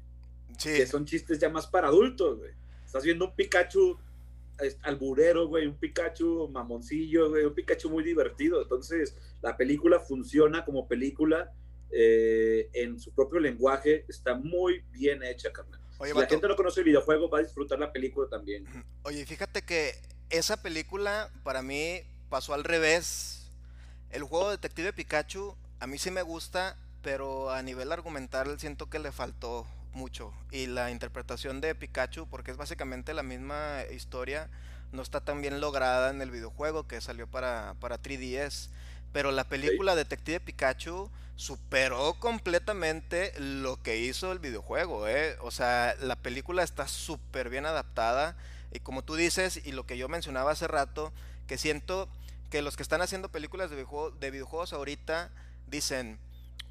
Sí. 0.57 0.73
Que 0.75 0.85
son 0.85 1.05
chistes 1.05 1.39
ya 1.39 1.49
más 1.49 1.67
para 1.67 1.87
adultos, 1.87 2.39
güey. 2.39 2.51
Estás 2.85 3.03
viendo 3.03 3.25
un 3.25 3.35
Pikachu 3.35 3.97
alburero, 4.83 5.47
güey, 5.47 5.67
un 5.67 5.77
Pikachu 5.77 6.49
mamoncillo, 6.49 7.29
güey, 7.29 7.45
un 7.45 7.53
Pikachu 7.53 7.89
muy 7.89 8.03
divertido. 8.03 8.61
Entonces, 8.61 9.15
la 9.41 9.57
película 9.57 9.99
funciona 9.99 10.65
como 10.65 10.87
película 10.87 11.53
eh, 11.91 12.69
en 12.73 12.99
su 12.99 13.13
propio 13.13 13.39
lenguaje, 13.39 14.05
está 14.07 14.35
muy 14.35 14.83
bien 14.91 15.23
hecha, 15.23 15.51
carnal 15.51 15.81
si 16.07 16.13
la 16.13 16.27
gente 16.27 16.47
no 16.47 16.55
conoce 16.55 16.81
el 16.81 16.85
videojuego, 16.85 17.29
va 17.29 17.39
a 17.39 17.43
disfrutar 17.43 17.79
la 17.79 17.91
película 17.91 18.27
también. 18.29 18.65
Oye, 19.03 19.25
fíjate 19.25 19.61
que 19.61 19.95
esa 20.29 20.61
película 20.61 21.29
para 21.43 21.61
mí 21.61 22.01
pasó 22.29 22.53
al 22.53 22.63
revés. 22.63 23.49
El 24.09 24.23
juego 24.23 24.49
Detective 24.51 24.93
Pikachu 24.93 25.55
a 25.79 25.87
mí 25.87 25.97
sí 25.97 26.11
me 26.11 26.21
gusta, 26.21 26.77
pero 27.01 27.51
a 27.51 27.61
nivel 27.61 27.91
argumental 27.91 28.59
siento 28.59 28.89
que 28.89 28.99
le 28.99 29.11
faltó 29.11 29.65
mucho. 29.93 30.33
Y 30.51 30.67
la 30.67 30.91
interpretación 30.91 31.61
de 31.61 31.75
Pikachu, 31.75 32.27
porque 32.27 32.51
es 32.51 32.57
básicamente 32.57 33.13
la 33.13 33.23
misma 33.23 33.83
historia, 33.91 34.49
no 34.91 35.01
está 35.01 35.21
tan 35.21 35.41
bien 35.41 35.61
lograda 35.61 36.09
en 36.09 36.21
el 36.21 36.31
videojuego 36.31 36.87
que 36.87 37.01
salió 37.01 37.27
para, 37.27 37.75
para 37.79 38.01
3DS. 38.01 38.69
Pero 39.13 39.31
la 39.31 39.43
película 39.43 39.95
Detective 39.95 40.39
Pikachu 40.39 41.09
superó 41.35 42.13
completamente 42.19 43.33
lo 43.39 43.81
que 43.81 43.97
hizo 43.97 44.31
el 44.31 44.39
videojuego, 44.39 45.07
¿eh? 45.07 45.37
O 45.41 45.51
sea, 45.51 45.95
la 45.99 46.15
película 46.15 46.63
está 46.63 46.87
súper 46.87 47.49
bien 47.49 47.65
adaptada. 47.65 48.37
Y 48.71 48.79
como 48.79 49.03
tú 49.03 49.15
dices, 49.15 49.61
y 49.65 49.71
lo 49.71 49.85
que 49.85 49.97
yo 49.97 50.07
mencionaba 50.07 50.51
hace 50.51 50.67
rato, 50.67 51.11
que 51.47 51.57
siento 51.57 52.07
que 52.49 52.61
los 52.61 52.77
que 52.77 52.83
están 52.83 53.01
haciendo 53.01 53.29
películas 53.29 53.69
de, 53.69 53.85
de 54.19 54.31
videojuegos 54.31 54.71
ahorita 54.71 55.31
dicen, 55.67 56.19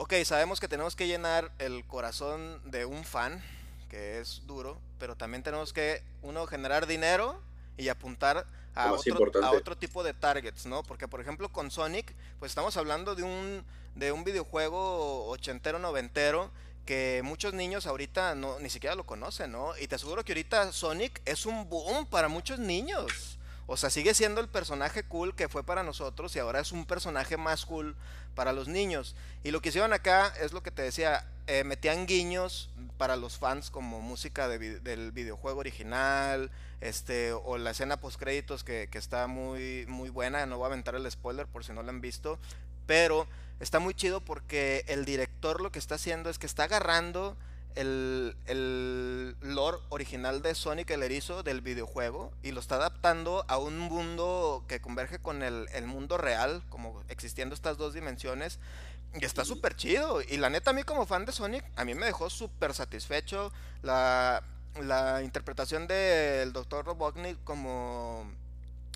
ok, 0.01 0.15
sabemos 0.25 0.61
que 0.61 0.67
tenemos 0.67 0.97
que 0.97 1.07
llenar 1.07 1.53
el 1.59 1.85
corazón 1.85 2.59
de 2.65 2.87
un 2.87 3.05
fan, 3.05 3.43
que 3.91 4.19
es 4.19 4.41
duro, 4.47 4.81
pero 4.99 5.15
también 5.15 5.43
tenemos 5.43 5.75
que, 5.75 6.03
uno, 6.23 6.47
generar 6.47 6.87
dinero 6.87 7.39
y 7.77 7.89
apuntar 7.89 8.47
a 8.75 8.93
otro, 8.93 9.45
a 9.45 9.51
otro, 9.51 9.77
tipo 9.77 10.03
de 10.03 10.15
targets, 10.15 10.65
¿no? 10.65 10.83
Porque, 10.85 11.07
por 11.07 11.21
ejemplo, 11.21 11.53
con 11.53 11.71
Sonic, 11.71 12.15
pues 12.39 12.51
estamos 12.51 12.79
hablando 12.79 13.15
de 13.15 13.25
un, 13.25 13.63
de 13.95 14.11
un 14.11 14.25
videojuego 14.25 15.27
ochentero, 15.27 15.79
noventero, 15.79 16.51
que 16.87 17.21
muchos 17.23 17.53
niños 17.53 17.87
ahorita 17.87 18.35
no, 18.35 18.59
ni 18.59 18.71
siquiera 18.71 18.97
lo 18.97 19.05
conocen, 19.05 19.53
¿no? 19.53 19.77
Y 19.77 19.87
te 19.87 19.97
aseguro 19.97 20.25
que 20.25 20.33
ahorita 20.33 20.73
Sonic 20.73 21.21
es 21.27 21.45
un 21.45 21.69
boom 21.69 22.07
para 22.07 22.29
muchos 22.29 22.59
niños. 22.59 23.39
O 23.73 23.77
sea, 23.77 23.89
sigue 23.89 24.15
siendo 24.15 24.41
el 24.41 24.49
personaje 24.49 25.05
cool 25.05 25.37
que 25.37 25.49
fue 25.49 25.63
para 25.63 25.85
nosotros 25.85 26.35
y 26.35 26.41
ahora 26.41 26.59
es 26.59 26.73
un 26.73 26.87
personaje 26.87 27.37
más 27.37 27.65
cool 27.65 27.95
para 28.35 28.53
los 28.53 28.67
niños. 28.67 29.15
Y 29.45 29.53
lo 29.53 29.63
que 29.63 29.69
hicieron 29.69 29.93
acá 29.93 30.35
es 30.41 30.53
lo 30.53 30.61
que 30.65 30.73
te 30.73 30.83
decía, 30.83 31.25
eh, 31.47 31.63
metían 31.63 32.05
guiños 32.05 32.69
para 32.99 33.15
los 33.15 33.39
fans 33.39 33.71
como 33.71 34.01
música 34.01 34.49
del 34.49 35.13
videojuego 35.13 35.61
original, 35.61 36.51
este, 36.81 37.33
o 37.33 37.59
la 37.59 37.71
escena 37.71 38.01
post 38.01 38.19
créditos 38.19 38.65
que, 38.65 38.89
que, 38.91 38.99
está 38.99 39.29
muy, 39.29 39.87
muy 39.87 40.11
buena, 40.11 40.47
no 40.47 40.57
voy 40.57 40.65
a 40.65 40.67
aventar 40.67 40.97
el 40.97 41.09
spoiler 41.09 41.47
por 41.47 41.65
si 41.65 41.73
no 41.73 41.85
la 41.85 41.91
han 41.91 42.01
visto, 42.01 42.41
pero 42.89 43.29
está 43.61 43.79
muy 43.79 43.95
chido 43.95 44.21
porque 44.21 44.85
el 44.89 45.05
director 45.05 45.61
lo 45.61 45.71
que 45.71 45.79
está 45.79 45.95
haciendo 45.95 46.29
es 46.29 46.41
que 46.41 46.47
está 46.47 46.65
agarrando 46.65 47.37
el, 47.75 48.37
el 48.47 49.37
lore 49.41 49.79
original 49.89 50.43
de 50.43 50.55
Sonic 50.55 50.91
el 50.91 51.03
Erizo 51.03 51.43
del 51.43 51.61
videojuego 51.61 52.33
y 52.43 52.53
lo 52.53 52.61
está 52.61 52.77
adaptando 52.77 53.45
a 53.49 53.59
un 53.59 53.79
mundo 53.79 54.65
que 54.69 54.81
converge 54.81 55.19
con 55.19 55.43
el, 55.43 55.69
el 55.73 55.87
mundo 55.87 56.19
real, 56.19 56.63
como 56.69 57.03
existiendo 57.09 57.55
estas 57.55 57.79
dos 57.79 57.95
dimensiones. 57.95 58.59
Y 59.21 59.25
está 59.25 59.45
súper 59.45 59.75
chido. 59.75 60.23
Y 60.23 60.37
la 60.37 60.51
neta, 60.51 60.71
a 60.71 60.75
mí 60.75 60.85
como 60.85 61.05
fan 61.05 61.25
de 61.25 61.33
Sonic, 61.33 61.65
a 61.77 61.85
mí 61.85 61.95
me 61.95 62.07
dejó 62.07 62.31
súper 62.31 62.75
satisfecho. 62.75 63.53
La, 63.83 64.43
la 64.81 65.23
interpretación 65.23 65.87
del 65.87 66.53
Dr. 66.53 66.85
Robotnik 66.85 67.43
como 67.43 68.31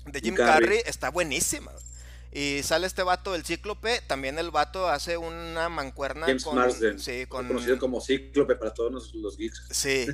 de 0.05 0.21
Jim 0.21 0.35
Carrey 0.35 0.81
está 0.85 1.09
buenísima. 1.09 1.71
Y 2.35 2.63
sale 2.63 2.85
este 2.85 3.01
vato, 3.01 3.33
el 3.33 3.45
Cíclope. 3.45 4.01
También 4.01 4.37
el 4.37 4.51
vato 4.51 4.89
hace 4.89 5.15
una 5.15 5.69
mancuerna 5.69 6.25
James 6.25 6.43
con. 6.43 6.55
Marsden, 6.57 6.99
sí, 6.99 7.25
con... 7.27 7.47
Conocido 7.47 7.79
como 7.79 8.01
Cíclope 8.01 8.57
para 8.57 8.73
todos 8.73 9.13
los, 9.13 9.37
geeks. 9.37 9.67
Sí, 9.71 10.05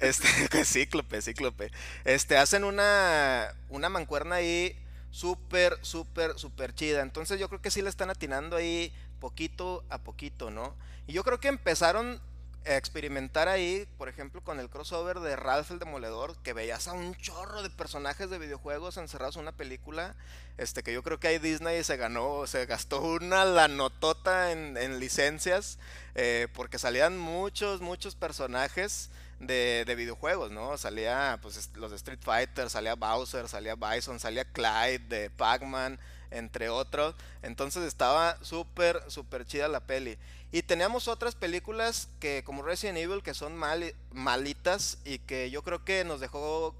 este, 0.00 0.26
Cíclope, 0.64 1.20
Cíclope. 1.20 1.70
Este, 2.06 2.38
hacen 2.38 2.64
una, 2.64 3.54
una 3.68 3.90
mancuerna 3.90 4.36
ahí 4.36 4.74
súper, 5.10 5.78
súper, 5.82 6.38
súper 6.38 6.74
chida. 6.74 7.02
Entonces 7.02 7.38
yo 7.38 7.50
creo 7.50 7.60
que 7.60 7.70
sí 7.70 7.82
le 7.82 7.90
están 7.90 8.08
atinando 8.08 8.56
ahí 8.56 8.90
poquito 9.20 9.84
a 9.90 9.98
poquito, 9.98 10.50
¿no? 10.50 10.74
Y 11.06 11.12
yo 11.12 11.24
creo 11.24 11.40
que 11.40 11.48
empezaron 11.48 12.22
experimentar 12.66 13.48
ahí, 13.48 13.86
por 13.96 14.08
ejemplo, 14.08 14.42
con 14.42 14.58
el 14.58 14.68
crossover 14.68 15.20
de 15.20 15.36
Ralph 15.36 15.70
el 15.70 15.78
Demoledor, 15.78 16.36
que 16.42 16.52
veías 16.52 16.88
a 16.88 16.92
un 16.92 17.14
chorro 17.14 17.62
de 17.62 17.70
personajes 17.70 18.28
de 18.28 18.38
videojuegos 18.38 18.96
encerrados 18.96 19.36
en 19.36 19.42
una 19.42 19.52
película, 19.52 20.16
este 20.58 20.82
que 20.82 20.92
yo 20.92 21.02
creo 21.02 21.20
que 21.20 21.28
ahí 21.28 21.38
Disney 21.38 21.84
se 21.84 21.96
ganó, 21.96 22.46
se 22.46 22.66
gastó 22.66 23.00
una 23.02 23.44
lanotota 23.44 24.52
en, 24.52 24.76
en 24.76 24.98
licencias, 24.98 25.78
eh, 26.14 26.48
porque 26.54 26.78
salían 26.78 27.16
muchos, 27.16 27.80
muchos 27.80 28.16
personajes 28.16 29.10
de, 29.38 29.84
de, 29.86 29.94
videojuegos, 29.94 30.50
¿no? 30.50 30.76
Salía 30.78 31.38
pues 31.42 31.70
los 31.74 31.90
de 31.90 31.96
Street 31.96 32.20
Fighter, 32.22 32.70
salía 32.70 32.94
Bowser, 32.94 33.48
salía 33.48 33.74
Bison, 33.74 34.18
salía 34.18 34.44
Clyde 34.44 34.98
de 35.08 35.30
Pac-Man, 35.30 35.98
entre 36.30 36.68
otros. 36.68 37.14
Entonces 37.42 37.84
estaba 37.84 38.38
súper, 38.42 39.02
súper 39.08 39.46
chida 39.46 39.68
la 39.68 39.80
peli. 39.80 40.18
Y 40.52 40.62
teníamos 40.62 41.08
otras 41.08 41.34
películas 41.34 42.08
que 42.20 42.42
como 42.44 42.62
Resident 42.62 42.98
Evil 42.98 43.22
que 43.22 43.34
son 43.34 43.56
mal, 43.56 43.94
malitas 44.12 44.98
y 45.04 45.18
que 45.18 45.50
yo 45.50 45.62
creo 45.62 45.84
que 45.84 46.04
nos 46.04 46.20
dejó 46.20 46.74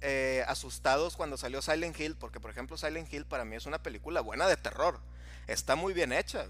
eh, 0.00 0.44
asustados 0.48 1.16
cuando 1.16 1.36
salió 1.36 1.60
Silent 1.60 1.98
Hill, 2.00 2.16
porque 2.16 2.40
por 2.40 2.50
ejemplo 2.50 2.78
Silent 2.78 3.12
Hill 3.12 3.26
para 3.26 3.44
mí 3.44 3.56
es 3.56 3.66
una 3.66 3.82
película 3.82 4.20
buena 4.22 4.48
de 4.48 4.56
terror. 4.56 4.98
Está 5.46 5.76
muy 5.76 5.92
bien 5.92 6.12
hecha. 6.12 6.46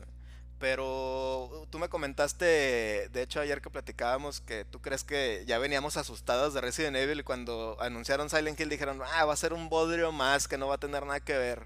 Pero 0.60 1.66
tú 1.70 1.78
me 1.78 1.88
comentaste, 1.88 2.44
de 2.44 3.22
hecho 3.22 3.40
ayer 3.40 3.62
que 3.62 3.70
platicábamos, 3.70 4.42
que 4.42 4.66
tú 4.66 4.82
crees 4.82 5.04
que 5.04 5.42
ya 5.46 5.58
veníamos 5.58 5.96
asustados 5.96 6.52
de 6.52 6.60
Resident 6.60 6.96
Evil 6.96 7.20
y 7.20 7.22
cuando 7.22 7.78
anunciaron 7.80 8.28
Silent 8.28 8.60
Hill 8.60 8.68
dijeron, 8.68 9.00
ah, 9.02 9.24
va 9.24 9.32
a 9.32 9.36
ser 9.36 9.54
un 9.54 9.70
bodrio 9.70 10.12
más 10.12 10.48
que 10.48 10.58
no 10.58 10.68
va 10.68 10.74
a 10.74 10.78
tener 10.78 11.06
nada 11.06 11.20
que 11.20 11.32
ver. 11.32 11.64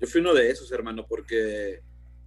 Yo 0.00 0.06
fui 0.06 0.20
uno 0.20 0.32
de 0.32 0.48
esos, 0.48 0.70
hermano, 0.70 1.04
porque 1.08 1.82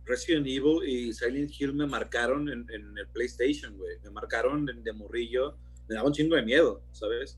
Resident 0.08 0.48
Evil 0.48 0.88
y 0.88 1.14
Silent 1.14 1.52
Hill 1.60 1.74
me 1.74 1.86
marcaron 1.86 2.50
en, 2.50 2.66
el 2.70 3.08
PlayStation, 3.14 3.78
güey. 3.78 4.00
Me 4.04 4.10
marcaron 4.10 4.66
de, 4.66 4.94
morrillo. 4.94 5.58
Me 5.88 5.96
daba 5.96 6.08
un 6.08 6.14
chingo 6.14 6.36
de 6.36 6.44
miedo, 6.44 6.82
¿sabes? 6.92 7.38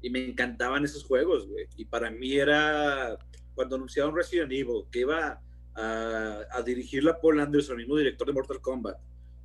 Y 0.00 0.10
me 0.10 0.24
encantaban 0.24 0.84
esos 0.84 1.04
juegos, 1.04 1.46
güey. 1.48 1.66
Y 1.76 1.84
para 1.84 2.10
mí 2.10 2.34
era, 2.34 3.18
cuando 3.54 3.76
anunciaron 3.76 4.14
Resident 4.14 4.52
Evil, 4.52 4.84
que 4.90 5.00
iba 5.00 5.40
a, 5.74 6.40
a 6.50 6.62
dirigirla 6.62 7.20
Paul 7.20 7.40
Anderson, 7.40 7.74
el 7.74 7.86
mismo 7.86 7.96
director 7.96 8.26
de 8.26 8.32
Mortal 8.32 8.60
Kombat, 8.60 8.96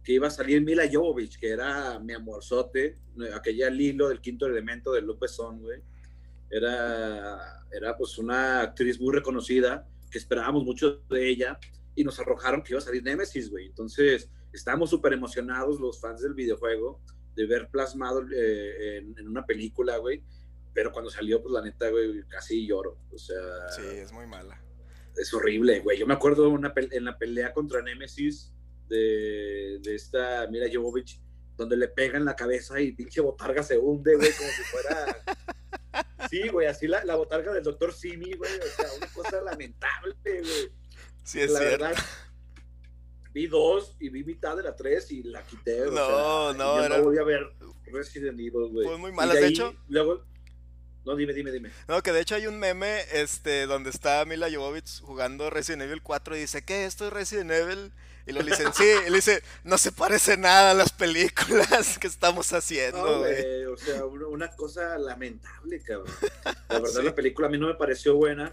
que 0.04 0.14
iba 0.14 0.28
a 0.28 0.32
salir 0.32 0.62
Mila 0.62 0.90
Jovovich, 0.92 1.40
que 1.40 1.50
era 1.50 2.00
mi 2.00 2.14
amorzote, 2.14 2.96
aquella 3.34 3.70
Lilo 3.70 4.10
del 4.10 4.22
quinto 4.22 4.46
elemento 4.46 4.92
de 4.94 5.02
Lupe 5.02 5.28
Son, 5.28 5.62
güey. 5.62 5.82
Era, 6.50 7.66
era 7.72 7.98
pues 7.98 8.18
una 8.18 8.62
actriz 8.62 9.00
muy 9.00 9.14
reconocida, 9.14 9.88
que 10.10 10.18
esperábamos 10.18 10.64
mucho 10.64 11.02
de 11.10 11.30
ella 11.30 11.60
y 11.96 12.04
nos 12.04 12.20
arrojaron 12.20 12.64
que 12.64 12.74
iba 12.74 12.80
a 12.80 12.84
salir 12.84 13.04
Nemesis, 13.04 13.50
güey. 13.50 13.68
Entonces, 13.68 14.30
estábamos 14.54 14.90
súper 14.90 15.14
emocionados 15.14 15.80
los 15.80 16.00
fans 16.00 16.22
del 16.22 16.34
videojuego 16.34 17.02
de 17.36 17.46
ver 17.46 17.70
plasmado 17.70 18.24
eh, 18.36 18.98
en, 18.98 19.28
una 19.28 19.46
película, 19.46 19.98
güey. 19.98 20.24
Pero 20.74 20.92
cuando 20.92 21.10
salió, 21.10 21.42
pues 21.42 21.54
la 21.54 21.62
neta, 21.62 21.90
güey, 21.90 22.24
casi 22.28 22.68
lloro. 22.68 23.00
O 23.12 23.18
sea. 23.18 23.70
Sí, 23.70 23.82
es 23.86 24.12
muy 24.12 24.28
mala. 24.28 24.62
Es 25.16 25.34
horrible, 25.34 25.80
güey. 25.80 25.98
Yo 25.98 26.08
me 26.08 26.14
acuerdo 26.14 26.50
una 26.50 26.74
en 26.76 27.06
la 27.06 27.18
pelea 27.18 27.54
contra 27.54 27.82
Nemesis 27.82 28.54
de, 28.88 29.80
de 29.82 29.96
esta 29.96 30.48
Mira 30.50 30.68
Jovovich, 30.72 31.22
donde 31.58 31.76
le 31.76 31.88
pegan 31.90 32.26
la 32.26 32.36
cabeza 32.36 32.80
y 32.80 32.94
pinche 32.94 33.22
botarga 33.22 33.64
se 33.64 33.78
hunde, 33.78 34.16
güey, 34.16 34.32
como 34.32 34.50
si 34.50 34.64
fuera. 34.64 35.18
Sí, 36.30 36.48
güey, 36.50 36.68
así 36.68 36.86
la, 36.86 37.04
la 37.06 37.16
botarga 37.16 37.52
del 37.54 37.64
doctor 37.64 37.92
Simi, 37.92 38.34
güey. 38.34 38.52
O 38.60 38.76
sea, 38.76 38.86
una 38.98 39.08
cosa 39.08 39.42
lamentable, 39.42 40.16
güey. 40.24 40.72
Sí, 41.30 41.42
es 41.42 41.52
la 41.52 41.60
cierto. 41.60 41.86
Verdad, 41.86 42.04
vi 43.32 43.46
dos 43.46 43.96
y 44.00 44.10
vi 44.10 44.24
mitad 44.24 44.58
de 44.58 44.64
la 44.64 44.76
tres 44.76 45.12
y 45.12 45.22
la 45.22 45.44
quité. 45.44 45.86
No, 45.86 46.54
no, 46.54 46.54
no. 46.54 46.90
No 46.90 47.04
voy 47.04 47.20
a 47.20 47.24
ver 47.24 47.48
Resident 47.86 48.40
Evil, 48.40 48.72
güey. 48.72 48.88
Fue 48.88 48.98
muy 48.98 49.12
mala, 49.12 49.36
de, 49.36 49.46
hecho. 49.46 49.76
Luego, 49.90 50.26
no, 51.06 51.16
dime, 51.16 51.34
dime, 51.34 51.52
dime. 51.52 51.70
No, 51.88 52.02
que 52.02 52.14
de 52.14 52.22
hecho 52.22 52.34
hay 52.34 52.48
un 52.48 52.58
meme 52.58 53.02
este, 53.14 53.68
donde 53.68 53.92
está 53.92 54.26
Mila 54.26 54.50
Jovovich 54.52 55.02
jugando 55.02 55.52
Resident 55.52 55.84
Evil 55.84 56.02
4 56.02 56.36
y 56.36 56.40
dice, 56.40 56.64
¿qué? 56.64 56.86
¿Esto 56.86 57.06
es 57.06 57.14
Resident 57.14 57.52
Evil? 57.52 57.92
Y 58.26 58.32
lo 58.32 58.42
dicen, 58.42 58.74
sí, 58.74 58.86
y 59.06 59.10
le 59.12 59.18
dice, 59.18 59.44
no 59.64 59.78
se 59.78 59.92
parece 59.92 60.36
nada 60.36 60.72
a 60.72 60.74
las 60.74 60.92
películas 60.92 62.00
que 62.00 62.08
estamos 62.08 62.52
haciendo, 62.54 63.20
güey. 63.20 63.66
o 63.66 63.78
sea, 63.78 64.04
una, 64.04 64.50
cosa 64.56 64.98
lamentable, 64.98 65.80
cabrón. 65.82 66.12
La 66.70 66.80
verdad, 66.80 67.04
la 67.04 67.14
película 67.14 67.48
a 67.48 67.52
mí 67.52 67.60
no 67.60 67.68
me 67.68 67.76
pareció 67.76 68.16
buena. 68.16 68.52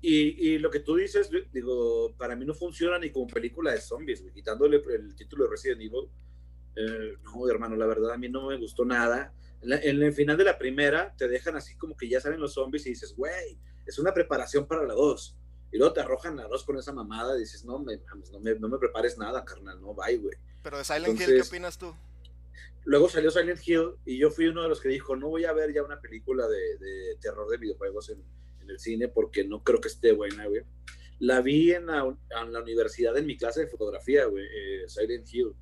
Y, 0.00 0.52
y, 0.52 0.58
lo 0.58 0.70
que 0.70 0.80
tú 0.80 0.96
dices, 0.96 1.30
digo, 1.52 2.14
para 2.16 2.36
mí 2.36 2.44
no 2.44 2.54
funciona 2.54 2.98
ni 2.98 3.10
como 3.10 3.26
película 3.26 3.72
de 3.72 3.80
zombies, 3.80 4.22
quitándole 4.32 4.82
el 4.94 5.16
título 5.16 5.44
de 5.44 5.50
Resident 5.50 5.80
Evil. 5.80 6.08
Eh, 6.76 7.16
no, 7.22 7.48
hermano, 7.48 7.76
la 7.76 7.86
verdad 7.86 8.12
a 8.12 8.18
mí 8.18 8.28
no 8.28 8.48
me 8.48 8.58
gustó 8.58 8.84
nada. 8.84 9.32
En, 9.62 10.02
el 10.02 10.12
final 10.12 10.36
de 10.36 10.44
la 10.44 10.58
primera 10.58 11.14
te 11.16 11.26
dejan 11.26 11.56
así 11.56 11.76
como 11.76 11.96
que 11.96 12.08
ya 12.08 12.20
salen 12.20 12.40
los 12.40 12.52
zombies 12.54 12.86
y 12.86 12.90
dices, 12.90 13.14
güey, 13.16 13.58
es 13.86 13.98
una 13.98 14.12
preparación 14.12 14.66
para 14.66 14.84
la 14.84 14.94
dos. 14.94 15.36
Y 15.72 15.78
luego 15.78 15.94
te 15.94 16.00
arrojan 16.00 16.36
la 16.36 16.46
dos 16.46 16.62
con 16.64 16.76
esa 16.76 16.92
mamada 16.92 17.36
y 17.36 17.40
dices, 17.40 17.64
no 17.64 17.78
me, 17.78 17.96
no 18.30 18.40
me, 18.40 18.54
no 18.54 18.68
me 18.68 18.78
prepares 18.78 19.16
nada, 19.16 19.44
carnal, 19.44 19.80
no, 19.80 19.94
bye, 19.94 20.18
güey. 20.18 20.36
Pero 20.62 20.78
de 20.78 20.84
Silent 20.84 21.20
Hill, 21.20 21.26
¿qué 21.26 21.42
opinas 21.42 21.78
tú? 21.78 21.94
Luego 22.84 23.08
salió 23.08 23.30
Silent 23.30 23.66
Hill 23.66 23.96
y 24.04 24.18
yo 24.18 24.30
fui 24.30 24.46
uno 24.46 24.62
de 24.62 24.68
los 24.68 24.80
que 24.80 24.90
dijo, 24.90 25.16
no 25.16 25.28
voy 25.28 25.46
a 25.46 25.52
ver 25.52 25.72
ya 25.72 25.82
una 25.82 26.00
película 26.00 26.46
de, 26.46 26.76
de 26.78 27.16
terror 27.20 27.48
de 27.48 27.56
videojuegos 27.56 28.10
en, 28.10 28.22
en 28.66 28.70
el 28.72 28.78
cine 28.78 29.08
porque 29.08 29.44
no 29.44 29.62
creo 29.62 29.80
que 29.80 29.88
esté 29.88 30.12
buena, 30.12 30.46
güey. 30.46 30.62
La 31.18 31.40
vi 31.40 31.72
en 31.72 31.86
la, 31.86 32.04
en 32.04 32.52
la 32.52 32.62
universidad 32.62 33.16
en 33.16 33.26
mi 33.26 33.36
clase 33.36 33.60
de 33.60 33.68
fotografía, 33.68 34.26
güey, 34.26 34.44
eh, 34.44 34.84
Silent 34.86 35.32
Hill. 35.32 35.54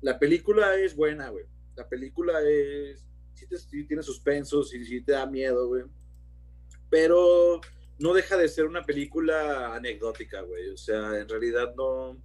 La 0.00 0.18
película 0.18 0.74
es 0.76 0.96
buena, 0.96 1.28
güey. 1.28 1.44
La 1.76 1.88
película 1.88 2.40
es, 2.42 3.06
sí, 3.34 3.84
tiene 3.84 4.02
suspensos 4.02 4.74
y 4.74 4.84
sí 4.84 5.02
te 5.02 5.12
da 5.12 5.26
miedo, 5.26 5.68
güey. 5.68 5.84
Pero 6.88 7.60
no 7.98 8.14
deja 8.14 8.36
de 8.36 8.48
ser 8.48 8.66
una 8.66 8.82
película 8.82 9.74
anecdótica, 9.74 10.40
güey. 10.40 10.70
O 10.70 10.76
sea, 10.76 11.18
en 11.20 11.28
realidad 11.28 11.74
no, 11.76 12.20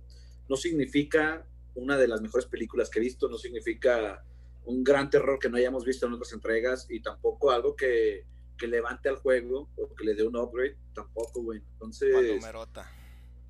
no 0.49 0.55
significa 0.55 1.45
una 1.75 1.97
de 1.97 2.07
las 2.07 2.21
mejores 2.21 2.47
películas 2.47 2.89
que 2.89 2.99
he 2.99 3.03
visto, 3.03 3.29
no 3.29 3.37
significa 3.37 4.23
un 4.63 4.83
gran 4.83 5.09
terror 5.09 5.37
que 5.37 5.49
no 5.49 5.57
hayamos 5.57 5.85
visto 5.85 6.07
en 6.07 6.13
otras 6.13 6.33
entregas 6.33 6.87
y 6.89 7.01
tampoco 7.01 7.51
algo 7.51 7.75
que, 7.75 8.25
que 8.57 8.67
levante 8.67 9.09
al 9.09 9.17
juego 9.17 9.69
o 9.75 9.95
que 9.95 10.05
le 10.05 10.15
dé 10.15 10.23
un 10.23 10.35
upgrade, 10.35 10.77
tampoco, 10.93 11.41
güey. 11.41 11.61
Entonces. 11.73 12.13
Palomerota. 12.13 12.89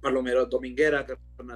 palomero, 0.01 0.45
dominguera, 0.45 1.05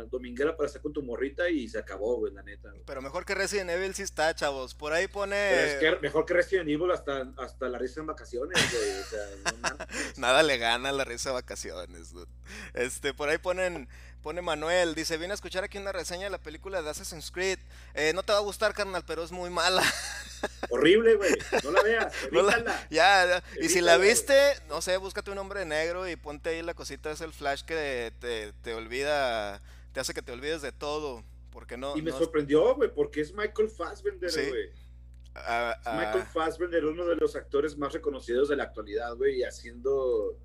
dominguera 0.10 0.58
para 0.58 0.68
estar 0.68 0.82
con 0.82 0.92
tu 0.92 1.04
morrita 1.04 1.50
y 1.50 1.68
se 1.68 1.78
acabó, 1.78 2.18
güey, 2.18 2.34
la 2.34 2.42
neta. 2.42 2.74
Pero 2.86 3.02
mejor 3.02 3.26
que 3.26 3.36
Resident 3.36 3.70
Evil 3.70 3.94
sí 3.94 4.02
está, 4.02 4.34
chavos. 4.34 4.74
Por 4.74 4.92
ahí 4.94 5.08
pone. 5.08 5.66
es 5.66 5.76
que 5.76 5.98
mejor 6.02 6.26
que 6.26 6.34
Resident 6.34 6.70
Evil 6.70 6.92
hasta, 6.92 7.32
hasta 7.38 7.70
la 7.70 7.78
risa 7.78 8.00
en 8.00 8.08
vacaciones, 8.08 8.58
güey. 8.72 8.90
O 9.00 9.04
sea, 9.04 9.88
Nada 10.18 10.42
le 10.44 10.58
gana 10.58 10.92
la 10.92 11.04
risa 11.04 11.30
de 11.30 11.34
vacaciones, 11.34 12.12
dude. 12.12 12.32
Este, 12.74 13.14
por 13.14 13.30
ahí 13.30 13.38
ponen. 13.38 13.88
Pone 14.22 14.42
Manuel, 14.42 14.96
dice, 14.96 15.18
vine 15.18 15.32
a 15.32 15.36
escuchar 15.36 15.64
aquí 15.64 15.78
una 15.78 15.94
reseña 15.94 16.26
de 16.26 16.30
la 16.30 16.38
película 16.38 16.82
de 16.82 16.90
Assassin's 16.90 17.32
Creed. 17.32 17.58
Eh, 17.94 18.12
no 18.14 18.22
te 18.22 18.34
va 18.34 18.40
a 18.40 18.42
gustar, 18.42 18.74
carnal, 18.74 19.04
pero 19.08 19.24
es 19.24 19.32
muy 19.32 19.50
mala. 19.50 19.82
Horrible, 20.70 21.16
güey. 21.16 21.32
No 21.64 21.72
la 21.72 21.82
veas. 21.84 22.14
ya, 22.90 23.26
ya. 23.26 23.44
Y 23.62 23.70
si 23.70 23.80
la 23.80 23.98
viste, 23.98 24.36
no 24.68 24.82
sé, 24.82 24.98
búscate 24.98 25.32
un 25.32 25.38
hombre 25.38 25.64
negro 25.64 26.08
y 26.08 26.18
ponte 26.18 26.50
ahí 26.50 26.62
la 26.62 26.74
cosita, 26.74 27.12
es 27.12 27.22
el 27.22 27.32
flash 27.32 27.64
que 27.64 28.12
te, 28.20 28.52
te 28.62 28.74
olvida, 28.74 29.62
te 29.94 30.02
hace 30.02 30.14
que 30.14 30.22
te 30.22 30.34
olvides 30.34 30.62
de 30.62 30.74
todo. 30.74 31.24
Porque 31.52 31.78
no. 31.78 31.96
Y 31.98 32.02
me 32.02 32.12
sorprendió, 32.12 32.76
güey, 32.76 32.94
porque 32.94 33.22
es 33.22 33.34
Michael 33.34 33.70
Fassbender, 33.70 34.32
güey. 34.32 34.70
Ah, 35.36 35.76
ah. 35.86 35.96
Michael 35.98 36.26
Fassbender, 36.26 36.86
uno 36.86 37.06
de 37.06 37.16
los 37.16 37.36
actores 37.36 37.78
más 37.78 37.94
reconocidos 37.94 38.50
de 38.50 38.58
la 38.58 38.64
actualidad, 38.64 39.16
güey, 39.16 39.40
y 39.40 39.44
haciendo 39.44 40.38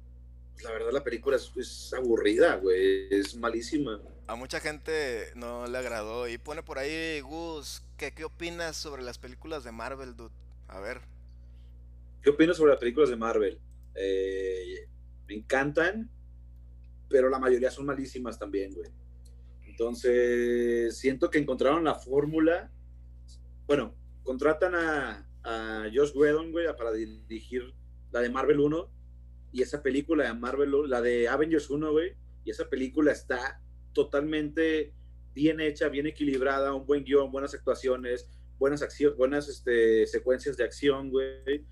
la 0.63 0.71
verdad 0.71 0.93
la 0.93 1.05
película 1.05 1.37
es, 1.37 1.93
aburrida, 1.93 2.57
güey, 2.57 3.09
es 3.11 3.37
malísima. 3.37 4.01
A 4.27 4.37
mucha 4.37 4.61
gente 4.61 5.31
no 5.35 5.67
le 5.67 5.79
agradó 5.79 6.29
y 6.29 6.39
pone 6.39 6.63
por 6.63 6.79
ahí 6.79 7.21
Gus, 7.21 7.83
¿qué, 7.97 8.13
qué 8.13 8.25
opinas 8.25 8.77
sobre 8.77 9.03
las 9.03 9.19
películas 9.19 9.65
de 9.65 9.73
Marvel, 9.73 10.17
dude? 10.17 10.35
A 10.69 10.81
ver. 10.81 11.01
¿Qué 12.23 12.31
opinas 12.31 12.57
sobre 12.57 12.71
las 12.71 12.81
películas 12.81 13.11
de 13.11 13.17
Marvel? 13.17 13.59
Eh, 13.95 14.89
me 15.29 15.35
encantan, 15.35 16.11
pero 17.09 17.29
la 17.29 17.39
mayoría 17.39 17.71
son 17.71 17.87
malísimas 17.87 18.39
también, 18.39 18.73
güey. 18.73 18.91
Entonces, 19.67 20.97
siento 20.97 21.31
que 21.31 21.39
encontraron 21.39 21.85
la 21.85 21.97
fórmula. 21.97 22.71
Bueno, 23.67 23.95
contratan 24.23 24.75
a, 24.75 25.29
a 25.43 25.91
Josh 25.93 26.13
Whedon, 26.15 26.53
güey, 26.53 26.67
para 26.77 26.93
dirigir 26.93 27.75
la 28.13 28.21
de 28.21 28.31
Marvel 28.31 28.61
1 28.61 28.89
y 29.55 29.63
esa 29.63 29.85
película 29.85 30.25
de 30.25 30.35
Marvel, 30.35 30.91
la 30.91 31.01
de 31.01 31.29
Avengers 31.29 31.71
1, 31.71 31.93
güey, 31.93 32.17
y 32.45 32.51
esa 32.51 32.69
película 32.69 33.13
está 33.13 33.63
totalmente 33.93 34.93
bien 35.33 35.61
hecha, 35.61 35.89
bien 35.89 36.09
equilibrada, 36.09 36.75
un 36.75 36.85
buen 36.85 37.05
guion, 37.05 37.31
buenas 37.31 37.55
actuaciones, 37.55 38.29
buenas 38.59 38.83
acciones, 38.83 39.17
buenas 39.17 39.49
este, 39.49 40.09
secuencias 40.09 40.57
de 40.57 40.65
acción, 40.65 41.09
güey, 41.09 41.65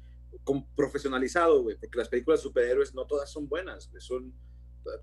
profesionalizado, 0.76 1.60
güey, 1.60 1.76
porque 1.76 1.98
las 1.98 2.08
películas 2.08 2.40
superhéroes 2.40 2.94
no 2.94 3.04
todas 3.04 3.32
son 3.32 3.48
buenas, 3.48 3.90
son 3.98 4.32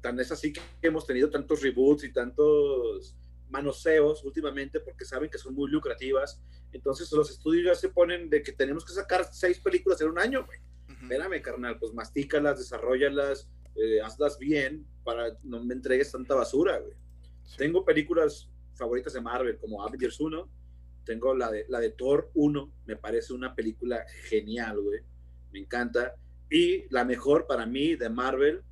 tan 0.02 0.18
es 0.18 0.32
así 0.32 0.54
que 0.54 0.62
hemos 0.82 1.06
tenido 1.06 1.30
tantos 1.30 1.62
reboots 1.62 2.06
y 2.06 2.14
tantos 2.14 3.14
manoseos 3.50 4.24
últimamente 4.24 4.80
porque 4.80 5.04
saben 5.04 5.30
que 5.30 5.38
son 5.38 5.54
muy 5.54 5.70
lucrativas. 5.70 6.42
Entonces 6.72 7.12
los 7.12 7.30
estudios 7.30 7.66
ya 7.66 7.76
se 7.76 7.90
ponen 7.90 8.30
de 8.30 8.42
que 8.42 8.54
tenemos 8.54 8.86
que 8.86 8.94
sacar 8.94 9.28
seis 9.34 9.60
películas 9.60 10.00
en 10.00 10.10
un 10.10 10.20
año, 10.20 10.46
güey 10.46 10.60
espérame, 11.02 11.42
carnal, 11.42 11.78
pues 11.80 11.94
mastícalas, 11.94 12.60
desarrollalas, 12.60 13.50
eh, 13.76 14.02
hazlas 14.02 14.38
bien 14.38 14.86
para 15.04 15.38
no 15.44 15.64
me 15.64 15.74
entregues 15.74 16.12
tanta 16.12 16.36
basura, 16.36 16.80
güey. 16.80 16.94
Tengo 17.58 17.84
películas 17.84 18.50
favoritas 18.76 19.14
de 19.14 19.22
Marvel, 19.22 19.58
como 19.58 19.84
Avengers 19.84 20.20
1, 20.20 20.50
tengo 21.06 21.34
la 21.34 21.50
de, 21.50 21.66
la 21.70 21.80
de 21.80 21.92
Thor 21.92 22.30
1, 22.34 22.74
me 22.86 22.96
parece 22.96 23.34
una 23.34 23.56
película 23.56 24.06
genial, 24.26 24.80
güey, 24.80 25.02
me 25.52 25.60
encanta. 25.60 26.16
Y 26.50 26.88
la 26.94 27.06
mejor 27.06 27.48
para 27.48 27.66
mí 27.66 27.96
de 27.96 28.10
Marvel, 28.10 28.64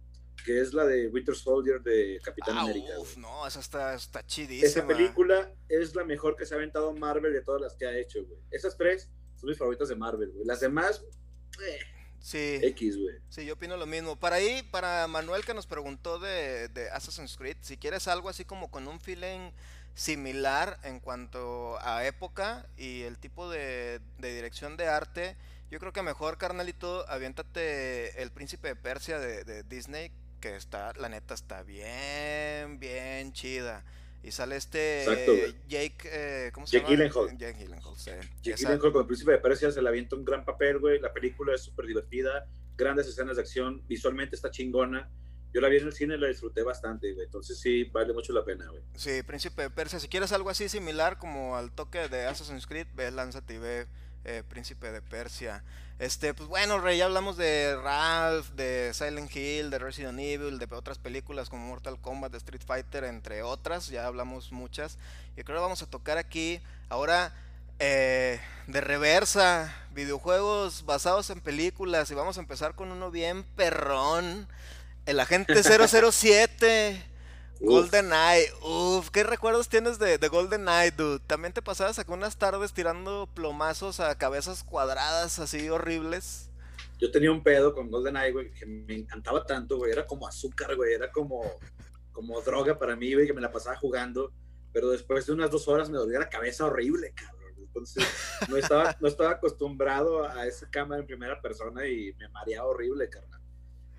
que 0.46 0.62
es 0.62 0.74
la 0.74 0.86
de 0.86 1.08
Winter 1.08 1.36
Soldier 1.36 1.82
de 1.82 2.20
Capitán 2.24 2.58
ah, 2.58 2.62
América. 2.62 3.00
Uf, 3.00 3.18
no, 3.18 3.46
esa 3.46 3.60
está, 3.60 3.94
está 3.96 4.26
chidísima. 4.26 4.68
Esa 4.68 4.88
película 4.88 5.54
es 5.68 5.96
la 5.96 6.04
mejor 6.04 6.36
que 6.36 6.46
se 6.46 6.54
ha 6.54 6.58
aventado 6.58 6.94
Marvel 6.94 7.34
de 7.34 7.42
todas 7.42 7.62
las 7.62 7.76
que 7.76 7.86
ha 7.86 7.98
hecho, 7.98 8.26
güey. 8.26 8.40
Esas 8.52 8.78
tres 8.78 9.10
son 9.36 9.50
mis 9.50 9.58
favoritas 9.58 9.90
de 9.90 9.96
Marvel, 9.96 10.32
güey. 10.32 10.46
Las 10.46 10.60
demás, 10.60 11.04
eh, 11.68 11.80
Sí. 12.20 12.59
X, 12.61 12.97
güey. 12.97 13.15
Sí, 13.30 13.45
yo 13.45 13.53
opino 13.53 13.78
lo 13.78 13.86
mismo. 13.86 14.15
Para 14.15 14.38
ahí, 14.38 14.63
para 14.72 15.07
Manuel 15.07 15.45
que 15.45 15.53
nos 15.53 15.68
preguntó 15.68 16.20
de, 16.20 16.68
de, 16.70 16.89
Assassin's 16.89 17.38
Creed, 17.38 17.57
si 17.61 17.78
quieres 17.78 18.07
algo 18.07 18.30
así 18.30 18.45
como 18.45 18.70
con 18.70 18.88
un 18.88 18.99
feeling 18.99 19.51
similar 19.93 20.80
en 20.84 20.99
cuanto 20.99 21.80
a 21.82 22.05
época 22.05 22.68
y 22.78 23.01
el 23.01 23.18
tipo 23.18 23.49
de, 23.49 23.99
de 24.20 24.36
dirección 24.36 24.78
de 24.78 24.88
arte, 24.88 25.36
yo 25.72 25.80
creo 25.80 25.91
que 25.91 26.01
mejor, 26.01 26.38
carnalito, 26.38 27.07
aviéntate 27.09 28.22
El 28.22 28.32
Príncipe 28.32 28.70
de 28.70 28.76
Persia 28.76 29.20
de, 29.20 29.43
de 29.43 29.63
Disney, 29.63 30.11
que 30.39 30.55
está, 30.55 30.93
la 30.93 31.09
neta, 31.09 31.34
está 31.34 31.63
bien, 31.63 32.80
bien 32.80 33.34
chida. 33.34 33.84
Y 34.28 34.32
sale 34.32 34.58
este 34.58 35.06
Jake, 35.70 35.98
eh, 36.04 36.52
¿cómo 36.54 36.68
se 36.68 36.78
llama? 36.78 36.90
Gyllenhaal. 36.90 37.38
Jake 37.38 37.60
Gyllenhaal, 37.60 37.96
sí. 37.96 38.12
Jake 38.44 38.58
Gyllenhaal 38.58 38.92
con 38.92 39.02
el 39.02 39.08
príncipe 39.08 39.32
de 39.32 39.38
Persia 39.38 39.72
se 39.72 39.82
le 39.82 39.88
avienta 39.88 40.18
un 40.18 40.26
gran 40.26 40.44
papel, 40.44 40.80
güey. 40.80 41.00
La 41.00 41.14
película 41.14 41.56
es 41.56 41.62
súper 41.62 41.86
divertida, 41.86 42.46
grandes 42.76 43.08
escenas 43.08 43.38
de 43.38 43.44
acción, 43.44 43.88
visualmente 43.88 44.36
está 44.36 44.52
chingona. 44.52 45.10
Yo 45.54 45.62
la 45.62 45.70
vi 45.70 45.78
en 45.78 45.86
el 45.86 45.94
cine 45.94 46.16
y 46.16 46.18
la 46.18 46.28
disfruté 46.28 46.62
bastante, 46.62 47.14
güey. 47.14 47.26
Entonces 47.26 47.58
sí, 47.58 47.86
vale 47.86 48.12
mucho 48.12 48.34
la 48.34 48.44
pena, 48.44 48.68
güey. 48.68 48.82
Sí, 48.96 49.24
Príncipe 49.24 49.62
de 49.62 49.70
Persia. 49.70 49.98
Si 50.02 50.10
quieres 50.10 50.34
algo 50.34 50.50
así 50.50 50.68
similar 50.68 51.18
como 51.20 51.56
al 51.56 51.72
toque 51.72 52.10
de 52.10 52.26
Assassin's 52.26 52.68
Creed, 52.68 52.88
ve, 52.96 53.10
lánzate 53.12 53.54
y 53.54 53.60
ve 53.60 53.88
eh, 54.28 54.44
Príncipe 54.48 54.92
de 54.92 55.02
Persia. 55.02 55.64
Este, 56.00 56.34
pues 56.34 56.48
bueno, 56.48 56.80
Rey, 56.80 57.00
ya 57.00 57.06
hablamos 57.06 57.38
de 57.38 57.76
Ralph, 57.82 58.50
de 58.52 58.92
Silent 58.94 59.36
Hill, 59.36 59.72
de 59.72 59.80
Resident 59.80 60.20
Evil, 60.20 60.60
de 60.60 60.68
otras 60.76 61.00
películas 61.00 61.50
como 61.50 61.66
Mortal 61.66 62.00
Kombat, 62.00 62.34
de 62.34 62.38
Street 62.38 62.62
Fighter, 62.64 63.06
entre 63.06 63.42
otras, 63.42 63.88
ya 63.88 64.06
hablamos 64.06 64.52
muchas. 64.52 64.98
Y 65.36 65.44
creo 65.44 65.58
que 65.58 65.64
vamos 65.64 65.82
a 65.82 65.90
tocar 65.90 66.20
aquí 66.20 66.62
ahora 66.90 67.34
eh, 67.80 68.40
de 68.68 68.82
reversa, 68.82 69.74
videojuegos 69.94 70.86
basados 70.86 71.30
en 71.30 71.42
películas. 71.42 72.12
Y 72.12 72.14
vamos 72.14 72.38
a 72.38 72.42
empezar 72.42 72.76
con 72.76 72.92
uno 72.92 73.10
bien 73.10 73.44
perrón, 73.56 74.48
el 75.06 75.20
agente 75.20 75.64
007. 76.12 77.16
Golden 77.60 78.12
Eye, 78.14 78.51
uff, 78.62 79.10
¿qué 79.10 79.24
recuerdos 79.24 79.68
tienes 79.68 79.97
de, 79.97 80.18
de 80.18 80.28
Golden 80.28 80.68
Eye, 80.68 80.91
dude? 80.91 81.20
¿También 81.26 81.53
te 81.53 81.62
pasabas 81.62 81.97
acá 81.97 82.14
unas 82.14 82.38
tardes 82.38 82.74
tirando 82.74 83.28
plomazos 83.34 83.99
a 83.99 84.16
cabezas 84.18 84.64
cuadradas 84.64 85.39
así 85.39 85.68
horribles? 85.70 86.49
Yo 86.99 87.12
tenía 87.12 87.32
un 87.32 87.43
pedo 87.43 87.74
con 87.74 87.89
Golden 87.89 88.18
Eye, 88.18 88.32
güey, 88.32 88.51
que 88.51 88.66
me 88.66 88.95
encantaba 88.95 89.45
tanto, 89.45 89.78
güey, 89.78 89.91
era 89.91 90.05
como 90.05 90.28
azúcar, 90.28 90.76
güey, 90.76 90.93
era 90.93 91.12
como, 91.12 91.41
como 92.12 92.41
droga 92.41 92.78
para 92.78 92.95
mí, 92.95 93.14
güey, 93.14 93.26
que 93.26 93.34
me 93.34 93.41
la 93.41 93.51
pasaba 93.51 93.76
jugando, 93.78 94.32
pero 94.72 94.89
después 94.89 95.26
de 95.26 95.34
unas 95.34 95.49
dos 95.49 95.68
horas 95.68 95.89
me 95.89 95.97
dolía 95.97 96.20
la 96.20 96.30
cabeza 96.30 96.66
horrible, 96.66 97.14
cabrón. 97.16 97.53
Entonces, 97.58 98.03
no 98.49 98.58
estaba, 98.58 98.95
no 99.01 99.08
estaba 99.08 99.32
acostumbrado 99.32 100.28
a 100.28 100.45
esa 100.45 100.70
cámara 100.70 101.01
en 101.01 101.08
primera 101.08 101.41
persona 101.41 101.88
y 101.88 102.14
me 102.14 102.30
mareaba 102.30 102.68
horrible, 102.68 103.10
carnal. 103.10 103.41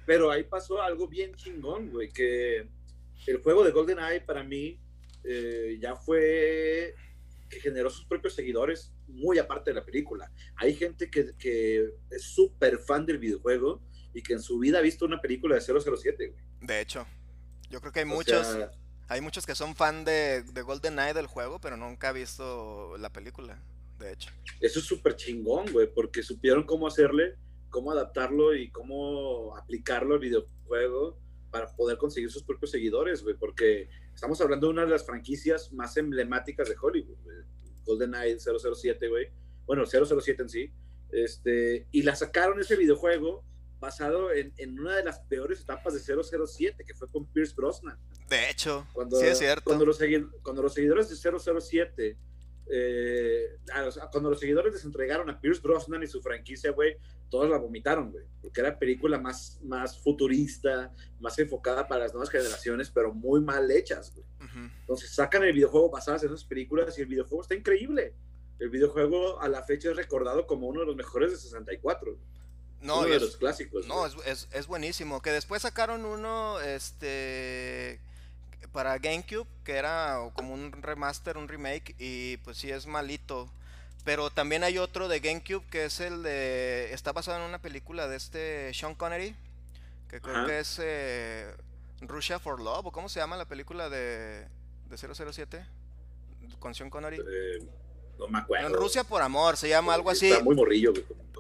Pero 0.07 0.31
ahí 0.31 0.45
pasó 0.45 0.81
algo 0.81 1.07
bien 1.07 1.35
chingón, 1.35 1.91
güey, 1.91 2.09
que 2.09 2.69
el 3.27 3.43
juego 3.43 3.65
de 3.65 3.73
GoldenEye 3.73 4.21
para 4.21 4.43
mí 4.43 4.81
eh, 5.25 5.79
ya 5.81 5.97
fue 5.97 6.95
que 7.49 7.61
generó 7.61 7.91
sus 7.91 8.05
propios 8.05 8.35
seguidores 8.35 8.93
muy 9.07 9.39
aparte 9.39 9.71
de 9.71 9.75
la 9.75 9.85
película. 9.85 10.31
Hay 10.57 10.75
gente 10.75 11.11
que, 11.11 11.35
que 11.39 11.95
es 12.11 12.23
súper 12.23 12.79
fan 12.79 13.07
del 13.07 13.19
videojuego 13.19 13.81
y 14.13 14.23
que 14.23 14.35
en 14.35 14.43
su 14.43 14.59
vida 14.59 14.79
ha 14.79 14.83
visto 14.83 15.05
una 15.05 15.21
película 15.21 15.55
de 15.55 15.61
007, 15.61 16.29
güey. 16.29 16.43
De 16.61 16.81
hecho, 16.81 17.07
yo 17.71 17.81
creo 17.81 17.93
que 17.93 18.01
hay 18.01 18.05
muchos... 18.05 18.57
hay 19.09 19.21
muchos 19.21 19.47
que 19.47 19.55
son 19.55 19.75
fan 19.75 20.05
de, 20.05 20.43
de 20.43 20.63
GoldenEye 20.63 21.15
del 21.15 21.27
juego, 21.27 21.61
pero 21.61 21.77
nunca 21.77 22.11
ha 22.11 22.13
visto 22.13 22.97
la 22.99 23.11
película, 23.11 23.63
de 23.99 24.13
hecho. 24.13 24.31
Eso 24.61 24.81
es 24.81 24.85
súper 24.85 25.17
chingón, 25.17 25.73
güey, 25.73 25.87
porque 25.93 26.23
supieron 26.23 26.65
cómo 26.65 26.87
hacerle, 26.87 27.37
cómo 27.71 27.93
adaptarlo 27.93 28.55
y 28.55 28.71
cómo 28.71 29.57
aplicarlo 29.57 30.15
al 30.15 30.21
videojuego 30.21 31.19
para 31.51 31.75
poder 31.75 31.97
conseguir 31.99 32.31
sus 32.31 32.43
propios 32.43 32.71
seguidores, 32.71 33.23
güey, 33.23 33.37
porque 33.37 33.89
estamos 34.15 34.41
hablando 34.41 34.67
de 34.67 34.73
una 34.73 34.85
de 34.85 34.91
las 34.91 35.07
franquicias 35.07 35.73
más 35.73 35.97
emblemáticas 35.97 36.69
de 36.69 36.77
Hollywood, 36.81 37.19
GoldenEye 37.85 38.39
007, 38.39 39.09
güey, 39.09 39.29
bueno, 39.67 39.85
007 39.87 40.43
en 40.43 40.49
sí, 40.49 40.73
este, 41.11 41.87
y 41.91 42.03
la 42.03 42.15
sacaron 42.15 42.61
ese 42.61 42.77
videojuego 42.77 43.45
basado 43.81 44.33
en, 44.33 44.53
en, 44.57 44.79
una 44.79 44.97
de 44.97 45.05
las 45.05 45.21
peores 45.21 45.61
etapas 45.61 45.95
de 45.95 46.01
007, 46.01 46.85
que 46.85 46.95
fue 46.95 47.09
con 47.09 47.27
Pierce 47.27 47.55
Brosnan. 47.55 47.99
De 48.29 48.51
hecho, 48.51 48.87
cuando, 48.93 49.19
sí 49.19 49.27
es 49.27 49.39
cierto. 49.39 49.65
Cuando 49.65 49.87
los, 49.87 49.99
cuando 50.43 50.63
los 50.63 50.75
seguidores 50.75 51.09
de 51.09 51.17
007 51.17 52.19
eh, 52.71 53.59
cuando 54.11 54.31
los 54.31 54.41
seguidores 54.41 54.73
les 54.73 54.85
entregaron 54.85 55.29
a 55.31 55.41
Pierce 55.41 55.61
Brosnan 55.61 56.03
y 56.03 56.07
su 56.07 56.21
franquicia, 56.21 56.73
güey, 56.73 56.97
todos 57.31 57.49
la 57.49 57.59
vomitaron, 57.59 58.11
güey, 58.11 58.25
porque 58.41 58.61
era 58.61 58.79
película 58.79 59.19
más, 59.19 59.59
más 59.63 59.99
futurista, 59.99 60.93
más 61.21 61.39
enfocada 61.39 61.87
para 61.87 62.05
las 62.05 62.13
nuevas 62.13 62.31
generaciones, 62.31 62.91
pero 62.91 63.13
muy 63.13 63.41
mal 63.41 63.71
hechas, 63.71 64.15
güey. 64.15 64.27
Entonces 64.81 65.11
sacan 65.11 65.45
el 65.45 65.53
videojuego 65.53 65.91
basadas 65.91 66.23
en 66.23 66.31
esas 66.31 66.45
películas 66.45 66.99
y 66.99 67.03
el 67.03 67.07
videojuego 67.07 67.43
está 67.43 67.55
increíble. 67.55 68.15
El 68.59 68.71
videojuego 68.71 69.41
a 69.41 69.49
la 69.49 69.63
fecha 69.63 69.91
es 69.91 69.97
recordado 69.97 70.47
como 70.47 70.67
uno 70.67 70.81
de 70.81 70.87
los 70.87 70.97
mejores 70.97 71.31
de 71.31 71.37
64. 71.37 72.19
No, 72.81 73.01
uno 73.01 73.09
de 73.09 73.21
los 73.21 73.37
clásicos. 73.37 73.87
No, 73.87 74.07
es, 74.07 74.15
es, 74.25 74.49
es, 74.53 74.67
buenísimo. 74.67 75.21
Que 75.21 75.31
después 75.31 75.63
sacaron 75.63 76.05
uno, 76.05 76.61
este 76.61 78.01
para 78.73 78.99
GameCube, 78.99 79.47
que 79.65 79.73
era 79.73 80.19
como 80.35 80.55
un 80.55 80.73
remaster, 80.73 81.37
un 81.37 81.49
remake, 81.49 81.95
y 81.99 82.37
pues 82.39 82.59
sí 82.59 82.71
es 82.71 82.87
malito. 82.87 83.51
Pero 84.05 84.31
también 84.31 84.65
hay 84.65 84.79
otro 84.79 85.09
de 85.09 85.21
GameCube 85.21 85.65
que 85.71 85.85
es 85.85 86.01
el 86.01 86.23
de. 86.23 86.93
Está 86.93 87.13
basado 87.13 87.39
en 87.39 87.45
una 87.45 87.61
película 87.61 88.09
de 88.09 88.17
este 88.17 88.73
Sean 88.73 88.95
Connery, 88.95 89.35
que 90.09 90.21
creo 90.21 90.47
que 90.47 90.61
es 90.61 90.81
eh, 90.83 91.55
Russia 92.01 92.39
for 92.39 92.61
Love, 92.61 92.87
o 92.87 92.93
cómo 92.93 93.09
se 93.09 93.21
llama 93.21 93.37
la 93.37 93.45
película 93.45 93.89
de, 93.91 94.47
de 94.89 94.97
007 94.97 95.65
con 96.59 96.75
Sean 96.75 96.91
Connery. 96.91 97.19
Eh, 97.19 97.67
no 98.19 98.29
me 98.29 98.39
acuerdo. 98.39 98.67
En 98.67 98.73
Rusia 98.73 99.05
por 99.05 99.23
amor, 99.23 99.57
se 99.57 99.69
llama 99.69 99.95
algo 99.95 100.11
así. 100.11 100.31
Está 100.31 100.43
muy 100.43 100.57
morrillo. 100.57 100.93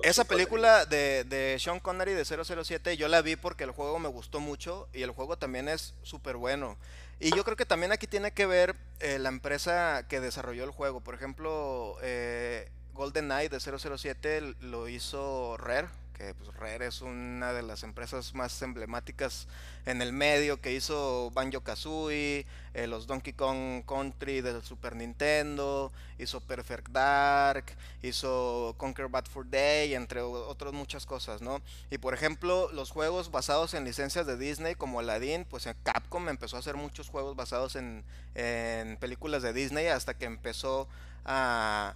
Esa 0.02 0.24
película 0.24 0.84
de, 0.84 1.24
de, 1.24 1.56
Sean 1.58 1.80
Connery 1.80 2.12
de 2.12 2.24
007 2.24 2.96
yo 2.96 3.08
la 3.08 3.20
vi 3.20 3.34
porque 3.34 3.64
el 3.64 3.72
juego 3.72 3.98
me 3.98 4.08
gustó 4.08 4.38
mucho 4.38 4.88
y 4.92 5.02
el 5.02 5.10
juego 5.10 5.38
también 5.38 5.68
es 5.68 5.94
súper 6.02 6.36
bueno. 6.36 6.76
Y 7.20 7.34
yo 7.34 7.44
creo 7.44 7.56
que 7.56 7.66
también 7.66 7.90
aquí 7.90 8.06
tiene 8.06 8.32
que 8.32 8.46
ver 8.46 8.76
eh, 9.00 9.18
la 9.18 9.28
empresa 9.28 10.06
que 10.08 10.20
desarrolló 10.20 10.64
el 10.64 10.70
juego. 10.70 11.00
Por 11.00 11.14
ejemplo, 11.14 11.96
eh, 12.02 12.70
GoldenEye 12.94 13.48
de 13.48 13.58
007 13.60 14.54
lo 14.60 14.88
hizo 14.88 15.56
Rare 15.56 15.88
que 16.18 16.34
pues, 16.34 16.54
Rare 16.56 16.88
es 16.88 17.00
una 17.00 17.52
de 17.52 17.62
las 17.62 17.84
empresas 17.84 18.34
más 18.34 18.60
emblemáticas 18.60 19.46
en 19.86 20.02
el 20.02 20.12
medio, 20.12 20.60
que 20.60 20.74
hizo 20.74 21.30
Banjo 21.30 21.60
Kazooie, 21.60 22.44
eh, 22.74 22.86
los 22.88 23.06
Donkey 23.06 23.32
Kong 23.32 23.84
Country 23.86 24.40
del 24.40 24.62
Super 24.62 24.96
Nintendo, 24.96 25.92
hizo 26.18 26.40
Perfect 26.40 26.88
Dark, 26.88 27.64
hizo 28.02 28.74
Conquer 28.78 29.08
Bad 29.08 29.26
for 29.26 29.48
Day, 29.48 29.94
entre 29.94 30.20
otras 30.20 30.72
muchas 30.72 31.06
cosas, 31.06 31.40
¿no? 31.40 31.62
Y 31.90 31.98
por 31.98 32.14
ejemplo, 32.14 32.68
los 32.72 32.90
juegos 32.90 33.30
basados 33.30 33.72
en 33.74 33.84
licencias 33.84 34.26
de 34.26 34.36
Disney, 34.36 34.74
como 34.74 34.98
Aladdin, 34.98 35.44
pues 35.44 35.66
en 35.66 35.76
Capcom 35.84 36.28
empezó 36.28 36.56
a 36.56 36.58
hacer 36.58 36.76
muchos 36.76 37.08
juegos 37.08 37.36
basados 37.36 37.76
en, 37.76 38.04
en 38.34 38.96
películas 38.96 39.42
de 39.42 39.52
Disney 39.52 39.86
hasta 39.86 40.14
que 40.14 40.24
empezó 40.24 40.88
a, 41.24 41.94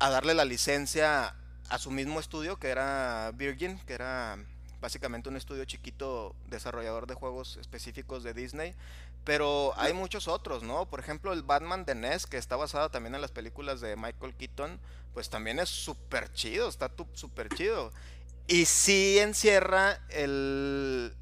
a 0.00 0.10
darle 0.10 0.34
la 0.34 0.44
licencia 0.44 1.36
a 1.68 1.78
su 1.78 1.90
mismo 1.90 2.20
estudio 2.20 2.56
que 2.56 2.68
era 2.68 3.30
Virgin, 3.34 3.78
que 3.86 3.94
era 3.94 4.38
básicamente 4.80 5.30
un 5.30 5.36
estudio 5.36 5.64
chiquito 5.64 6.34
desarrollador 6.48 7.06
de 7.06 7.14
juegos 7.14 7.56
específicos 7.56 8.22
de 8.22 8.34
Disney. 8.34 8.74
Pero 9.24 9.72
hay 9.76 9.94
muchos 9.94 10.28
otros, 10.28 10.62
¿no? 10.62 10.84
Por 10.84 11.00
ejemplo, 11.00 11.32
el 11.32 11.42
Batman 11.42 11.86
de 11.86 11.94
NES, 11.94 12.26
que 12.26 12.36
está 12.36 12.56
basado 12.56 12.90
también 12.90 13.14
en 13.14 13.22
las 13.22 13.30
películas 13.30 13.80
de 13.80 13.96
Michael 13.96 14.34
Keaton, 14.34 14.78
pues 15.14 15.30
también 15.30 15.58
es 15.58 15.70
súper 15.70 16.30
chido, 16.34 16.68
está 16.68 16.92
súper 17.14 17.48
chido. 17.48 17.90
Y 18.46 18.66
sí 18.66 19.18
encierra 19.18 19.98
el, 20.10 21.14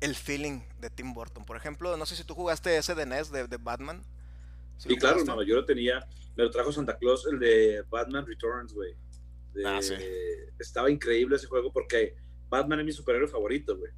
el 0.00 0.14
feeling 0.14 0.60
de 0.80 0.90
Tim 0.90 1.14
Burton. 1.14 1.44
Por 1.44 1.56
ejemplo, 1.56 1.96
no 1.96 2.06
sé 2.06 2.14
si 2.14 2.22
tú 2.22 2.34
jugaste 2.34 2.76
ese 2.76 2.94
de 2.94 3.06
NES 3.06 3.32
de, 3.32 3.56
Batman. 3.56 4.04
Sí, 4.78 4.96
claro, 4.96 5.24
no, 5.24 5.42
yo 5.42 5.56
lo 5.56 5.64
tenía. 5.64 6.06
Me 6.36 6.44
lo 6.44 6.50
trajo 6.50 6.72
Santa 6.72 6.96
Claus, 6.96 7.26
el 7.26 7.40
de 7.40 7.82
Batman 7.90 8.24
Returns, 8.24 8.72
güey. 8.72 8.94
Ah, 9.64 9.80
estaba 10.58 10.90
increíble 10.90 11.36
ese 11.36 11.46
juego 11.46 11.72
porque 11.72 12.14
Batman 12.48 12.80
es 12.80 12.86
mi 12.86 12.92
superhéroe 12.92 13.28
favorito, 13.28 13.76
güey. 13.76 13.92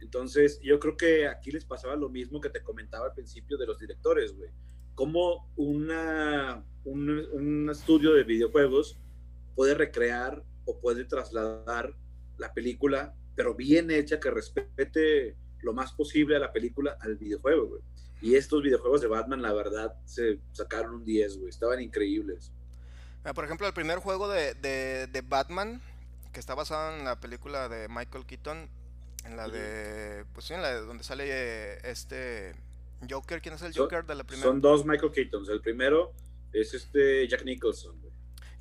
Entonces, 0.00 0.60
yo 0.62 0.78
creo 0.78 0.96
que 0.96 1.26
aquí 1.26 1.50
les 1.50 1.64
pasaba 1.64 1.96
lo 1.96 2.08
mismo 2.08 2.40
que 2.40 2.48
te 2.48 2.62
comentaba 2.62 3.06
al 3.06 3.14
principio 3.14 3.58
de 3.58 3.66
los 3.66 3.78
directores, 3.78 4.36
güey. 4.36 4.50
Como 4.94 5.50
una, 5.56 6.64
un, 6.84 7.10
un 7.32 7.70
estudio 7.70 8.12
de 8.14 8.24
videojuegos 8.24 8.98
puede 9.56 9.74
recrear 9.74 10.44
o 10.64 10.78
puede 10.80 11.04
trasladar 11.04 11.96
la 12.36 12.54
película, 12.54 13.14
pero 13.34 13.54
bien 13.54 13.90
hecha, 13.90 14.20
que 14.20 14.30
respete 14.30 15.36
lo 15.62 15.72
más 15.72 15.92
posible 15.92 16.36
a 16.36 16.40
la 16.40 16.52
película 16.52 16.96
al 17.00 17.16
videojuego, 17.16 17.66
güey. 17.66 17.82
Y 18.20 18.34
estos 18.34 18.62
videojuegos 18.62 19.00
de 19.00 19.08
Batman, 19.08 19.42
la 19.42 19.52
verdad, 19.52 19.94
se 20.04 20.40
sacaron 20.52 20.94
un 20.94 21.04
10, 21.04 21.38
güey. 21.38 21.50
Estaban 21.50 21.80
increíbles. 21.80 22.52
Por 23.34 23.44
ejemplo, 23.44 23.66
el 23.66 23.74
primer 23.74 23.98
juego 23.98 24.28
de, 24.28 24.54
de, 24.54 25.20
Batman, 25.22 25.82
que 26.32 26.40
está 26.40 26.54
basado 26.54 26.96
en 26.96 27.04
la 27.04 27.20
película 27.20 27.68
de 27.68 27.88
Michael 27.88 28.26
Keaton, 28.26 28.68
en 29.24 29.36
la 29.36 29.48
de, 29.48 30.24
pues 30.32 30.46
sí, 30.46 30.54
en 30.54 30.62
la 30.62 30.70
de 30.70 30.80
donde 30.80 31.04
sale 31.04 31.24
eh, 31.28 31.78
este 31.84 32.54
Joker, 33.08 33.40
¿quién 33.40 33.54
es 33.54 33.62
el 33.62 33.74
Joker 33.74 34.04
de 34.04 34.14
la 34.14 34.24
primera? 34.24 34.48
Son 34.48 34.60
dos 34.60 34.84
Michael 34.86 35.12
Keatons, 35.12 35.48
el 35.48 35.60
primero 35.60 36.14
es 36.52 36.74
este 36.74 37.26
Jack 37.28 37.44
Nicholson. 37.44 38.00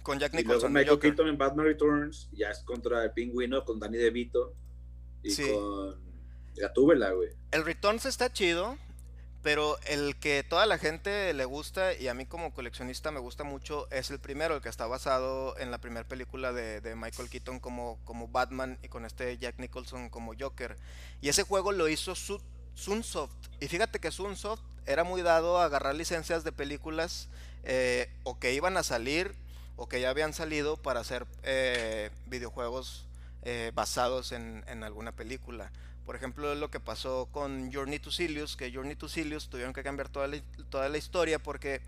Con 0.04 0.20
Jack 0.20 0.34
Nicholson. 0.34 0.72
Y 0.72 0.74
Michael 0.74 1.00
Keaton 1.00 1.28
en 1.28 1.38
Batman 1.38 1.66
Returns, 1.66 2.30
ya 2.32 2.50
es 2.50 2.64
contra 2.64 3.04
el 3.04 3.12
pingüino, 3.12 3.64
con 3.66 3.80
Danny 3.80 3.98
DeVito 3.98 4.56
y 5.24 5.36
con 5.36 6.00
Gatúbela, 6.56 7.12
güey. 7.12 7.30
El 7.52 7.66
Returns 7.66 8.06
está 8.06 8.32
chido, 8.32 8.78
pero 9.48 9.80
el 9.86 10.18
que 10.18 10.44
toda 10.44 10.66
la 10.66 10.78
gente 10.78 11.34
le 11.34 11.46
gusta 11.46 11.94
y 11.94 12.10
a 12.10 12.14
mí 12.14 12.26
como 12.26 12.54
coleccionista 12.54 13.12
me 13.12 13.22
gusta 13.22 13.46
mucho 13.46 13.88
es 13.92 14.12
el 14.12 14.20
primero, 14.20 14.58
el 14.58 14.62
que 14.62 14.68
está 14.68 14.88
basado 14.88 15.58
en 15.58 15.72
la 15.72 15.78
primera 15.78 16.06
película 16.06 16.52
de, 16.52 16.96
Michael 16.98 17.30
Keaton 17.30 17.62
como, 17.62 17.98
Batman 18.30 18.78
y 18.84 18.90
con 18.90 19.06
este 19.06 19.38
Jack 19.38 19.58
Nicholson 19.58 20.10
como 20.10 20.34
Joker. 20.38 20.76
Y 21.22 21.30
ese 21.30 21.44
juego 21.44 21.72
lo 21.72 21.88
hizo 21.88 22.14
Sunsoft. 22.14 23.32
Y 23.62 23.70
fíjate 23.70 24.00
que 24.00 24.12
Sunsoft 24.12 24.60
era 24.86 25.06
muy 25.06 25.22
dado 25.22 25.58
a 25.60 25.64
agarrar 25.64 25.96
licencias 25.96 26.44
de 26.44 26.52
películas 26.52 27.30
eh, 27.64 28.12
o 28.24 28.40
que 28.40 28.54
iban 28.54 28.76
a 28.76 28.84
salir 28.84 29.34
o 29.78 29.88
que 29.88 30.02
ya 30.02 30.10
habían 30.10 30.34
salido 30.34 30.76
para 30.76 31.00
hacer 31.00 31.26
eh, 31.44 32.10
videojuegos 32.26 33.06
eh, 33.44 33.72
basados 33.74 34.34
en, 34.34 34.66
en 34.68 34.84
alguna 34.84 35.14
película. 35.14 35.72
Por 36.08 36.16
ejemplo, 36.16 36.56
lo 36.56 36.72
que 36.72 36.80
pasó 36.80 37.28
con 37.34 37.70
Journey 37.70 38.00
to 38.00 38.12
Silius, 38.12 38.56
que 38.56 38.72
Journey 38.72 38.96
to 38.96 39.10
Silius 39.10 39.50
tuvieron 39.50 39.74
que 39.74 39.84
cambiar 39.84 40.08
toda 40.08 40.28
la, 40.28 40.38
toda 40.70 40.88
la 40.88 40.98
historia 40.98 41.38
porque 41.38 41.82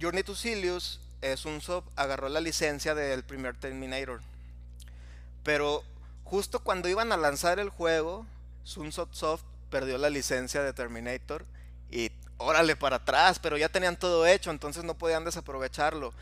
Journey 0.00 0.24
to 0.24 0.34
Silius 0.34 0.98
es 1.20 1.44
un 1.44 1.60
sub, 1.60 1.84
agarró 1.94 2.28
la 2.28 2.40
licencia 2.40 2.96
del 2.96 3.22
primer 3.22 3.56
Terminator. 3.56 4.20
Pero 5.44 5.84
justo 6.24 6.58
cuando 6.64 6.88
iban 6.88 7.12
a 7.12 7.16
lanzar 7.16 7.60
el 7.60 7.68
juego, 7.68 8.26
Sunsoft 8.64 9.14
Soft 9.14 9.44
perdió 9.70 9.96
la 9.96 10.10
licencia 10.10 10.60
de 10.64 10.72
Terminator 10.72 11.46
y 11.88 12.10
órale 12.42 12.76
para 12.76 12.96
atrás, 12.96 13.38
pero 13.38 13.56
ya 13.56 13.68
tenían 13.68 13.96
todo 13.96 14.26
hecho, 14.26 14.50
entonces 14.50 14.84
no 14.84 14.94
podían 14.94 15.24
desaprovecharlo. 15.24 16.12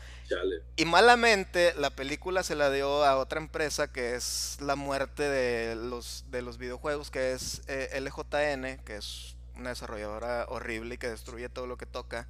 Y 0.75 0.85
malamente 0.85 1.73
la 1.75 1.89
película 1.89 2.43
se 2.43 2.55
la 2.55 2.71
dio 2.71 3.03
a 3.03 3.17
otra 3.17 3.39
empresa 3.39 3.91
que 3.91 4.15
es 4.15 4.57
la 4.61 4.75
muerte 4.75 5.23
de 5.23 5.75
los, 5.75 6.25
de 6.31 6.41
los 6.41 6.57
videojuegos, 6.57 7.11
que 7.11 7.33
es 7.33 7.61
eh, 7.67 7.99
LJN, 7.99 8.83
que 8.83 8.97
es 8.97 9.35
una 9.55 9.69
desarrolladora 9.69 10.45
horrible 10.49 10.95
y 10.95 10.97
que 10.97 11.09
destruye 11.09 11.49
todo 11.49 11.67
lo 11.67 11.77
que 11.77 11.85
toca. 11.85 12.27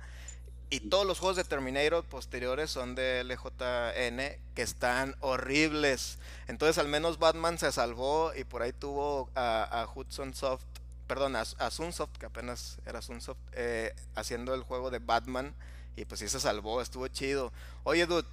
Y 0.70 0.80
todos 0.89 1.06
los 1.06 1.20
juegos 1.20 1.36
de 1.36 1.44
Terminator 1.44 2.06
posteriores 2.06 2.72
son 2.72 2.96
de 2.96 3.26
LJN 3.26 4.42
que 4.56 4.62
están 4.62 5.18
horribles. 5.20 6.18
Entonces 6.48 6.78
al 6.78 6.88
menos 6.88 7.20
Batman 7.20 7.60
se 7.60 7.72
salvó 7.74 8.32
y 8.34 8.46
por 8.46 8.62
ahí 8.62 8.72
tuvo 8.72 9.30
a, 9.36 9.64
a 9.64 9.88
Hudson 9.94 10.34
Soft 10.34 10.64
perdón, 11.12 11.36
a, 11.36 11.72
Sunsoft, 11.72 12.18
que 12.18 12.26
apenas 12.26 12.80
era 12.86 13.01
Sunsoft, 13.01 13.38
eh, 13.51 13.93
haciendo 14.16 14.53
el 14.53 14.62
juego 14.64 14.91
de 14.91 14.99
Batman. 14.99 15.53
Y 15.97 16.05
pues 16.05 16.22
sí 16.22 16.30
se 16.30 16.39
salvó, 16.39 16.82
estuvo 16.82 17.05
chido. 17.09 17.51
Oye, 17.84 18.05
dude, 18.05 18.26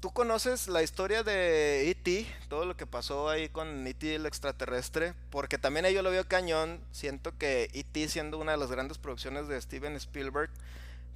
¿tú 0.00 0.10
conoces 0.14 0.66
la 0.66 0.82
historia 0.82 1.22
de 1.22 1.90
E.T.? 1.90 2.26
Todo 2.48 2.64
lo 2.64 2.74
que 2.74 2.86
pasó 2.86 3.28
ahí 3.28 3.50
con 3.50 3.86
E.T. 3.86 4.14
el 4.14 4.24
extraterrestre. 4.24 5.12
Porque 5.28 5.58
también 5.58 5.84
ahí 5.84 5.92
yo 5.92 6.00
lo 6.00 6.10
veo 6.10 6.26
cañón. 6.26 6.80
Siento 6.90 7.36
que 7.36 7.68
E.T. 7.74 8.08
siendo 8.08 8.38
una 8.38 8.52
de 8.52 8.58
las 8.58 8.70
grandes 8.70 8.96
producciones 8.96 9.46
de 9.46 9.60
Steven 9.60 9.94
Spielberg, 9.96 10.48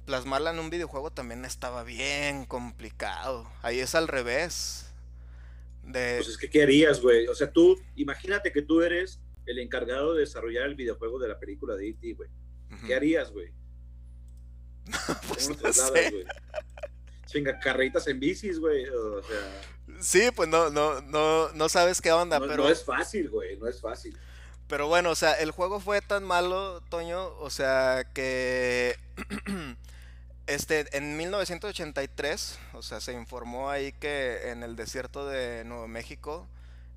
plasmarla 0.05 0.51
en 0.51 0.59
un 0.59 0.69
videojuego 0.69 1.09
también 1.09 1.45
estaba 1.45 1.81
bien 1.81 2.45
complicado. 2.45 3.51
Ahí 3.63 3.79
es 3.79 3.95
al 3.95 4.07
revés. 4.07 4.93
De... 5.81 6.17
Pues 6.17 6.27
es 6.27 6.37
que, 6.37 6.47
¿qué 6.47 6.61
harías, 6.61 7.01
güey? 7.01 7.25
O 7.25 7.33
sea, 7.33 7.51
tú, 7.51 7.81
imagínate 7.95 8.51
que 8.51 8.61
tú 8.61 8.83
eres 8.83 9.19
el 9.45 9.59
encargado 9.59 10.13
de 10.13 10.21
desarrollar 10.21 10.67
el 10.67 10.75
videojuego 10.75 11.19
de 11.19 11.27
la 11.27 11.39
película 11.39 11.75
de 11.75 11.89
E.T., 11.89 12.13
güey. 12.13 12.29
¿Qué 12.85 12.95
harías, 12.95 13.31
güey? 13.31 13.51
pues 15.27 15.49
no 15.61 15.73
sé. 15.73 16.25
Chinga, 17.25 17.59
carreritas 17.59 18.07
en 18.07 18.19
bicis, 18.19 18.59
güey. 18.59 18.87
O 18.87 19.21
sea. 19.23 19.61
Sí, 19.99 20.29
pues 20.35 20.49
no, 20.49 20.69
no, 20.69 21.01
no, 21.01 21.51
no 21.51 21.69
sabes 21.69 22.01
qué 22.01 22.11
onda, 22.11 22.39
pero. 22.39 22.57
No 22.63 22.69
es 22.69 22.83
fácil, 22.83 23.29
güey, 23.29 23.57
no 23.57 23.67
es 23.67 23.81
fácil. 23.81 24.17
Pero 24.67 24.87
bueno, 24.87 25.11
o 25.11 25.15
sea, 25.15 25.33
el 25.33 25.51
juego 25.51 25.79
fue 25.79 26.01
tan 26.01 26.23
malo, 26.23 26.81
Toño, 26.89 27.35
o 27.37 27.49
sea, 27.49 28.05
que. 28.13 28.97
este, 30.47 30.85
en 30.97 31.17
1983, 31.17 32.59
o 32.73 32.81
sea, 32.81 33.01
se 33.01 33.13
informó 33.13 33.69
ahí 33.69 33.91
que 33.93 34.49
en 34.49 34.63
el 34.63 34.75
desierto 34.75 35.27
de 35.27 35.63
Nuevo 35.65 35.87
México 35.87 36.47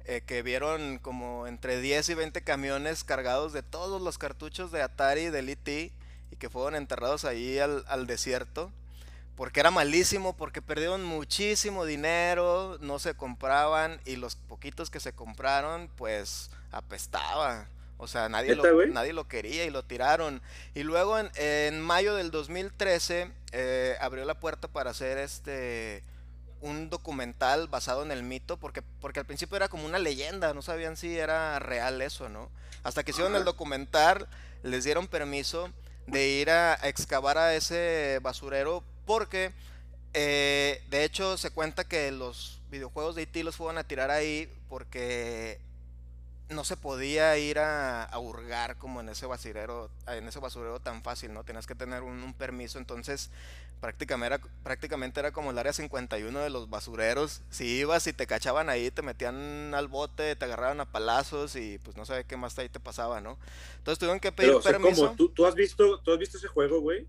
eh, 0.07 0.23
que 0.27 0.43
vieron 0.43 0.99
como 0.99 1.47
entre 1.47 1.81
10 1.81 2.11
y 2.11 2.15
20 2.15 2.43
camiones 2.43 3.05
cargados 3.05 3.53
de 3.53 3.63
todos 3.63 4.03
los 4.03 4.19
cartuchos 4.19 4.71
de 4.71 4.83
Atari 4.83 5.23
y 5.23 5.31
del 5.31 5.49
E.T. 5.49 5.93
y 6.31 6.37
que 6.37 6.51
fueron 6.51 6.75
enterrados 6.75 7.25
ahí 7.25 7.59
al, 7.59 7.85
al, 7.89 8.07
desierto. 8.07 8.71
Porque 9.35 9.61
era 9.61 9.71
malísimo, 9.71 10.37
porque 10.37 10.61
perdieron 10.63 11.03
muchísimo 11.05 11.87
dinero, 11.87 12.77
no 12.81 12.99
se 12.99 13.15
compraban 13.15 13.99
y 14.05 14.17
los 14.17 14.37
poquitos 14.37 14.91
que 14.91 15.01
se 15.01 15.13
compraron 15.13 15.89
pues 15.97 16.51
apestaba. 16.71 17.67
O 17.97 18.07
sea, 18.07 18.29
nadie, 18.29 18.55
lo, 18.55 18.87
nadie 18.87 19.13
lo 19.13 19.27
quería 19.27 19.65
y 19.65 19.71
lo 19.71 19.85
tiraron. 19.85 20.43
Y 20.75 20.83
luego 20.83 21.19
en, 21.19 21.31
en 21.37 21.81
mayo 21.81 22.15
del 22.15 22.31
2013 22.31 23.31
eh, 23.53 23.97
abrió 24.01 24.25
la 24.25 24.39
puerta 24.39 24.69
para 24.69 24.91
hacer 24.91 25.17
este 25.17 26.03
un 26.65 26.89
documental 26.89 27.69
basado 27.69 28.03
en 28.03 28.11
el 28.11 28.23
mito, 28.23 28.57
porque, 28.57 28.83
porque 29.01 29.21
al 29.21 29.27
principio 29.27 29.57
era 29.57 29.69
como 29.69 29.85
una 29.85 29.99
leyenda, 29.99 30.55
no 30.55 30.63
sabían 30.63 30.97
si 30.97 31.17
era 31.17 31.59
real 31.59 32.01
eso, 32.01 32.29
¿no? 32.31 32.51
Hasta 32.83 33.05
que 33.05 33.11
hicieron 33.11 33.37
el 33.37 33.45
documental, 33.45 34.27
les 34.63 34.85
dieron 34.85 35.07
permiso 35.07 35.71
de 36.07 36.29
ir 36.29 36.51
a 36.51 36.75
excavar 36.83 37.37
a 37.37 37.55
ese 37.55 38.19
basurero, 38.23 38.83
porque 39.05 39.53
eh, 40.15 40.83
de 40.89 41.05
hecho 41.05 41.37
se 41.37 41.51
cuenta 41.51 41.85
que 41.85 42.11
los 42.11 42.63
videojuegos 42.71 43.15
de 43.15 43.23
IT 43.23 43.37
e 43.37 43.45
los 43.45 43.57
fueron 43.57 43.79
a 43.79 43.85
tirar 43.85 44.11
ahí 44.11 44.49
porque 44.69 45.61
no 46.51 46.65
se 46.65 46.77
podía 46.77 47.37
ir 47.39 47.59
a, 47.59 48.11
hurgar 48.19 48.77
como 48.77 49.01
en 49.01 49.09
ese 49.09 49.27
basurero, 49.27 49.91
en 50.07 50.29
ese 50.29 50.39
basurero 50.39 50.81
tan 50.81 51.03
fácil, 51.03 51.33
¿no? 51.33 51.45
Tenías 51.45 51.67
que 51.67 51.75
tener 51.75 52.03
un, 52.03 52.35
permiso, 52.35 52.79
entonces 52.79 53.31
prácticamente 53.81 54.35
era, 54.35 54.45
prácticamente 54.63 55.21
era 55.21 55.33
como 55.33 55.51
el 55.51 55.59
área 55.59 55.73
51 55.73 56.39
de 56.39 56.51
los 56.51 56.69
basureros. 56.69 57.43
Si 57.51 57.67
ibas 57.67 58.07
y 58.07 58.13
te 58.13 58.27
cachaban 58.27 58.69
ahí, 58.69 58.91
te 58.91 59.03
metían 59.03 59.75
al 59.75 59.89
bote, 59.89 60.37
te 60.37 60.45
agarraban 60.45 60.81
a 60.81 60.91
palazos 60.91 61.57
y 61.57 61.79
pues 61.79 61.97
no 61.97 62.05
sabía 62.05 62.25
qué 62.25 62.37
más 62.37 62.59
ahí 62.59 62.69
te 62.69 62.81
pasaba, 62.81 63.21
¿no? 63.21 63.39
Entonces 63.79 63.99
tuvieron 63.99 64.21
que 64.21 64.33
pedir 64.33 64.55
permiso. 64.63 65.15
¿Tú, 65.17 65.47
has 65.47 65.55
visto, 65.55 65.99
¿Tú 66.01 66.13
has 66.13 66.19
visto 66.19 66.37
ese 66.37 66.49
juego, 66.49 66.81
güey? 66.81 67.07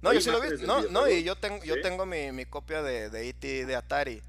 No, 0.00 0.12
yo 0.12 0.20
sí 0.20 0.30
lo 0.30 0.40
vi. 0.40 0.64
No, 0.64 0.82
no, 0.82 1.08
y 1.08 1.24
yo 1.24 1.36
tengo, 1.36 1.62
yo 1.64 1.80
tengo 1.80 2.06
mi, 2.06 2.30
mi 2.30 2.44
copia 2.44 2.82
de, 2.82 3.10
de 3.10 3.28
E.T. 3.28 3.66
de 3.66 3.76
Atari. 3.76 4.22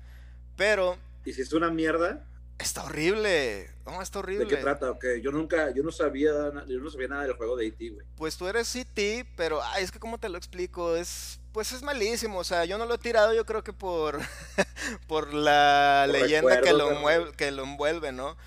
Pero. 0.56 0.98
¿Y 1.26 1.34
si 1.34 1.42
es 1.42 1.54
una 1.54 1.70
mierda? 1.70 2.26
Está 2.60 2.84
horrible. 2.84 3.72
No, 3.86 4.02
está 4.02 4.20
horrible. 4.20 4.46
¿De 4.46 4.56
qué 4.56 4.58
trata? 4.58 4.92
Okay. 4.92 5.22
Yo 5.22 5.32
nunca, 5.32 5.72
yo 5.72 5.82
no 5.82 5.92
sabía, 5.92 6.32
yo 6.68 6.80
no 6.80 6.92
sabía 6.92 7.08
nada 7.08 7.24
del 7.24 7.34
juego 7.34 7.56
de 7.56 7.68
E.T., 7.68 7.90
güey. 7.90 8.06
Pues 8.18 8.38
tú 8.38 8.48
eres 8.48 8.76
E.T., 8.76 9.26
pero 9.36 9.64
ay, 9.64 9.84
es 9.84 9.92
que 9.92 10.00
cómo 10.00 10.18
te 10.18 10.30
lo 10.30 10.38
explico, 10.38 10.96
es 10.96 11.40
pues 11.52 11.72
es 11.72 11.82
malísimo, 11.82 12.38
o 12.40 12.44
sea, 12.44 12.66
yo 12.66 12.78
no 12.78 12.86
lo 12.86 12.96
he 12.96 12.98
tirado, 13.00 13.34
yo 13.34 13.46
creo 13.46 13.64
que 13.64 13.74
por 13.74 14.20
por 15.08 15.34
la 15.34 16.06
leyenda 16.08 16.62
que 16.62 16.74
lo, 16.74 16.92
mueve, 16.92 17.32
que 17.34 17.52
lo 17.52 17.64
envuelve, 17.64 18.12
¿no? 18.12 18.38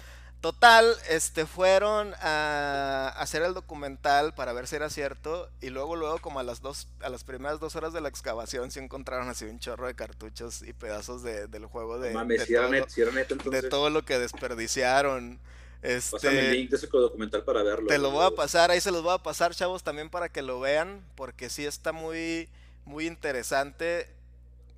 Total, 0.42 0.92
este, 1.08 1.46
fueron 1.46 2.14
a 2.20 3.14
hacer 3.16 3.42
el 3.42 3.54
documental 3.54 4.34
para 4.34 4.52
ver 4.52 4.66
si 4.66 4.74
era 4.74 4.90
cierto 4.90 5.48
y 5.60 5.70
luego, 5.70 5.94
luego, 5.94 6.18
como 6.18 6.40
a 6.40 6.42
las 6.42 6.60
dos, 6.60 6.88
a 7.00 7.08
las 7.10 7.22
primeras 7.22 7.60
dos 7.60 7.76
horas 7.76 7.92
de 7.92 8.00
la 8.00 8.08
excavación, 8.08 8.72
se 8.72 8.80
encontraron 8.80 9.28
así 9.28 9.44
un 9.44 9.60
chorro 9.60 9.86
de 9.86 9.94
cartuchos 9.94 10.62
y 10.62 10.72
pedazos 10.72 11.22
de, 11.22 11.46
del 11.46 11.66
juego 11.66 12.00
de, 12.00 12.12
de, 12.12 13.62
todo, 13.70 13.88
lo 13.88 14.04
que 14.04 14.18
desperdiciaron. 14.18 15.38
Este, 15.80 16.10
Pásame 16.10 16.40
el 16.40 16.50
link 16.50 16.70
de 16.70 16.76
ese 16.76 16.88
documental 16.88 17.44
para 17.44 17.62
verlo. 17.62 17.86
Te 17.86 17.98
lo 17.98 18.10
voy 18.10 18.26
a 18.26 18.32
pasar, 18.32 18.72
ahí 18.72 18.80
se 18.80 18.90
los 18.90 19.04
voy 19.04 19.14
a 19.14 19.18
pasar, 19.18 19.54
chavos, 19.54 19.84
también 19.84 20.10
para 20.10 20.28
que 20.28 20.42
lo 20.42 20.58
vean, 20.58 21.04
porque 21.14 21.50
sí 21.50 21.64
está 21.64 21.92
muy, 21.92 22.48
muy 22.84 23.06
interesante, 23.06 24.08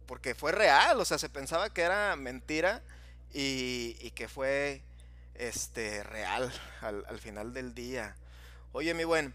porque 0.04 0.34
fue 0.34 0.52
real, 0.52 1.00
o 1.00 1.06
sea, 1.06 1.16
se 1.16 1.30
pensaba 1.30 1.70
que 1.70 1.80
era 1.80 2.16
mentira 2.16 2.82
y, 3.32 3.96
y 4.02 4.10
que 4.10 4.28
fue 4.28 4.82
este, 5.34 6.02
real 6.04 6.52
al, 6.80 7.18
final 7.18 7.52
del 7.52 7.74
día. 7.74 8.16
Oye, 8.72 8.94
mi 8.94 9.04
buen. 9.04 9.34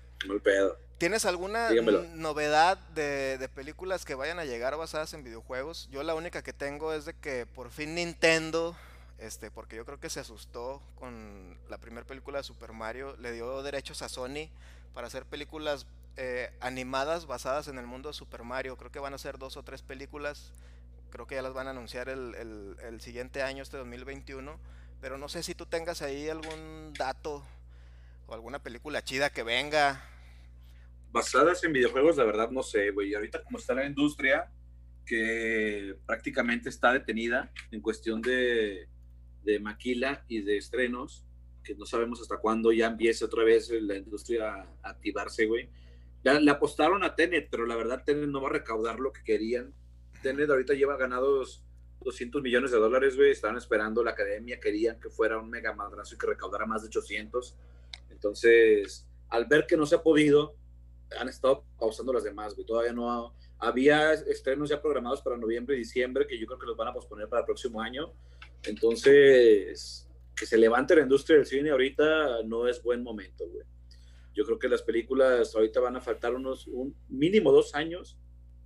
¿Tienes 0.98 1.26
alguna 1.26 1.70
novedad 2.16 2.78
de, 2.90 3.50
películas 3.56 4.04
que 4.04 4.16
vayan 4.16 4.40
a 4.40 4.46
llegar 4.46 4.76
basadas 4.76 5.14
en 5.14 5.24
videojuegos? 5.24 5.88
Yo 5.92 6.04
la 6.04 6.16
única 6.16 6.42
que 6.42 6.52
tengo 6.52 6.94
es 6.94 7.06
de 7.06 7.14
que 7.14 7.46
por 7.46 7.70
fin 7.72 7.96
Nintendo, 7.96 8.76
este, 9.18 9.50
porque 9.50 9.78
yo 9.78 9.86
creo 9.86 10.00
que 10.00 10.10
se 10.10 10.20
asustó 10.20 10.82
con 10.96 11.58
la 11.70 11.78
primera 11.78 12.06
película 12.06 12.40
de 12.40 12.44
Super 12.44 12.74
Mario, 12.74 13.16
le 13.18 13.32
dio 13.32 13.64
derechos 13.64 14.02
a 14.02 14.10
Sony 14.10 14.50
para 14.94 15.08
hacer 15.08 15.26
películas 15.26 15.86
eh, 16.18 16.52
animadas 16.60 17.28
basadas 17.28 17.70
en 17.70 17.78
el 17.78 17.86
mundo 17.86 18.10
de 18.10 18.14
Super 18.14 18.44
Mario. 18.44 18.76
Creo 18.76 18.92
que 18.92 19.00
van 19.00 19.14
a 19.14 19.18
ser 19.18 19.38
dos 19.38 19.56
o 19.56 19.64
tres 19.64 19.82
películas. 19.82 20.52
Creo 21.12 21.28
que 21.28 21.36
ya 21.36 21.42
las 21.42 21.54
van 21.54 21.68
a 21.68 21.70
anunciar 21.70 22.10
el, 22.10 22.36
el, 22.36 22.76
el 22.84 23.00
siguiente 23.00 23.42
año, 23.42 23.64
este 23.64 23.78
2021 23.78 24.60
pero 25.02 25.18
no 25.18 25.30
sé 25.30 25.44
si 25.44 25.56
tú 25.56 25.66
tengas 25.66 26.02
ahí 26.02 26.30
algún 26.30 26.94
dato 26.98 27.44
o 28.28 28.34
alguna 28.34 28.62
película 28.62 29.04
chida 29.04 29.30
que 29.30 29.44
venga. 29.44 30.04
Basadas 31.12 31.64
en 31.64 31.74
videojuegos, 31.74 32.18
la 32.18 32.26
verdad 32.26 32.52
no 32.52 32.64
sé, 32.64 32.92
güey. 32.92 33.14
Ahorita 33.14 33.44
como 33.44 33.58
está 33.58 33.74
la 33.74 33.86
industria, 33.86 34.52
que 35.06 35.96
prácticamente 36.06 36.70
está 36.70 36.94
detenida 36.94 37.52
en 37.72 37.82
cuestión 37.82 38.22
de, 38.22 38.88
de 39.44 39.60
maquila 39.60 40.24
y 40.28 40.42
de 40.42 40.58
estrenos, 40.58 41.26
que 41.64 41.76
no 41.76 41.86
sabemos 41.86 42.22
hasta 42.22 42.38
cuándo 42.38 42.72
ya 42.72 42.88
empiece 42.88 43.26
otra 43.26 43.44
vez 43.44 43.70
la 43.72 43.96
industria 43.96 44.68
a 44.84 44.90
activarse, 44.90 45.46
güey. 45.46 45.70
Ya 46.24 46.40
le 46.40 46.52
apostaron 46.52 47.04
a 47.04 47.16
Tenet, 47.16 47.48
pero 47.50 47.66
la 47.66 47.76
verdad 47.76 48.04
Tenet 48.06 48.30
no 48.30 48.42
va 48.42 48.50
a 48.50 48.54
recaudar 48.54 49.00
lo 49.00 49.14
que 49.14 49.24
querían. 49.24 49.74
Tenet 50.22 50.50
ahorita 50.50 50.74
lleva 50.74 50.98
ganados 50.98 51.64
200 52.02 52.42
millones 52.42 52.72
de 52.72 52.78
dólares, 52.78 53.16
güey. 53.16 53.32
Estaban 53.32 53.58
esperando 53.58 54.04
la 54.04 54.12
academia, 54.12 54.60
querían 54.60 55.00
que 55.00 55.10
fuera 55.10 55.40
un 55.40 55.50
mega 55.50 55.74
madrazo 55.74 56.16
y 56.16 56.18
que 56.18 56.28
recaudara 56.28 56.66
más 56.66 56.82
de 56.82 56.88
800. 56.88 57.56
Entonces, 58.10 59.08
al 59.30 59.46
ver 59.46 59.66
que 59.68 59.78
no 59.78 59.86
se 59.86 59.96
ha 59.96 60.04
podido, 60.04 60.56
han 61.18 61.30
estado 61.30 61.66
pausando 61.78 62.14
las 62.14 62.24
demás, 62.24 62.56
güey. 62.56 62.66
Todavía 62.66 62.94
no 62.94 63.34
había 63.58 64.14
estrenos 64.14 64.70
ya 64.70 64.82
programados 64.82 65.22
para 65.22 65.38
noviembre 65.38 65.76
y 65.76 65.80
diciembre 65.80 66.26
que 66.28 66.40
yo 66.40 66.46
creo 66.48 66.60
que 66.60 66.68
los 66.68 66.78
van 66.78 66.88
a 66.88 66.94
posponer 66.94 67.28
para 67.28 67.42
el 67.42 67.46
próximo 67.46 67.82
año. 67.82 68.14
Entonces, 68.64 70.08
que 70.36 70.46
se 70.46 70.58
levante 70.58 70.96
la 70.96 71.02
industria 71.02 71.38
del 71.38 71.46
cine 71.46 71.72
ahorita 71.72 72.44
no 72.44 72.68
es 72.68 72.82
buen 72.82 73.04
momento, 73.04 73.48
güey. 73.48 73.66
Yo 74.34 74.46
creo 74.46 74.60
que 74.60 74.70
las 74.70 74.84
películas 74.84 75.54
ahorita 75.54 75.82
van 75.82 75.98
a 75.98 76.02
faltar 76.02 76.34
unos, 76.34 76.68
un 76.68 76.96
mínimo 77.10 77.52
dos 77.52 77.76
años 77.76 78.18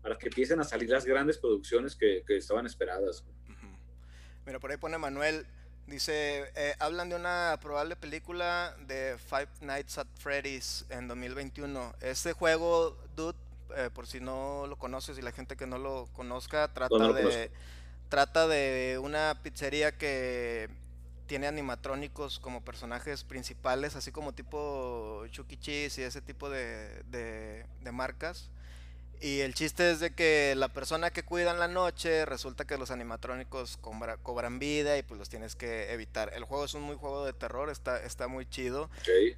para 0.04 0.18
que 0.18 0.28
empiecen 0.28 0.60
a 0.60 0.66
salir 0.66 0.90
las 0.90 1.06
grandes 1.06 1.38
producciones 1.38 1.96
que, 1.96 2.24
estaban 2.28 2.66
esperadas. 2.66 3.24
Mira, 4.46 4.60
por 4.60 4.70
ahí 4.70 4.78
pone 4.78 4.98
Manuel, 4.98 5.48
dice, 5.88 6.52
eh, 6.56 6.76
hablan 6.80 7.08
de 7.08 7.16
una 7.16 7.58
probable 7.62 7.96
película 7.96 8.76
de 8.86 9.18
Five 9.18 9.48
Nights 9.62 9.98
at 9.98 10.08
Freddy's 10.20 10.86
en 10.90 11.08
2021. 11.08 11.96
Este 12.02 12.34
juego, 12.34 12.98
dude, 13.16 13.38
eh, 13.78 13.90
por 13.94 14.06
si 14.06 14.20
no 14.20 14.68
lo 14.68 14.76
conoces 14.76 15.18
y 15.18 15.22
la 15.22 15.32
gente 15.32 15.56
que 15.56 15.66
no 15.66 15.78
lo 15.78 16.08
conozca, 16.14 16.72
trata 16.74 17.14
de... 17.14 17.50
Trata 18.10 18.48
de 18.48 19.00
una 19.02 19.40
pizzería 19.42 19.98
que 19.98 20.70
tiene 21.26 21.48
animatrónicos 21.48 22.38
como 22.38 22.64
personajes 22.64 23.24
principales, 23.24 23.96
así 23.96 24.12
como 24.12 24.34
tipo 24.34 25.26
Chucky 25.32 25.56
e. 25.56 25.60
Cheese 25.60 26.02
y 26.02 26.04
ese 26.04 26.22
tipo 26.22 26.48
de, 26.48 27.04
de 27.10 27.92
marcas. 27.92 28.52
Y 29.22 29.40
el 29.40 29.54
chiste 29.54 29.90
es 29.90 30.00
de 30.02 30.14
que 30.14 30.54
la 30.58 30.68
persona 30.68 31.12
que 31.12 31.24
cuida 31.24 31.52
en 31.52 31.60
la 31.60 31.70
noche 31.70 32.26
resulta 32.26 32.66
que 32.66 32.78
los 32.78 32.92
animatrónicos 32.92 33.78
cobran 33.78 34.60
vida 34.60 34.98
y 34.98 35.04
pues 35.04 35.18
los 35.18 35.30
tienes 35.30 35.56
que 35.56 35.94
evitar. 35.94 36.34
El 36.34 36.44
juego 36.44 36.66
es 36.66 36.74
un 36.74 36.82
muy 36.82 36.98
juego 36.98 37.26
de 37.26 37.32
terror, 37.32 37.70
está, 37.70 38.04
está 38.04 38.28
muy 38.28 38.46
chido. 38.46 38.90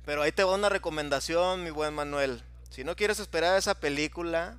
Pero 0.03 0.23
ahí 0.23 0.31
te 0.31 0.43
va 0.43 0.55
una 0.55 0.69
recomendación, 0.69 1.63
mi 1.63 1.69
buen 1.69 1.93
Manuel. 1.93 2.43
Si 2.71 2.83
no 2.83 2.95
quieres 2.95 3.19
esperar 3.19 3.57
esa 3.57 3.79
película, 3.79 4.57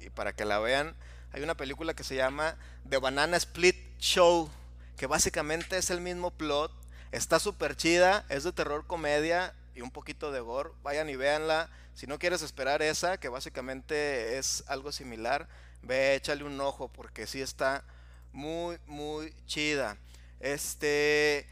y 0.00 0.10
para 0.10 0.32
que 0.32 0.44
la 0.44 0.58
vean, 0.58 0.96
hay 1.32 1.42
una 1.42 1.56
película 1.56 1.94
que 1.94 2.04
se 2.04 2.16
llama 2.16 2.56
The 2.88 2.98
Banana 2.98 3.36
Split 3.36 3.76
Show, 3.98 4.50
que 4.96 5.06
básicamente 5.06 5.78
es 5.78 5.90
el 5.90 6.00
mismo 6.00 6.30
plot. 6.30 6.72
Está 7.12 7.38
súper 7.38 7.76
chida, 7.76 8.26
es 8.28 8.44
de 8.44 8.52
terror 8.52 8.86
comedia 8.86 9.54
y 9.74 9.82
un 9.82 9.90
poquito 9.90 10.32
de 10.32 10.40
gore. 10.40 10.70
Vayan 10.82 11.08
y 11.08 11.16
véanla 11.16 11.70
si 11.98 12.06
no 12.06 12.20
quieres 12.20 12.42
esperar 12.42 12.80
esa, 12.80 13.18
que 13.18 13.28
básicamente 13.28 14.38
es 14.38 14.62
algo 14.68 14.92
similar, 14.92 15.48
ve, 15.82 16.14
échale 16.14 16.44
un 16.44 16.60
ojo 16.60 16.86
porque 16.86 17.26
sí 17.26 17.40
está 17.40 17.82
muy, 18.32 18.78
muy 18.86 19.34
chida. 19.46 19.96
Este, 20.38 21.44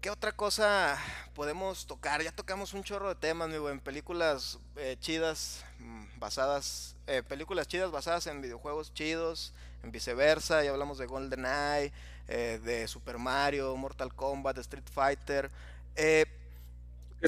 ¿qué 0.00 0.10
otra 0.10 0.32
cosa 0.32 0.98
podemos 1.36 1.86
tocar? 1.86 2.20
Ya 2.20 2.32
tocamos 2.32 2.74
un 2.74 2.82
chorro 2.82 3.10
de 3.10 3.14
temas, 3.14 3.48
mi 3.48 3.58
buen. 3.58 3.78
Películas 3.78 4.58
eh, 4.74 4.96
chidas 4.98 5.64
mm, 5.78 6.18
basadas, 6.18 6.96
eh, 7.06 7.22
películas 7.22 7.68
chidas 7.68 7.92
basadas 7.92 8.26
en 8.26 8.42
videojuegos 8.42 8.92
chidos, 8.92 9.54
en 9.84 9.92
viceversa. 9.92 10.64
Ya 10.64 10.72
hablamos 10.72 10.98
de 10.98 11.06
GoldenEye, 11.06 11.92
eh, 12.26 12.60
de 12.64 12.88
Super 12.88 13.18
Mario, 13.18 13.76
Mortal 13.76 14.12
Kombat, 14.12 14.56
de 14.56 14.62
Street 14.62 14.88
Fighter. 14.92 15.48
He 15.94 16.26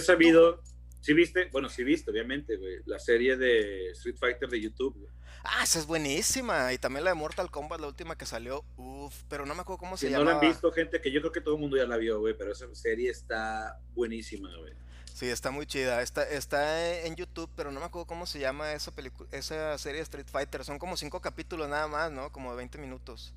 sabido. 0.00 0.60
Sí 1.04 1.12
viste, 1.12 1.50
bueno, 1.52 1.68
sí 1.68 1.84
viste, 1.84 2.10
obviamente, 2.10 2.56
güey, 2.56 2.78
la 2.86 2.98
serie 2.98 3.36
de 3.36 3.90
Street 3.90 4.16
Fighter 4.16 4.48
de 4.48 4.58
YouTube, 4.58 4.96
güey. 4.98 5.12
Ah, 5.42 5.62
esa 5.62 5.78
es 5.78 5.84
buenísima. 5.84 6.72
Y 6.72 6.78
también 6.78 7.04
la 7.04 7.10
de 7.10 7.14
Mortal 7.14 7.50
Kombat, 7.50 7.78
la 7.78 7.88
última 7.88 8.16
que 8.16 8.24
salió. 8.24 8.64
Uf, 8.78 9.14
pero 9.28 9.44
no 9.44 9.54
me 9.54 9.60
acuerdo 9.60 9.80
cómo 9.80 9.98
se 9.98 10.08
llama. 10.08 10.24
No 10.24 10.30
la 10.30 10.38
han 10.38 10.48
visto, 10.48 10.72
gente, 10.72 11.02
que 11.02 11.12
yo 11.12 11.20
creo 11.20 11.30
que 11.30 11.42
todo 11.42 11.56
el 11.56 11.60
mundo 11.60 11.76
ya 11.76 11.84
la 11.84 11.98
vio, 11.98 12.20
güey, 12.20 12.32
pero 12.32 12.52
esa 12.52 12.74
serie 12.74 13.10
está 13.10 13.78
buenísima, 13.94 14.48
güey. 14.56 14.72
Sí, 15.12 15.26
está 15.26 15.50
muy 15.50 15.66
chida. 15.66 16.00
Está, 16.00 16.26
está 16.26 17.04
en 17.04 17.16
YouTube, 17.16 17.50
pero 17.54 17.70
no 17.70 17.80
me 17.80 17.86
acuerdo 17.86 18.06
cómo 18.06 18.24
se 18.24 18.38
llama 18.38 18.72
esa, 18.72 18.90
esa 19.30 19.76
serie 19.76 19.98
de 19.98 20.04
Street 20.04 20.28
Fighter. 20.32 20.64
Son 20.64 20.78
como 20.78 20.96
cinco 20.96 21.20
capítulos 21.20 21.68
nada 21.68 21.86
más, 21.86 22.10
¿no? 22.10 22.32
Como 22.32 22.50
de 22.52 22.56
20 22.56 22.78
minutos. 22.78 23.34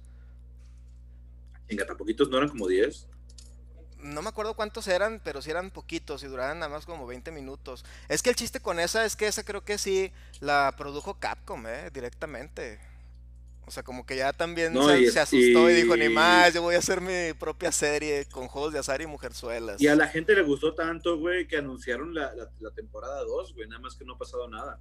¿En 1.68 1.78
poquitos 1.98 2.30
no 2.30 2.38
eran 2.38 2.48
como 2.48 2.66
10? 2.66 3.10
No 4.00 4.22
me 4.22 4.30
acuerdo 4.30 4.56
cuántos 4.56 4.88
eran, 4.88 5.22
pero 5.24 5.42
sí 5.42 5.50
eran 5.50 5.72
poquitos 5.72 6.24
y 6.24 6.28
duraban 6.28 6.60
nada 6.60 6.72
más 6.72 6.86
como 6.86 7.08
20 7.08 7.32
minutos. 7.32 7.86
Es 8.10 8.22
que 8.22 8.30
el 8.30 8.36
chiste 8.36 8.60
con 8.60 8.80
esa 8.80 9.06
es 9.06 9.16
que 9.16 9.28
esa 9.28 9.44
creo 9.44 9.64
que 9.64 9.78
sí 9.78 10.12
la 10.40 10.74
produjo 10.78 11.20
Capcom, 11.20 11.66
¿eh? 11.68 11.90
Directamente. 11.94 12.80
O 13.68 13.72
sea, 13.72 13.84
como 13.84 14.06
que 14.06 14.16
ya 14.16 14.32
también 14.32 14.74
se, 15.12 15.20
asustó 15.20 15.70
y... 15.70 15.74
dijo, 15.74 15.98
ni 15.98 16.08
más, 16.08 16.54
yo 16.54 16.62
voy 16.62 16.76
a 16.76 16.78
hacer 16.78 17.02
mi 17.02 17.34
propia 17.38 17.70
serie 17.74 18.26
con 18.32 18.48
juegos 18.48 18.72
de 18.72 18.80
azar 18.80 19.02
y 19.02 19.08
mujerzuelas. 19.08 19.82
Y 19.82 19.88
a 19.88 19.96
la 19.96 20.08
gente 20.08 20.34
le 20.36 20.42
gustó 20.42 20.74
tanto, 20.74 21.18
güey, 21.18 21.48
que 21.48 21.58
anunciaron 21.58 22.14
la, 22.14 22.32
temporada 22.74 23.26
2, 23.26 23.56
güey, 23.56 23.68
nada 23.68 23.82
más 23.82 23.96
que 23.96 24.06
no 24.06 24.14
ha 24.14 24.18
pasado 24.18 24.48
nada. 24.48 24.80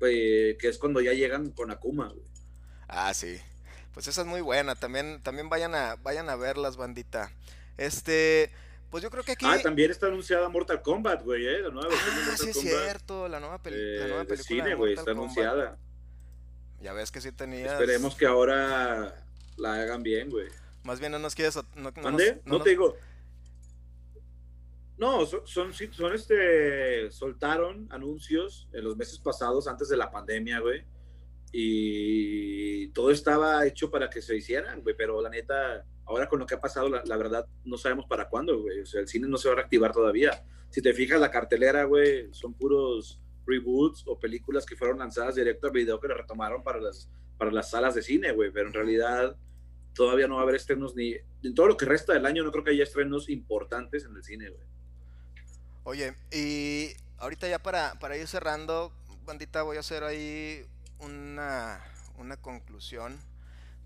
que 0.00 0.56
es 0.62 0.78
cuando 0.78 1.02
ya 1.02 1.12
llegan 1.12 1.50
con 1.50 1.70
Akuma, 1.70 2.08
güey. 2.08 2.24
Ah, 2.88 3.12
sí. 3.12 3.38
Pues 3.92 4.08
esa 4.08 4.22
es 4.22 4.26
muy 4.26 4.40
buena, 4.40 4.74
también, 4.74 5.20
también 5.22 5.50
vayan 5.50 5.74
a, 5.74 5.96
vayan 5.96 6.30
a 6.30 6.36
verlas, 6.36 6.78
bandita. 6.78 7.30
Este, 7.78 8.50
pues 8.90 9.02
yo 9.02 9.10
creo 9.10 9.22
que 9.22 9.32
aquí. 9.32 9.46
Ah, 9.46 9.58
también 9.62 9.90
está 9.90 10.06
anunciada 10.06 10.48
Mortal 10.48 10.82
Kombat, 10.82 11.22
güey, 11.22 11.46
¿eh? 11.46 11.60
La 11.60 11.70
nueva 11.70 11.88
versión 11.88 12.14
ah, 12.14 12.36
sí, 12.36 12.50
es 12.50 12.58
cierto, 12.58 13.28
la 13.28 13.38
nueva, 13.38 13.60
la 13.64 14.08
nueva 14.08 14.24
película. 14.24 14.44
cine, 14.44 14.74
güey, 14.74 14.94
está 14.94 15.12
anunciada. 15.12 15.78
Ya 16.80 16.92
ves 16.92 17.10
que 17.10 17.20
sí 17.20 17.32
tenías. 17.32 17.72
Esperemos 17.72 18.14
que 18.14 18.26
ahora 18.26 19.24
la 19.56 19.74
hagan 19.74 20.02
bien, 20.02 20.30
güey. 20.30 20.48
Más 20.84 21.00
bien 21.00 21.12
no 21.12 21.18
nos 21.18 21.34
quieres. 21.34 21.56
No, 21.74 21.92
no, 22.44 22.62
te 22.62 22.70
digo. 22.70 22.96
No, 24.96 25.26
son, 25.26 25.46
son, 25.46 25.72
son, 25.72 26.14
este. 26.14 27.10
Soltaron 27.10 27.86
anuncios 27.90 28.68
en 28.72 28.84
los 28.84 28.96
meses 28.96 29.18
pasados, 29.18 29.68
antes 29.68 29.88
de 29.88 29.96
la 29.96 30.10
pandemia, 30.10 30.60
güey. 30.60 30.84
Y 31.52 32.88
todo 32.88 33.10
estaba 33.10 33.64
hecho 33.66 33.90
para 33.90 34.08
que 34.10 34.22
se 34.22 34.36
hicieran, 34.36 34.82
güey. 34.82 34.96
Pero 34.96 35.20
la 35.20 35.30
neta 35.30 35.84
Ahora 36.08 36.26
con 36.26 36.38
lo 36.38 36.46
que 36.46 36.54
ha 36.54 36.60
pasado, 36.60 36.88
la, 36.88 37.16
verdad, 37.18 37.46
no 37.64 37.76
sabemos 37.76 38.06
para 38.06 38.30
cuándo, 38.30 38.62
güey. 38.62 38.80
O 38.80 38.86
sea, 38.86 39.00
el 39.00 39.08
cine 39.08 39.28
no 39.28 39.36
se 39.36 39.48
va 39.48 39.52
a 39.52 39.56
reactivar 39.56 39.92
todavía. 39.92 40.42
Si 40.70 40.80
te 40.80 40.94
fijas, 40.94 41.20
la 41.20 41.30
cartelera, 41.30 41.84
güey, 41.84 42.32
son 42.32 42.54
puros 42.54 43.20
reboots 43.46 44.04
o 44.06 44.18
películas 44.18 44.64
que 44.64 44.74
fueron 44.74 44.98
lanzadas 44.98 45.34
directo 45.34 45.66
al 45.66 45.74
video 45.74 46.00
que 46.00 46.08
le 46.08 46.14
retomaron 46.14 46.62
para 46.62 46.80
las, 46.80 47.10
para 47.36 47.52
las 47.52 47.70
salas 47.70 47.94
de 47.94 48.02
cine, 48.02 48.32
güey. 48.32 48.50
Pero 48.50 48.68
en 48.68 48.74
realidad 48.74 49.36
todavía 49.92 50.26
no 50.26 50.36
va 50.36 50.40
a 50.40 50.44
haber 50.44 50.54
estrenos 50.54 50.96
ni... 50.96 51.14
En 51.42 51.54
todo 51.54 51.66
lo 51.66 51.76
que 51.76 51.84
resta 51.84 52.14
del 52.14 52.24
año 52.24 52.42
no 52.42 52.52
creo 52.52 52.64
que 52.64 52.70
haya 52.70 52.84
estrenos 52.84 53.28
importantes 53.28 54.04
en 54.04 54.16
el 54.16 54.24
cine, 54.24 54.48
güey. 54.48 54.66
Oye, 55.84 56.14
y 56.32 56.88
ahorita 57.18 57.48
ya 57.48 57.58
para, 57.58 57.98
para 57.98 58.16
ir 58.16 58.26
cerrando, 58.26 58.92
bandita, 59.26 59.62
voy 59.62 59.76
a 59.76 59.80
hacer 59.80 60.04
ahí 60.04 60.64
una, 61.00 61.84
una 62.16 62.38
conclusión 62.38 63.18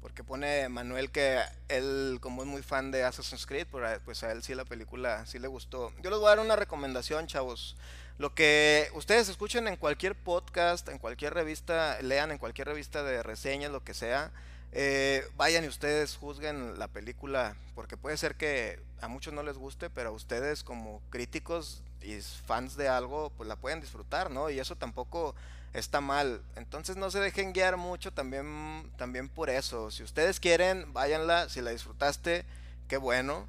porque 0.03 0.25
pone 0.25 0.69
Manuel 0.69 1.11
que 1.13 1.41
él, 1.69 2.19
como 2.21 2.43
es 2.43 2.49
muy 2.49 2.63
fan 2.63 2.91
de 2.91 3.05
Assassin's 3.05 3.47
Creed, 3.47 3.69
pues 4.05 4.23
a 4.25 4.33
él 4.33 4.43
sí 4.43 4.55
la 4.55 4.65
película 4.65 5.25
sí 5.27 5.39
le 5.39 5.47
gustó. 5.47 5.93
Yo 6.03 6.11
les 6.11 6.19
voy 6.19 6.27
a 6.27 6.31
dar 6.31 6.41
una 6.41 6.57
recomendación, 6.57 7.29
chavos. 7.29 7.77
Lo 8.19 8.35
que 8.35 8.91
ustedes 8.95 9.29
escuchen 9.29 9.69
en 9.69 9.77
cualquier 9.77 10.17
podcast, 10.17 10.89
en 10.89 10.99
cualquier 10.99 11.35
revista, 11.35 12.03
lean 12.03 12.33
en 12.33 12.39
cualquier 12.39 12.67
revista 12.67 13.05
de 13.05 13.23
reseñas, 13.23 13.71
lo 13.71 13.85
que 13.85 13.95
sea, 13.95 14.33
eh, 14.73 15.25
vayan 15.37 15.65
y 15.65 15.69
ustedes 15.69 16.17
juzguen 16.17 16.79
la 16.79 16.89
película, 16.89 17.57
porque 17.75 17.97
puede 17.97 18.17
ser 18.17 18.35
que 18.35 18.81
a 19.01 19.09
muchos 19.09 19.33
no 19.33 19.43
les 19.43 19.57
guste, 19.57 19.89
pero 19.89 20.09
a 20.09 20.13
ustedes 20.13 20.65
como 20.65 21.01
críticos 21.11 21.83
y 22.05 22.21
fans 22.21 22.77
de 22.77 22.89
algo, 22.89 23.31
pues 23.37 23.49
la 23.49 23.57
pueden 23.57 23.81
disfrutar, 23.81 24.31
¿no? 24.31 24.51
Y 24.51 24.59
eso 24.59 24.77
tampoco 24.77 25.35
está 25.73 26.01
mal. 26.01 26.43
Entonces 26.57 26.97
no 26.97 27.11
se 27.11 27.21
dejen 27.21 27.53
guiar 27.53 27.77
mucho 27.77 28.13
también, 28.13 28.91
también 28.97 29.29
por 29.29 29.51
eso. 29.51 29.91
Si 29.91 30.03
ustedes 30.03 30.41
quieren, 30.41 30.93
váyanla. 30.93 31.49
Si 31.49 31.61
la 31.61 31.71
disfrutaste, 31.71 32.45
qué 32.89 32.97
bueno. 32.97 33.47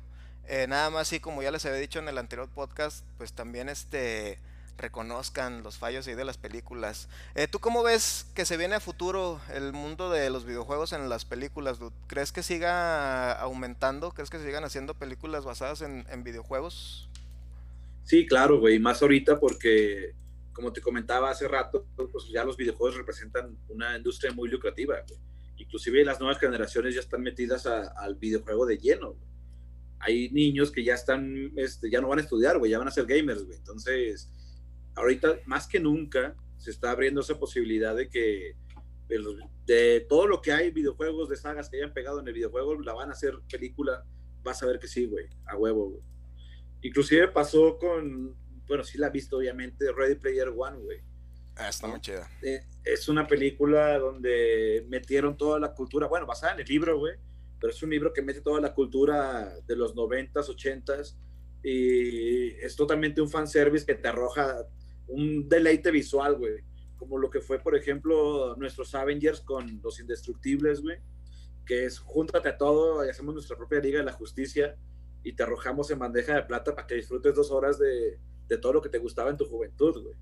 Eh, 0.48 0.68
nada 0.68 0.90
más 0.90 1.04
así 1.04 1.20
como 1.20 1.42
ya 1.42 1.52
les 1.52 1.66
había 1.66 1.78
dicho 1.78 2.00
en 2.00 2.10
el 2.10 2.18
anterior 2.18 2.50
podcast, 2.50 3.06
pues 3.18 3.34
también 3.34 3.70
este 3.70 4.40
reconozcan 4.76 5.62
los 5.62 5.78
fallos 5.78 6.08
ahí 6.08 6.16
de 6.16 6.26
las 6.26 6.38
películas. 6.38 7.08
Eh, 7.36 7.48
¿Tú 7.48 7.60
cómo 7.60 7.84
ves 7.84 8.26
que 8.34 8.44
se 8.44 8.58
viene 8.58 8.76
a 8.76 8.80
futuro 8.80 9.40
el 9.54 9.72
mundo 9.72 10.10
de 10.10 10.30
los 10.32 10.46
videojuegos 10.46 10.94
en 10.94 11.08
las 11.10 11.26
películas? 11.26 11.78
¿Crees 12.08 12.32
que 12.32 12.42
siga 12.42 13.34
aumentando? 13.34 14.12
¿Crees 14.12 14.32
que 14.32 14.40
sigan 14.40 14.64
haciendo 14.64 14.96
películas 14.96 15.46
basadas 15.46 15.82
en 15.82 16.24
videojuegos? 16.24 17.08
Sí, 18.04 18.26
claro, 18.26 18.60
güey, 18.60 18.80
más 18.80 19.02
ahorita 19.02 19.40
porque 19.40 20.14
como 20.54 20.72
te 20.72 20.82
comentaba 20.82 21.32
hace 21.32 21.48
rato, 21.48 21.88
pues 21.96 22.28
ya 22.32 22.46
los 22.46 22.56
videojuegos 22.56 22.96
representan 22.98 23.58
una 23.70 23.98
industria 23.98 24.32
muy 24.32 24.50
lucrativa. 24.50 25.04
Inclusive 25.58 26.06
las 26.06 26.20
nuevas 26.20 26.40
generaciones 26.40 26.94
ya 26.94 27.02
están 27.02 27.22
metidas 27.22 27.66
al 27.66 28.16
videojuego 28.16 28.66
de 28.66 28.78
lleno. 28.78 29.16
Hay 30.00 30.30
niños 30.30 30.72
que 30.72 30.84
ya 30.84 30.94
están, 30.94 31.52
este, 31.56 31.90
ya 31.90 32.02
no 32.02 32.10
van 32.10 32.20
a 32.20 32.22
estudiar, 32.22 32.60
güey, 32.60 32.72
ya 32.72 32.78
van 32.78 32.88
a 32.88 32.92
ser 32.92 33.06
gamers, 33.06 33.44
güey. 33.44 33.58
Entonces, 33.58 34.30
ahorita 34.96 35.40
más 35.46 35.68
que 35.68 35.80
nunca 35.80 36.36
se 36.58 36.72
está 36.72 36.92
abriendo 36.92 37.22
esa 37.22 37.40
posibilidad 37.40 37.96
de 37.96 38.10
que 38.10 38.56
de, 39.66 40.06
todo 40.10 40.28
lo 40.28 40.42
que 40.42 40.52
hay 40.52 40.72
videojuegos 40.72 41.30
de 41.30 41.36
sagas 41.36 41.70
que 41.70 41.78
hayan 41.78 41.94
pegado 41.94 42.20
en 42.20 42.28
el 42.28 42.34
videojuego, 42.34 42.80
la 42.82 42.94
van 42.94 43.10
a 43.10 43.14
hacer 43.14 43.40
película, 43.50 44.06
vas 44.44 44.62
a 44.64 44.66
ver 44.66 44.80
que 44.80 44.88
sí, 44.88 45.06
güey, 45.06 45.26
a 45.46 45.58
huevo, 45.58 45.90
güey. 45.90 46.13
Inclusive 46.84 47.30
pasó 47.30 47.78
con 47.78 48.36
bueno, 48.68 48.84
sí 48.84 48.98
la 48.98 49.08
he 49.08 49.12
visto 49.12 49.38
obviamente, 49.38 49.92
Ready 49.92 50.16
Player 50.16 50.50
One, 50.50 50.78
güey. 50.80 51.00
Ah, 51.56 51.70
está 51.70 51.88
muy 51.88 52.02
chida. 52.02 52.30
Eh, 52.42 52.66
es 52.84 53.08
una 53.08 53.28
película 53.28 54.00
donde 54.00 54.86
metieron 54.90 55.38
toda 55.38 55.60
la 55.60 55.74
cultura, 55.74 56.08
bueno, 56.08 56.26
basada 56.26 56.54
en 56.54 56.62
el 56.62 56.68
libro, 56.68 56.98
güey, 56.98 57.16
pero 57.60 57.72
es 57.72 57.84
un 57.84 57.92
libro 57.92 58.12
que 58.12 58.22
mete 58.22 58.42
toda 58.42 58.60
la 58.60 58.74
cultura 58.74 59.54
de 59.68 59.76
los 59.76 59.96
90s, 59.96 60.34
80s 60.34 61.16
y 61.64 62.48
es 62.56 62.76
totalmente 62.76 63.22
un 63.22 63.30
fanservice 63.30 63.86
que 63.86 63.96
te 63.96 64.08
arroja 64.08 64.66
un 65.08 65.48
deleite 65.48 65.92
visual, 65.92 66.36
güey. 66.38 66.64
Como 66.98 67.18
lo 67.18 67.30
que 67.30 67.42
fue, 67.42 67.60
por 67.60 67.76
ejemplo, 67.76 68.56
nuestros 68.58 68.96
Avengers 68.96 69.42
con 69.42 69.82
los 69.82 70.00
Indestructibles, 70.00 70.82
güey. 70.82 70.98
Que 71.66 71.86
es 71.86 72.00
júntate 72.00 72.50
a 72.50 72.58
todo 72.58 73.06
y 73.06 73.10
hacemos 73.10 73.34
nuestra 73.34 73.56
propia 73.56 73.80
Liga 73.80 74.00
de 74.00 74.06
la 74.06 74.14
Justicia 74.14 74.76
y 75.24 75.34
te 75.34 75.44
arrojamos 75.44 75.90
en 75.92 76.00
bandeja 76.00 76.36
de 76.36 76.44
plata 76.44 76.76
para 76.76 76.88
que 76.88 76.96
disfrutes 76.96 77.34
dos 77.34 77.52
horas 77.52 77.80
de, 77.80 78.20
de 78.48 78.58
todo 78.58 78.74
lo 78.74 78.82
que 78.82 78.90
te 78.90 78.98
gustaba 78.98 79.30
en 79.30 79.38
tu 79.38 79.46
juventud, 79.46 80.04
güey. 80.04 80.16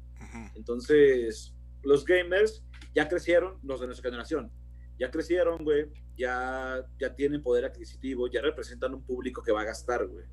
Entonces, 0.56 1.54
los 1.84 2.06
gamers 2.06 2.64
ya 2.94 3.08
crecieron, 3.08 3.58
los 3.64 3.80
de 3.80 3.88
nuestra 3.88 4.10
generación, 4.10 4.52
ya 5.00 5.10
crecieron, 5.10 5.64
güey, 5.64 5.88
ya, 6.18 6.86
ya 7.00 7.16
tienen 7.16 7.42
poder 7.42 7.66
adquisitivo, 7.66 8.28
ya 8.28 8.42
representan 8.42 8.94
un 8.94 9.04
público 9.04 9.42
que 9.42 9.52
va 9.52 9.62
a 9.62 9.66
gastar, 9.66 10.06
güey. 10.08 10.26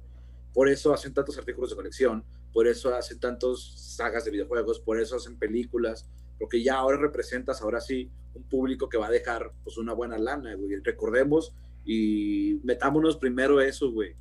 Por 0.53 0.69
eso 0.69 0.93
hacen 0.93 1.15
tantos 1.15 1.39
artículos 1.39 1.71
de 1.71 1.77
colección, 1.77 2.25
por 2.53 2.67
eso 2.67 2.95
hacen 2.95 3.19
tantos 3.19 3.95
sagas 3.97 4.25
de 4.25 4.31
videojuegos, 4.31 4.81
por 4.81 5.01
eso 5.01 5.17
hacen 5.17 5.39
películas, 5.39 6.09
porque 6.39 6.63
ya 6.63 6.77
ahora 6.77 6.99
representas, 6.99 7.63
ahora 7.63 7.81
sí, 7.81 8.11
un 8.35 8.43
público 8.45 8.89
que 8.89 8.99
va 8.99 9.07
a 9.07 9.11
dejar 9.11 9.53
pues 9.65 9.79
una 9.79 9.93
buena 9.93 10.19
lana, 10.19 10.55
güey. 10.55 10.77
Recordemos 10.83 11.55
y 11.85 12.61
metámonos 12.63 13.17
primero 13.17 13.61
eso, 13.61 13.91
güey. 13.91 14.15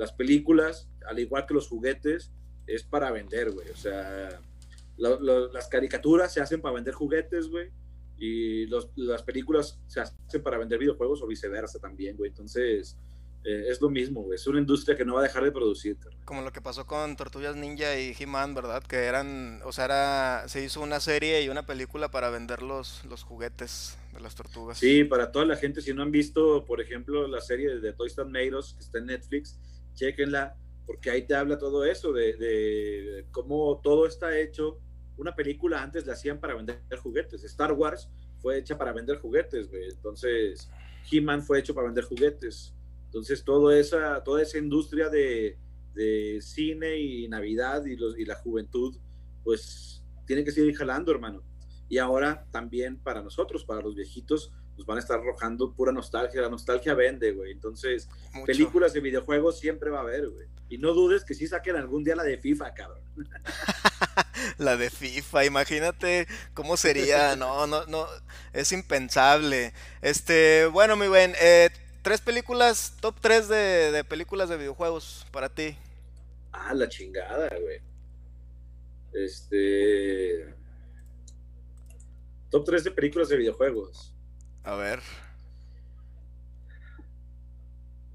Las 0.00 0.14
películas, 0.14 0.88
al 1.06 1.18
igual 1.18 1.44
que 1.44 1.52
los 1.52 1.68
juguetes, 1.68 2.32
es 2.66 2.82
para 2.84 3.10
vender, 3.10 3.50
güey. 3.50 3.68
O 3.68 3.76
sea, 3.76 4.40
las 4.96 5.68
caricaturas 5.68 6.32
se 6.32 6.40
hacen 6.40 6.62
para 6.62 6.74
vender 6.74 6.94
juguetes, 6.94 7.48
güey. 7.48 7.68
Y 8.16 8.64
las 8.96 9.22
películas 9.22 9.78
se 9.88 10.00
hacen 10.00 10.42
para 10.42 10.56
vender 10.56 10.78
videojuegos 10.78 11.20
o 11.20 11.26
viceversa 11.26 11.78
también, 11.80 12.16
güey. 12.16 12.30
Entonces, 12.30 12.96
eh, 13.44 13.66
es 13.68 13.82
lo 13.82 13.90
mismo, 13.90 14.22
güey. 14.22 14.36
Es 14.36 14.46
una 14.46 14.58
industria 14.58 14.96
que 14.96 15.04
no 15.04 15.16
va 15.16 15.20
a 15.20 15.24
dejar 15.24 15.44
de 15.44 15.52
producir. 15.52 15.98
Como 16.24 16.40
lo 16.40 16.50
que 16.50 16.62
pasó 16.62 16.86
con 16.86 17.14
Tortugas 17.16 17.54
Ninja 17.56 17.94
y 17.98 18.16
He-Man, 18.18 18.54
¿verdad? 18.54 18.82
Que 18.82 19.04
eran, 19.04 19.60
o 19.66 19.72
sea, 19.72 19.84
era, 19.84 20.48
se 20.48 20.64
hizo 20.64 20.80
una 20.80 21.00
serie 21.00 21.42
y 21.42 21.50
una 21.50 21.66
película 21.66 22.10
para 22.10 22.30
vender 22.30 22.62
los, 22.62 23.04
los 23.04 23.22
juguetes 23.22 23.98
de 24.14 24.20
las 24.20 24.34
tortugas. 24.34 24.78
Sí, 24.78 25.04
para 25.04 25.30
toda 25.30 25.44
la 25.44 25.56
gente, 25.56 25.82
si 25.82 25.92
no 25.92 26.00
han 26.00 26.10
visto, 26.10 26.64
por 26.64 26.80
ejemplo, 26.80 27.28
la 27.28 27.42
serie 27.42 27.80
de 27.80 27.92
Toy 27.92 28.08
Story 28.08 28.30
Made 28.30 28.50
que 28.50 28.80
está 28.80 28.96
en 28.96 29.04
Netflix, 29.04 29.58
chequenla 30.00 30.56
porque 30.86 31.10
ahí 31.10 31.22
te 31.22 31.34
habla 31.34 31.56
todo 31.56 31.84
eso, 31.84 32.12
de, 32.12 33.24
cómo 33.30 33.80
todo 33.82 34.06
está 34.06 34.36
hecho. 34.36 34.80
Una 35.16 35.36
película 35.36 35.82
antes 35.82 36.04
la 36.04 36.14
hacían 36.14 36.40
para 36.40 36.54
vender 36.54 36.80
juguetes. 37.00 37.44
Star 37.44 37.72
Wars 37.72 38.08
fue 38.38 38.58
hecha 38.58 38.76
para 38.76 38.92
vender 38.92 39.18
juguetes, 39.18 39.70
güey. 39.70 39.88
Entonces, 39.88 40.68
He-Man 41.08 41.42
fue 41.42 41.60
hecho 41.60 41.74
para 41.74 41.86
vender 41.86 42.04
juguetes. 42.04 42.74
Entonces, 43.04 43.44
toda 43.44 43.78
esa, 43.78 44.24
toda 44.24 44.42
esa 44.42 44.58
industria 44.58 45.08
de, 45.08 45.56
cine 46.40 46.98
y 46.98 47.28
Navidad 47.28 47.84
y, 47.84 47.94
los, 47.94 48.18
y 48.18 48.24
la 48.24 48.34
juventud, 48.34 48.96
pues 49.44 50.02
tiene 50.26 50.42
que 50.42 50.50
seguir 50.50 50.74
jalando, 50.74 51.12
hermano. 51.12 51.44
Y 51.88 51.98
ahora 51.98 52.48
también 52.50 52.98
para 52.98 53.22
nosotros, 53.22 53.64
para 53.64 53.80
los 53.80 53.94
viejitos, 53.94 54.52
nos 54.80 54.86
van 54.86 54.96
a 54.96 55.00
estar 55.00 55.20
arrojando 55.20 55.72
pura 55.72 55.92
nostalgia. 55.92 56.40
La 56.40 56.48
nostalgia 56.48 56.94
vende, 56.94 57.32
güey. 57.32 57.52
Entonces, 57.52 58.08
películas 58.46 58.94
de 58.94 59.00
videojuegos 59.00 59.58
siempre 59.58 59.90
va 59.90 59.98
a 59.98 60.02
haber, 60.02 60.28
güey. 60.30 60.46
Y 60.70 60.78
no 60.78 60.94
dudes 60.94 61.22
que 61.24 61.34
sí 61.34 61.46
saquen 61.46 61.76
algún 61.76 62.02
día 62.02 62.16
la 62.16 62.22
de 62.22 62.38
FIFA, 62.38 62.72
cabrón. 62.72 63.02
la 64.58 64.78
de 64.78 64.88
FIFA, 64.88 65.44
imagínate 65.44 66.26
cómo 66.54 66.78
sería. 66.78 67.36
No, 67.36 67.66
no, 67.66 67.84
no. 67.86 68.06
Es 68.54 68.72
impensable. 68.72 69.74
Este, 70.00 70.66
bueno, 70.66 70.96
mi 70.96 71.08
buen, 71.08 71.34
eh, 71.40 71.68
tres 72.00 72.22
películas, 72.22 72.94
top 73.00 73.16
tres 73.20 73.48
de, 73.48 73.92
de 73.92 74.02
películas 74.04 74.48
de 74.48 74.56
videojuegos 74.56 75.26
para 75.30 75.50
ti. 75.50 75.76
Ah, 76.52 76.72
la 76.72 76.88
chingada, 76.88 77.50
güey. 77.60 77.80
Este. 79.12 80.54
Top 82.50 82.64
3 82.64 82.82
de 82.82 82.90
películas 82.90 83.28
de 83.28 83.36
videojuegos. 83.36 84.14
A 84.64 84.74
ver. 84.74 85.00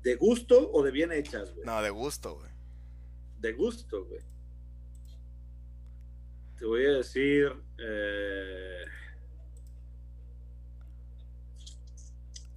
¿De 0.03 0.15
gusto 0.15 0.71
o 0.71 0.83
de 0.83 0.91
bien 0.91 1.11
hechas, 1.11 1.53
güey? 1.53 1.65
No, 1.65 1.81
de 1.81 1.89
gusto, 1.89 2.35
güey. 2.35 2.51
De 3.39 3.53
gusto, 3.53 4.05
güey. 4.05 4.21
Te 6.57 6.65
voy 6.65 6.85
a 6.85 6.91
decir. 6.91 7.51
Eh... 7.79 8.85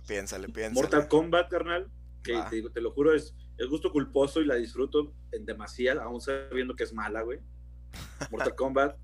Piénsale, 0.07 0.49
piénsale. 0.49 0.75
Mortal 0.75 1.09
Kombat, 1.09 1.51
carnal. 1.51 1.91
Que 2.23 2.39
te, 2.51 2.69
te, 2.69 2.81
lo 2.81 2.91
juro, 2.91 3.15
es, 3.15 3.35
es 3.57 3.67
gusto 3.67 3.91
culposo 3.91 4.41
y 4.41 4.45
la 4.45 4.57
disfruto 4.57 5.15
en 5.33 5.47
demasía, 5.47 5.95
aún 5.95 6.21
sabiendo 6.21 6.77
que 6.77 6.85
es 6.85 6.93
mala, 6.93 7.23
güey. 7.23 7.41
Mortal 8.31 8.55
Kombat. 8.57 8.99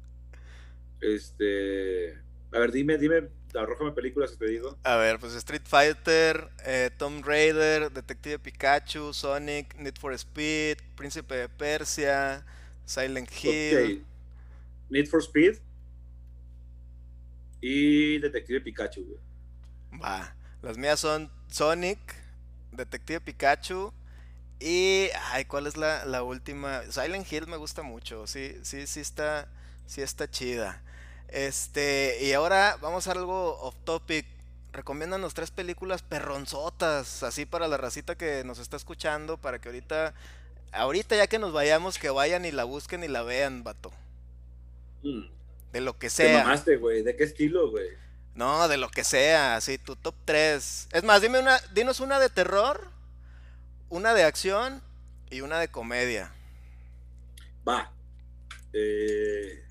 Este. 1.01 2.15
A 2.53 2.59
ver, 2.59 2.73
dime, 2.73 2.99
dime, 2.99 3.31
arrójame 3.55 3.93
películas 3.93 4.33
que 4.33 4.37
te 4.39 4.47
digo. 4.51 4.79
A 4.85 4.97
ver, 4.97 5.19
pues 5.19 5.35
Street 5.35 5.63
Fighter, 5.65 6.49
eh, 6.65 6.91
Tomb 6.97 7.25
Raider, 7.25 7.91
Detective 7.93 8.39
Pikachu, 8.39 9.13
Sonic, 9.13 9.75
Need 9.77 9.97
for 9.99 10.13
Speed, 10.15 10.79
Príncipe 10.97 11.35
de 11.35 11.49
Persia, 11.49 12.45
Silent 12.85 13.31
Hill. 13.43 14.05
Need 14.91 15.07
for 15.07 15.23
Speed 15.23 15.59
y 17.61 18.19
Detective 18.19 18.61
Pikachu, 18.61 19.19
Va. 20.03 20.37
Las 20.61 20.77
mías 20.77 21.01
son 21.01 21.31
Sonic, 21.49 21.99
Detective 22.73 23.21
Pikachu 23.21 23.93
y. 24.61 25.09
Ay, 25.33 25.45
¿cuál 25.47 25.67
es 25.67 25.77
la, 25.77 26.05
la 26.05 26.23
última? 26.23 26.83
Silent 26.91 27.31
Hill 27.31 27.47
me 27.47 27.57
gusta 27.57 27.83
mucho. 27.83 28.27
Sí, 28.27 28.57
sí, 28.63 28.87
sí 28.87 29.01
está. 29.01 29.49
Sí 29.87 30.03
está 30.03 30.31
chida. 30.31 30.83
Este, 31.35 32.19
y 32.21 32.33
ahora 32.33 32.79
vamos 32.81 33.09
a 33.09 33.13
algo 33.13 33.59
off 33.59 33.75
topic. 33.83 34.25
Recomiéndanos 34.73 35.35
tres 35.35 35.51
películas 35.51 36.01
perronzotas, 36.01 37.25
así 37.25 37.45
para 37.45 37.67
la 37.67 37.77
racita 37.77 38.15
que 38.15 38.45
nos 38.45 38.61
está 38.61 38.77
escuchando, 38.77 39.37
para 39.37 39.61
que 39.61 39.69
ahorita, 39.69 40.15
ahorita 40.71 41.17
ya 41.17 41.27
que 41.27 41.41
nos 41.41 41.53
vayamos, 41.53 41.99
que 41.99 42.09
vayan 42.09 42.45
y 42.45 42.53
la 42.53 42.63
busquen 42.63 43.03
y 43.03 43.09
la 43.09 43.25
vean, 43.25 43.65
vato. 43.65 43.91
Mm. 45.03 45.25
De 45.73 45.81
lo 45.81 45.99
que 45.99 46.09
sea. 46.09 46.39
¿Te 46.39 46.45
mamaste, 46.45 46.77
güey? 46.77 47.03
¿De 47.03 47.17
qué 47.17 47.25
estilo, 47.25 47.69
güey? 47.69 47.89
No, 48.37 48.69
de 48.69 48.77
lo 48.77 48.89
que 48.89 49.03
sea, 49.03 49.57
así, 49.57 49.77
tu 49.77 49.97
top 49.97 50.15
3. 50.27 50.89
Es 50.93 51.03
más, 51.03 51.21
dime 51.21 51.41
una, 51.41 51.59
dinos 51.73 51.99
una 51.99 52.21
de 52.21 52.31
terror, 52.31 52.91
una 53.89 54.15
de 54.15 54.23
acción 54.23 54.81
y 55.31 55.41
una 55.41 55.59
de 55.59 55.67
comedia. 55.67 56.33
Va. 57.67 57.91
Eh, 58.73 59.64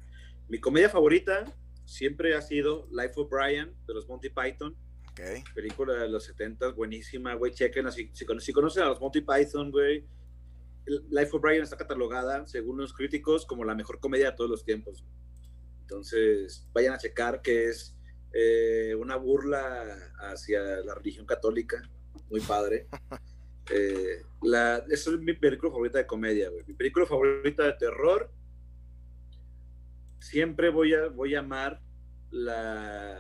mi 0.54 0.60
comedia 0.60 0.88
favorita 0.88 1.52
siempre 1.84 2.36
ha 2.36 2.42
sido 2.44 2.88
Life 2.92 3.14
of 3.16 3.28
Brian 3.28 3.76
de 3.88 3.94
los 3.96 4.08
Monty 4.08 4.30
Python. 4.30 4.78
Okay. 5.10 5.44
Película 5.56 5.96
de 5.96 6.08
los 6.08 6.26
70, 6.26 6.74
buenísima, 6.74 7.34
güey. 7.34 7.54
Chequen, 7.54 7.92
si, 7.92 8.12
si, 8.14 8.24
si, 8.40 8.54
conocen 8.54 8.84
a 8.84 8.90
los 8.90 9.02
Monty 9.02 9.22
Python, 9.22 9.72
güey. 9.72 10.06
Life 11.10 11.32
of 11.34 11.42
Brian 11.42 11.64
está 11.64 11.76
catalogada, 11.76 12.46
según 12.46 12.78
los 12.78 12.94
críticos, 12.94 13.48
como 13.48 13.66
la 13.66 13.74
mejor 13.74 14.00
comedia 14.00 14.30
de 14.30 14.38
todos 14.38 14.48
los 14.48 14.64
tiempos. 14.64 15.04
Entonces, 15.82 16.70
vayan 16.72 16.94
a 16.94 17.00
checar 17.00 17.42
que 17.42 17.70
es 17.70 17.98
eh, 18.32 18.94
una 18.94 19.16
burla 19.16 20.14
hacia 20.20 20.62
la 20.62 20.94
religión 20.94 21.26
católica, 21.26 21.82
muy 22.30 22.42
padre. 22.42 22.88
Eh, 23.72 24.22
la, 24.42 24.84
esa 24.90 25.12
es 25.12 25.20
mi 25.20 25.32
película 25.32 25.72
favorita 25.72 25.98
de 25.98 26.06
comedia, 26.06 26.50
güey. 26.50 26.66
Mi 26.68 26.74
película 26.74 27.06
favorita 27.06 27.64
de 27.64 27.72
terror 27.72 28.30
siempre 30.24 30.70
voy 30.70 30.94
a, 30.94 31.08
voy 31.10 31.36
a 31.36 31.40
amar 31.40 31.82
la, 32.32 33.20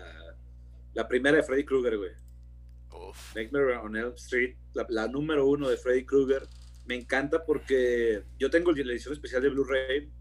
la 0.93 1.07
primera 1.07 1.37
de 1.37 1.43
Freddy 1.43 1.65
Krueger, 1.65 1.97
güey. 1.97 2.11
Nightmare 3.35 3.77
on 3.77 3.95
Elm 3.95 4.13
Street, 4.15 4.55
la, 4.73 5.07
número 5.07 5.47
uno 5.47 5.69
de 5.69 5.77
Freddy 5.77 6.05
Krueger. 6.05 6.47
Me 6.85 6.95
encanta 6.95 7.45
porque 7.45 8.23
yo 8.37 8.49
tengo 8.49 8.71
la 8.71 8.91
edición 8.91 9.13
especial 9.13 9.41
de 9.41 9.49
Blu-ray 9.49 10.11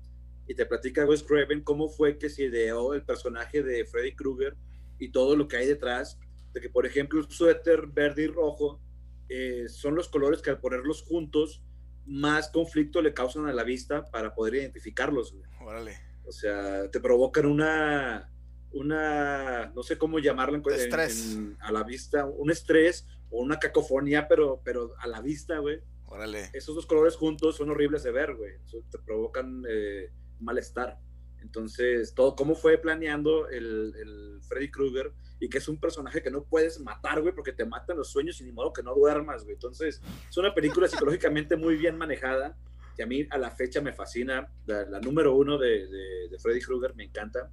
y 0.46 0.54
te 0.54 0.66
platica 0.66 1.06
Wes 1.06 1.22
Craven 1.22 1.62
cómo 1.62 1.88
fue 1.88 2.18
que 2.18 2.28
se 2.28 2.44
ideó 2.44 2.94
el 2.94 3.04
personaje 3.04 3.62
de 3.62 3.84
Freddy 3.84 4.14
Krueger 4.14 4.56
y 4.98 5.10
todo 5.10 5.36
lo 5.36 5.48
que 5.48 5.56
hay 5.56 5.66
detrás. 5.66 6.18
De 6.52 6.60
que, 6.60 6.68
por 6.68 6.84
ejemplo, 6.84 7.20
el 7.20 7.30
suéter 7.30 7.86
verde 7.86 8.24
y 8.24 8.26
rojo 8.26 8.80
eh, 9.28 9.68
son 9.68 9.94
los 9.94 10.08
colores 10.08 10.42
que 10.42 10.50
al 10.50 10.60
ponerlos 10.60 11.02
juntos 11.02 11.62
más 12.04 12.50
conflicto 12.50 13.00
le 13.00 13.14
causan 13.14 13.46
a 13.46 13.52
la 13.52 13.64
vista 13.64 14.04
para 14.10 14.34
poder 14.34 14.56
identificarlos. 14.56 15.34
Órale. 15.60 16.11
O 16.24 16.32
sea, 16.32 16.90
te 16.90 17.00
provocan 17.00 17.46
una, 17.46 18.30
una, 18.72 19.72
no 19.74 19.82
sé 19.82 19.98
cómo 19.98 20.18
llamarlo 20.18 20.56
en, 20.56 21.56
a 21.60 21.72
la 21.72 21.82
vista, 21.82 22.24
un 22.26 22.50
estrés 22.50 23.06
o 23.30 23.40
una 23.40 23.58
cacofonía, 23.58 24.28
pero, 24.28 24.60
pero 24.64 24.94
a 24.98 25.06
la 25.06 25.20
vista, 25.20 25.58
güey. 25.58 25.80
Órale. 26.06 26.50
Esos 26.52 26.74
dos 26.74 26.86
colores 26.86 27.16
juntos 27.16 27.56
son 27.56 27.70
horribles 27.70 28.02
de 28.02 28.12
ver, 28.12 28.34
güey. 28.34 28.52
Te 28.90 28.98
provocan 28.98 29.64
eh, 29.68 30.10
malestar. 30.40 30.98
Entonces, 31.40 32.14
todo 32.14 32.36
cómo 32.36 32.54
fue 32.54 32.78
planeando 32.78 33.48
el, 33.48 33.94
el 33.96 34.40
Freddy 34.42 34.70
Krueger 34.70 35.12
y 35.40 35.48
que 35.48 35.58
es 35.58 35.68
un 35.68 35.80
personaje 35.80 36.22
que 36.22 36.30
no 36.30 36.44
puedes 36.44 36.78
matar, 36.78 37.20
güey, 37.20 37.34
porque 37.34 37.52
te 37.52 37.64
matan 37.64 37.96
los 37.96 38.12
sueños 38.12 38.40
y 38.40 38.44
ni 38.44 38.52
modo 38.52 38.72
que 38.72 38.82
no 38.82 38.94
duermas, 38.94 39.42
güey. 39.42 39.54
Entonces, 39.54 40.00
es 40.30 40.36
una 40.36 40.54
película 40.54 40.86
psicológicamente 40.86 41.56
muy 41.56 41.76
bien 41.76 41.98
manejada 41.98 42.56
que 42.97 43.03
a 43.03 43.07
mí 43.07 43.26
a 43.30 43.38
la 43.38 43.51
fecha 43.51 43.80
me 43.80 43.93
fascina, 43.93 44.53
la, 44.66 45.01
número 45.01 45.34
uno 45.34 45.59
de, 45.59 45.86
de, 46.28 46.38
Freddy 46.38 46.61
Krueger, 46.61 46.95
me 46.95 47.05
encanta. 47.05 47.51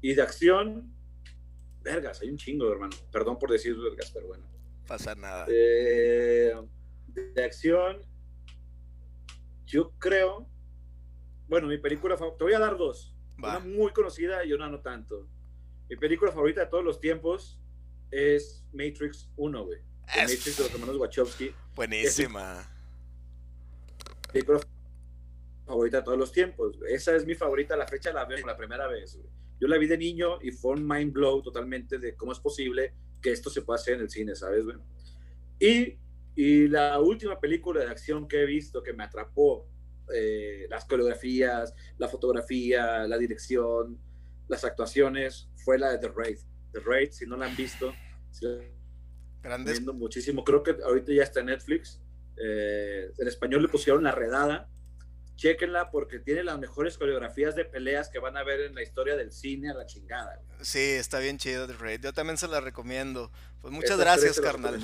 Y 0.00 0.14
de 0.14 0.22
acción, 0.22 0.92
vergas, 1.82 2.20
hay 2.22 2.30
un 2.30 2.36
chingo, 2.36 2.70
hermano. 2.70 2.96
Perdón 3.10 3.38
por 3.38 3.50
decir 3.50 3.76
vergas, 3.76 4.10
pero 4.12 4.28
bueno. 4.28 4.44
Pasa 4.86 5.14
nada. 5.14 5.46
Eh, 5.48 6.52
de 7.08 7.44
acción, 7.44 7.98
yo 9.66 9.92
creo, 9.98 10.48
bueno, 11.48 11.68
mi 11.68 11.78
película 11.78 12.16
favorita, 12.16 12.38
te 12.38 12.44
voy 12.44 12.54
a 12.54 12.58
dar 12.58 12.76
dos. 12.76 13.16
Una 13.38 13.58
muy 13.58 13.92
conocida 13.92 14.44
y 14.44 14.52
una 14.52 14.68
no 14.68 14.80
tanto. 14.80 15.28
Mi 15.88 15.96
película 15.96 16.30
favorita 16.30 16.62
de 16.62 16.66
todos 16.68 16.84
los 16.84 17.00
tiempos 17.00 17.60
es 18.10 18.64
Matrix 18.72 19.30
1, 19.36 19.64
güey. 19.64 19.80
Matrix 20.06 20.56
de 20.56 20.62
los 20.64 20.74
hermanos 20.74 20.96
Wachowski. 20.96 21.54
Buenísima. 21.74 22.70
película 24.32 24.60
favorita 25.72 25.98
de 25.98 26.02
todos 26.02 26.18
los 26.18 26.32
tiempos. 26.32 26.78
Esa 26.86 27.16
es 27.16 27.24
mi 27.24 27.34
favorita, 27.34 27.76
la 27.76 27.86
fecha 27.86 28.12
la 28.12 28.26
veo 28.26 28.38
por 28.40 28.50
la 28.50 28.56
primera 28.56 28.86
vez. 28.88 29.18
Yo 29.58 29.68
la 29.68 29.78
vi 29.78 29.86
de 29.86 29.96
niño 29.96 30.38
y 30.42 30.50
fue 30.50 30.72
un 30.72 30.86
mind 30.86 31.12
blow 31.12 31.40
totalmente 31.42 31.98
de 31.98 32.14
cómo 32.14 32.32
es 32.32 32.40
posible 32.40 32.92
que 33.22 33.32
esto 33.32 33.48
se 33.48 33.62
pueda 33.62 33.76
hacer 33.76 33.94
en 33.94 34.00
el 34.02 34.10
cine, 34.10 34.34
¿sabes? 34.34 34.64
Y, 35.58 35.96
y 36.34 36.68
la 36.68 37.00
última 37.00 37.40
película 37.40 37.80
de 37.80 37.90
acción 37.90 38.28
que 38.28 38.42
he 38.42 38.46
visto 38.46 38.82
que 38.82 38.92
me 38.92 39.04
atrapó, 39.04 39.66
eh, 40.12 40.66
las 40.68 40.84
coreografías, 40.84 41.74
la 41.96 42.08
fotografía, 42.08 43.06
la 43.06 43.16
dirección, 43.16 43.98
las 44.48 44.64
actuaciones, 44.64 45.48
fue 45.64 45.78
la 45.78 45.92
de 45.92 45.98
The 45.98 46.12
Raid. 46.14 46.38
The 46.72 46.80
Raid, 46.80 47.12
si 47.12 47.24
no 47.24 47.36
la 47.36 47.46
han 47.46 47.56
visto, 47.56 47.94
Grandes. 49.42 49.72
viendo 49.74 49.94
muchísimo. 49.94 50.44
Creo 50.44 50.62
que 50.62 50.76
ahorita 50.84 51.12
ya 51.12 51.22
está 51.22 51.40
en 51.40 51.46
Netflix. 51.46 52.02
Eh, 52.36 53.10
en 53.16 53.28
español 53.28 53.62
le 53.62 53.68
pusieron 53.68 54.02
La 54.02 54.12
Redada 54.12 54.68
Chequenla 55.42 55.90
porque 55.90 56.20
tiene 56.20 56.44
las 56.44 56.56
mejores 56.56 56.96
coreografías 56.96 57.56
de 57.56 57.64
peleas 57.64 58.08
que 58.08 58.20
van 58.20 58.36
a 58.36 58.44
ver 58.44 58.60
en 58.60 58.76
la 58.76 58.82
historia 58.84 59.16
del 59.16 59.32
cine 59.32 59.70
a 59.70 59.74
la 59.74 59.86
chingada. 59.86 60.40
Sí, 60.60 60.78
está 60.78 61.18
bien 61.18 61.36
chido 61.36 61.66
The 61.66 61.72
Raid. 61.72 62.00
Yo 62.00 62.12
también 62.12 62.38
se 62.38 62.46
la 62.46 62.60
recomiendo. 62.60 63.28
Pues 63.60 63.74
muchas 63.74 63.98
gracias, 63.98 64.38
carnal. 64.38 64.80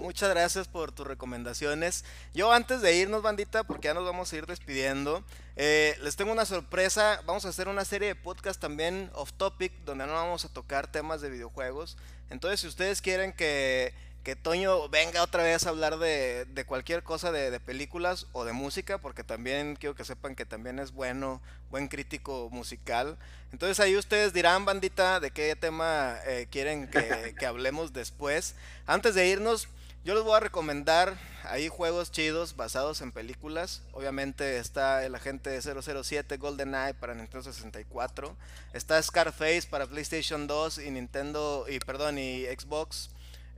muchas 0.00 0.30
gracias 0.30 0.66
por 0.66 0.90
tus 0.90 1.06
recomendaciones. 1.06 2.04
Yo 2.34 2.50
antes 2.50 2.82
de 2.82 2.96
irnos, 2.96 3.22
bandita, 3.22 3.62
porque 3.62 3.86
ya 3.86 3.94
nos 3.94 4.04
vamos 4.04 4.32
a 4.32 4.36
ir 4.36 4.46
despidiendo, 4.46 5.22
eh, 5.54 5.96
les 6.02 6.16
tengo 6.16 6.32
una 6.32 6.46
sorpresa. 6.46 7.22
Vamos 7.24 7.44
a 7.44 7.50
hacer 7.50 7.68
una 7.68 7.84
serie 7.84 8.08
de 8.08 8.16
podcast 8.16 8.60
también 8.60 9.08
off 9.14 9.32
topic, 9.34 9.72
donde 9.84 10.04
no 10.08 10.14
vamos 10.14 10.44
a 10.44 10.52
tocar 10.52 10.90
temas 10.90 11.20
de 11.20 11.30
videojuegos. 11.30 11.96
Entonces, 12.28 12.58
si 12.58 12.66
ustedes 12.66 13.02
quieren 13.02 13.32
que 13.32 13.94
que 14.22 14.36
Toño 14.36 14.88
venga 14.88 15.22
otra 15.22 15.42
vez 15.42 15.66
a 15.66 15.70
hablar 15.70 15.98
de, 15.98 16.64
cualquier 16.66 17.02
cosa 17.02 17.32
de, 17.32 17.58
películas 17.60 18.26
o 18.32 18.44
de 18.44 18.52
música, 18.52 18.98
porque 18.98 19.24
también 19.24 19.76
quiero 19.76 19.94
que 19.94 20.04
sepan 20.04 20.34
que 20.34 20.46
también 20.46 20.78
es 20.78 20.92
bueno, 20.92 21.40
buen 21.70 21.88
crítico 21.88 22.48
musical. 22.50 23.18
Entonces 23.52 23.80
ahí 23.80 23.96
ustedes 23.96 24.32
dirán, 24.32 24.64
bandita, 24.64 25.20
de 25.20 25.30
qué 25.30 25.56
tema 25.56 26.16
eh, 26.26 26.46
quieren 26.50 26.88
que, 26.88 27.34
que, 27.38 27.46
hablemos 27.46 27.92
después. 27.92 28.54
Antes 28.86 29.14
de 29.14 29.26
irnos, 29.26 29.68
yo 30.04 30.14
les 30.14 30.24
voy 30.24 30.36
a 30.36 30.40
recomendar 30.40 31.16
ahí 31.44 31.68
juegos 31.68 32.10
chidos 32.10 32.56
basados 32.56 33.00
en 33.02 33.12
películas. 33.12 33.82
Obviamente 33.92 34.58
está 34.58 35.04
el 35.04 35.14
agente 35.14 35.60
007 35.60 36.36
GoldenEye 36.38 36.94
para 36.94 37.14
Nintendo 37.14 37.44
64. 37.44 38.36
Está 38.72 39.00
Scarface 39.00 39.62
para 39.68 39.86
PlayStation 39.86 40.46
2 40.46 40.78
y 40.78 40.90
Nintendo, 40.90 41.66
y 41.68 41.78
perdón, 41.78 42.18
y 42.18 42.46
Xbox. 42.46 43.10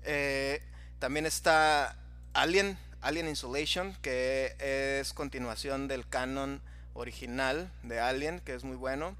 Eh, 0.05 0.62
También 0.98 1.26
está 1.26 1.97
Alien, 2.32 2.78
Alien 3.01 3.28
Insulation, 3.28 3.97
que 4.01 4.55
es 5.01 5.12
continuación 5.12 5.89
del 5.89 6.09
canon 6.09 6.62
original 6.94 7.70
de 7.82 8.01
Alien, 8.01 8.40
que 8.40 8.55
es 8.55 8.64
muy 8.64 8.76
bueno. 8.76 9.16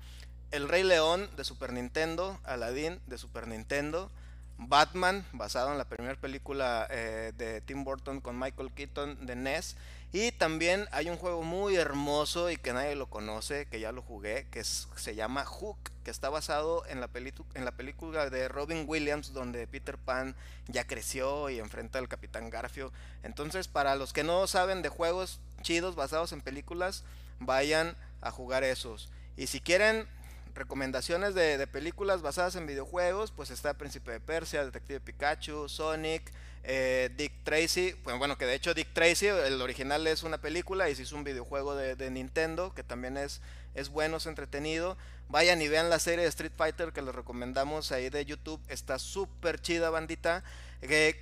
El 0.51 0.69
Rey 0.69 0.83
León 0.85 1.29
de 1.37 1.45
Super 1.45 1.73
Nintendo, 1.73 2.41
Aladdin 2.45 3.01
de 3.07 3.19
Super 3.19 3.49
Nintendo, 3.49 4.11
Batman, 4.59 5.25
basado 5.33 5.73
en 5.73 5.79
la 5.79 5.85
primera 5.85 6.15
película 6.15 6.87
eh, 6.91 7.33
de 7.37 7.61
Tim 7.61 7.85
Burton 7.85 8.21
con 8.21 8.39
Michael 8.39 8.73
Keaton 8.73 9.27
de 9.27 9.37
NES. 9.37 9.77
Y 10.13 10.31
también 10.31 10.87
hay 10.93 11.11
un 11.11 11.17
juego 11.17 11.43
muy 11.43 11.75
hermoso 11.75 12.49
y 12.49 12.57
que 12.57 12.73
nadie 12.73 12.95
lo 12.95 13.11
conoce, 13.11 13.67
que 13.67 13.81
ya 13.81 13.91
lo 13.91 14.01
jugué, 14.01 14.47
que 14.53 14.63
se 14.63 15.15
llama 15.17 15.45
Hook, 15.45 15.77
que 16.05 16.13
está 16.13 16.31
basado 16.31 16.87
en 16.87 17.01
la, 17.01 17.11
en 17.55 17.65
la 17.65 17.73
película 17.73 18.31
de 18.31 18.47
Robin 18.47 18.85
Williams, 18.87 19.33
donde 19.33 19.67
Peter 19.67 19.99
Pan 19.99 20.37
ya 20.69 20.87
creció 20.87 21.51
y 21.51 21.59
enfrenta 21.59 21.99
al 21.99 22.09
Capitán 22.09 22.49
Garfio. 22.49 22.93
Entonces, 23.25 23.67
para 23.67 23.97
los 23.97 24.13
que 24.13 24.23
no 24.23 24.47
saben 24.47 24.83
de 24.83 24.89
juegos 24.89 25.41
chidos 25.63 25.97
basados 25.97 26.33
en 26.33 26.43
películas, 26.43 27.03
vayan 27.41 27.97
a 28.21 28.31
jugar 28.31 28.63
esos. 28.63 29.09
Y 29.37 29.49
si 29.49 29.61
quieren 29.61 30.07
recomendaciones 30.55 31.35
de, 31.35 31.67
películas 31.67 32.23
basadas 32.23 32.57
en 32.57 32.67
videojuegos, 32.67 33.33
pues 33.33 33.51
está 33.51 33.75
Príncipe 33.75 34.13
de 34.13 34.21
Persia, 34.21 34.65
Detective 34.65 35.01
Pikachu, 35.01 35.69
Sonic, 35.69 36.33
eh, 36.63 37.11
Dick 37.17 37.33
Tracy, 37.43 37.95
pues 38.05 38.17
bueno, 38.19 38.39
que 38.39 38.47
de 38.47 38.55
hecho 38.55 38.73
Dick 38.75 38.93
Tracy, 38.93 39.27
el 39.27 39.61
original 39.61 40.07
es 40.07 40.23
una 40.23 40.39
película 40.39 40.89
y 40.89 40.95
se 40.95 41.03
hizo 41.03 41.17
un 41.17 41.25
videojuego 41.25 41.75
de, 41.75 42.11
Nintendo, 42.11 42.73
que 42.73 42.83
también 42.83 43.17
es, 43.17 43.41
es 43.75 43.89
bueno, 43.89 44.19
es 44.19 44.27
entretenido. 44.27 44.97
Vayan 45.29 45.61
y 45.63 45.69
vean 45.69 45.91
la 45.91 45.99
serie 45.99 46.23
de 46.23 46.29
Street 46.29 46.53
Fighter 46.57 46.93
que 46.93 47.03
les 47.03 47.15
recomendamos 47.15 47.93
ahí 47.93 48.11
de 48.11 48.25
YouTube, 48.25 48.61
está 48.69 48.99
súper 48.99 49.61
chida 49.61 49.91
bandita 49.91 50.45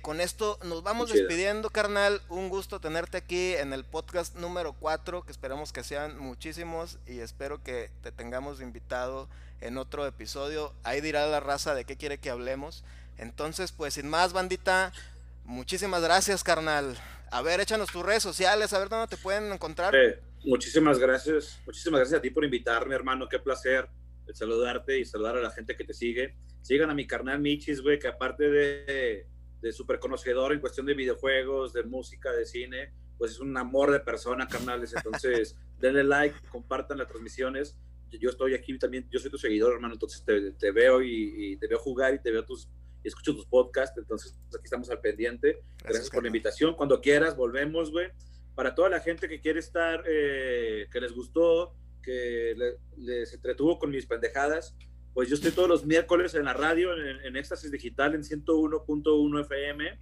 con 0.01 0.19
esto 0.19 0.59
nos 0.65 0.83
vamos 0.83 1.11
despidiendo, 1.11 1.69
carnal. 1.69 2.21
Un 2.27 2.49
gusto 2.49 2.81
tenerte 2.81 3.17
aquí 3.17 3.53
en 3.53 3.71
el 3.71 3.85
podcast 3.85 4.35
número 4.35 4.73
4, 4.73 5.23
que 5.23 5.31
esperamos 5.31 5.71
que 5.71 5.83
sean 5.83 6.19
muchísimos 6.19 6.99
y 7.07 7.19
espero 7.19 7.63
que 7.63 7.89
te 8.01 8.11
tengamos 8.11 8.61
invitado 8.61 9.29
en 9.61 9.77
otro 9.77 10.05
episodio. 10.05 10.73
Ahí 10.83 10.99
dirá 10.99 11.27
la 11.27 11.39
raza 11.39 11.75
de 11.75 11.85
qué 11.85 11.95
quiere 11.95 12.17
que 12.17 12.29
hablemos. 12.29 12.83
Entonces, 13.17 13.71
pues 13.71 13.93
sin 13.93 14.09
más, 14.09 14.33
bandita, 14.33 14.91
muchísimas 15.45 16.01
gracias, 16.01 16.43
carnal. 16.43 16.97
A 17.31 17.41
ver, 17.41 17.61
échanos 17.61 17.89
tus 17.89 18.05
redes 18.05 18.23
sociales, 18.23 18.73
a 18.73 18.79
ver 18.79 18.89
dónde 18.89 19.07
te 19.07 19.17
pueden 19.17 19.51
encontrar. 19.51 19.95
Eh, 19.95 20.19
muchísimas 20.43 20.99
gracias, 20.99 21.59
muchísimas 21.65 22.01
gracias 22.01 22.19
a 22.19 22.21
ti 22.21 22.31
por 22.31 22.43
invitarme, 22.43 22.95
hermano. 22.95 23.29
Qué 23.29 23.39
placer 23.39 23.87
saludarte 24.33 24.99
y 24.99 25.05
saludar 25.05 25.37
a 25.37 25.41
la 25.41 25.51
gente 25.51 25.75
que 25.75 25.83
te 25.83 25.93
sigue. 25.93 26.35
Sigan 26.61 26.89
a 26.89 26.93
mi 26.93 27.07
carnal 27.07 27.39
Michis, 27.39 27.81
güey, 27.81 27.99
que 27.99 28.07
aparte 28.07 28.49
de 28.49 29.27
de 29.63 29.71
súper 29.71 29.97
conocedor 29.97 30.51
en 30.51 30.59
cuestión 30.59 30.85
de 30.85 30.93
videojuegos, 30.93 31.71
de 31.71 31.83
música, 31.83 32.33
de 32.33 32.45
cine, 32.45 32.91
pues 33.17 33.31
es 33.31 33.39
un 33.39 33.57
amor 33.57 33.91
de 33.91 34.01
persona, 34.01 34.45
carnales. 34.45 34.93
Entonces, 34.93 35.55
denle 35.79 36.03
like, 36.03 36.37
compartan 36.49 36.97
las 36.97 37.07
transmisiones. 37.07 37.77
Yo 38.11 38.29
estoy 38.29 38.55
aquí 38.55 38.77
también, 38.77 39.07
yo 39.09 39.19
soy 39.19 39.31
tu 39.31 39.37
seguidor, 39.37 39.73
hermano, 39.73 39.93
entonces 39.93 40.23
te, 40.23 40.71
veo 40.71 41.01
y, 41.01 41.57
te 41.57 41.67
veo 41.67 41.79
jugar 41.79 42.13
y 42.13 42.21
te 42.21 42.29
veo 42.29 42.45
tus, 42.45 42.69
y 43.03 43.07
escucho 43.07 43.33
tus 43.33 43.47
podcasts, 43.47 43.97
entonces 43.97 44.37
aquí 44.49 44.65
estamos 44.65 44.89
al 44.89 44.99
pendiente. 44.99 45.61
Gracias, 45.81 46.09
por 46.09 46.21
la 46.21 46.27
invitación. 46.27 46.75
Cuando 46.75 46.99
quieras, 46.99 47.35
volvemos, 47.37 47.89
güey. 47.89 48.09
Para 48.55 48.75
toda 48.75 48.89
la 48.89 48.99
gente 48.99 49.29
que 49.29 49.39
quiere 49.39 49.61
estar, 49.61 50.03
eh, 50.05 50.87
que 50.91 51.01
les 51.01 51.13
gustó, 51.13 51.73
que 52.03 52.53
les 52.97 53.33
entretuvo 53.33 53.79
con 53.79 53.89
mis 53.89 54.05
pendejadas, 54.05 54.75
pues 55.13 55.29
yo 55.29 55.35
estoy 55.35 55.51
todos 55.51 55.69
los 55.69 55.85
miércoles 55.85 56.33
en 56.35 56.45
la 56.45 56.53
radio, 56.53 56.89
en, 56.97 57.35
Éxtasis 57.35 57.71
Digital, 57.71 58.15
en 58.15 58.23
101.1 58.23 59.41
FM, 59.41 59.99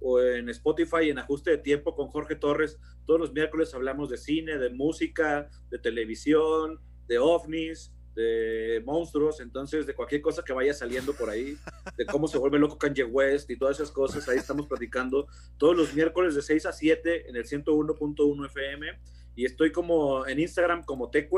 o 0.00 0.20
en 0.20 0.48
Spotify, 0.48 1.10
en 1.10 1.18
Ajuste 1.18 1.50
de 1.50 1.58
Tiempo 1.58 1.94
con 1.94 2.08
Jorge 2.08 2.36
Torres. 2.36 2.78
Todos 3.06 3.20
los 3.20 3.32
miércoles 3.32 3.74
hablamos 3.74 4.10
de 4.10 4.18
cine, 4.18 4.58
de 4.58 4.70
música, 4.70 5.48
de 5.70 5.78
televisión, 5.78 6.80
de 7.06 7.18
ovnis, 7.18 7.92
de 8.14 8.82
monstruos, 8.84 9.40
entonces 9.40 9.86
de 9.86 9.94
cualquier 9.94 10.20
cosa 10.20 10.42
que 10.44 10.52
vaya 10.52 10.74
saliendo 10.74 11.14
por 11.14 11.30
ahí, 11.30 11.56
de 11.96 12.06
cómo 12.06 12.28
se 12.28 12.38
vuelve 12.38 12.58
loco 12.58 12.78
Kanye 12.78 13.04
West 13.04 13.50
y 13.50 13.56
todas 13.56 13.78
esas 13.78 13.90
cosas, 13.90 14.28
ahí 14.28 14.38
estamos 14.38 14.66
platicando 14.66 15.26
todos 15.56 15.76
los 15.76 15.94
miércoles 15.94 16.34
de 16.34 16.42
6 16.42 16.66
a 16.66 16.72
7 16.72 17.28
en 17.28 17.36
el 17.36 17.44
101.1 17.44 18.46
FM 18.46 18.86
y 19.34 19.46
estoy 19.46 19.72
como 19.72 20.26
en 20.26 20.40
Instagram 20.40 20.84
como 20.84 21.10
T 21.10 21.28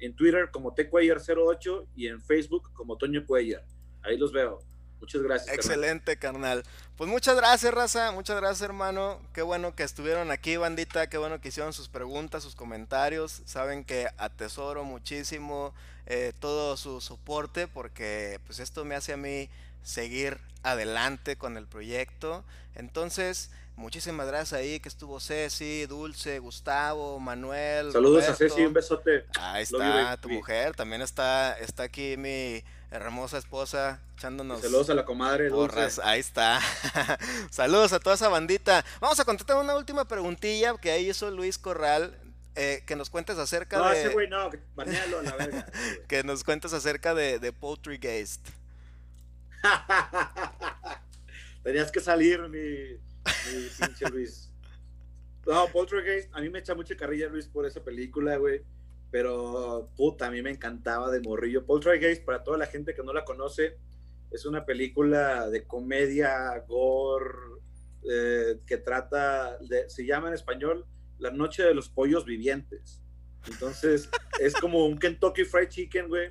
en 0.00 0.14
Twitter 0.14 0.50
como 0.50 0.74
tcuellar08 0.74 1.86
y 1.96 2.08
en 2.08 2.20
Facebook 2.20 2.72
como 2.72 2.96
Toño 2.96 3.24
Cuellar. 3.26 3.64
Ahí 4.02 4.16
los 4.16 4.32
veo. 4.32 4.62
Muchas 5.00 5.22
gracias. 5.22 5.54
Excelente, 5.54 6.18
carnal. 6.18 6.62
Pues 6.96 7.08
muchas 7.08 7.34
gracias, 7.34 7.72
raza. 7.72 8.12
Muchas 8.12 8.36
gracias, 8.36 8.60
hermano. 8.60 9.20
Qué 9.32 9.40
bueno 9.40 9.74
que 9.74 9.82
estuvieron 9.82 10.30
aquí, 10.30 10.56
bandita. 10.56 11.08
Qué 11.08 11.16
bueno 11.16 11.40
que 11.40 11.48
hicieron 11.48 11.72
sus 11.72 11.88
preguntas, 11.88 12.42
sus 12.42 12.54
comentarios. 12.54 13.42
Saben 13.46 13.84
que 13.84 14.08
atesoro 14.18 14.84
muchísimo 14.84 15.72
eh, 16.06 16.32
todo 16.38 16.76
su 16.76 17.00
soporte 17.00 17.66
porque 17.66 18.40
pues 18.46 18.58
esto 18.58 18.84
me 18.84 18.94
hace 18.94 19.14
a 19.14 19.16
mí 19.16 19.48
seguir 19.82 20.38
adelante 20.62 21.36
con 21.36 21.56
el 21.56 21.66
proyecto. 21.66 22.44
Entonces, 22.74 23.50
Muchísimas 23.80 24.26
gracias 24.26 24.60
ahí 24.60 24.78
que 24.78 24.90
estuvo 24.90 25.18
Ceci, 25.20 25.86
Dulce, 25.86 26.38
Gustavo, 26.38 27.18
Manuel. 27.18 27.92
Saludos 27.92 28.28
a 28.28 28.34
Ceci, 28.34 28.60
un 28.60 28.74
besote. 28.74 29.24
Ahí 29.40 29.62
está 29.62 30.18
tu 30.18 30.28
mujer, 30.28 30.76
también 30.76 31.00
está, 31.00 31.58
está 31.58 31.84
aquí 31.84 32.18
mi 32.18 32.62
hermosa 32.90 33.38
esposa 33.38 33.98
echándonos. 34.18 34.60
Saludos 34.60 34.90
a 34.90 34.94
la 34.94 35.06
comadre. 35.06 35.48
Dulce. 35.48 35.98
Ahí 36.04 36.20
está. 36.20 36.60
Saludos 37.50 37.94
a 37.94 38.00
toda 38.00 38.16
esa 38.16 38.28
bandita. 38.28 38.84
Vamos 39.00 39.18
a 39.18 39.24
contestar 39.24 39.56
una 39.56 39.74
última 39.74 40.06
preguntilla 40.06 40.76
que 40.76 40.90
ahí 40.90 41.08
hizo 41.08 41.30
Luis 41.30 41.56
Corral. 41.56 42.14
Eh, 42.56 42.82
que 42.86 42.96
nos 42.96 43.08
cuentes 43.08 43.38
acerca 43.38 43.78
de. 43.78 43.82
No, 43.82 43.92
ese 43.92 44.08
güey 44.10 44.28
no, 44.28 44.50
banealo 44.74 45.20
a 45.20 45.22
la 45.22 45.36
verga. 45.36 45.66
que 46.08 46.22
nos 46.22 46.44
cuentes 46.44 46.74
acerca 46.74 47.14
de, 47.14 47.38
de 47.38 47.52
Poultrygeist. 47.54 48.46
Tenías 51.62 51.90
que 51.90 52.00
salir, 52.00 52.40
mi 52.48 52.98
pinche 53.78 54.08
Luis. 54.10 54.52
No, 55.46 55.66
Poltergeist, 55.68 56.28
a 56.34 56.40
mí 56.40 56.50
me 56.50 56.58
echa 56.58 56.74
mucha 56.74 56.96
carrilla 56.96 57.28
Luis 57.28 57.48
por 57.48 57.66
esa 57.66 57.82
película, 57.82 58.36
güey. 58.36 58.62
Pero, 59.10 59.90
puta, 59.96 60.26
a 60.26 60.30
mí 60.30 60.42
me 60.42 60.50
encantaba 60.50 61.10
de 61.10 61.20
morrillo. 61.20 61.64
Poltergeist, 61.66 62.24
para 62.24 62.44
toda 62.44 62.58
la 62.58 62.66
gente 62.66 62.94
que 62.94 63.02
no 63.02 63.12
la 63.12 63.24
conoce, 63.24 63.76
es 64.30 64.46
una 64.46 64.64
película 64.64 65.48
de 65.50 65.64
comedia, 65.64 66.56
gore, 66.68 67.34
eh, 68.08 68.60
que 68.66 68.76
trata, 68.76 69.58
de, 69.58 69.90
se 69.90 70.06
llama 70.06 70.28
en 70.28 70.34
español 70.34 70.86
La 71.18 71.30
Noche 71.30 71.64
de 71.64 71.74
los 71.74 71.88
Pollos 71.88 72.24
Vivientes. 72.24 73.02
Entonces, 73.48 74.08
es 74.38 74.54
como 74.54 74.86
un 74.86 74.98
Kentucky 74.98 75.44
Fried 75.44 75.68
Chicken, 75.68 76.08
güey, 76.08 76.30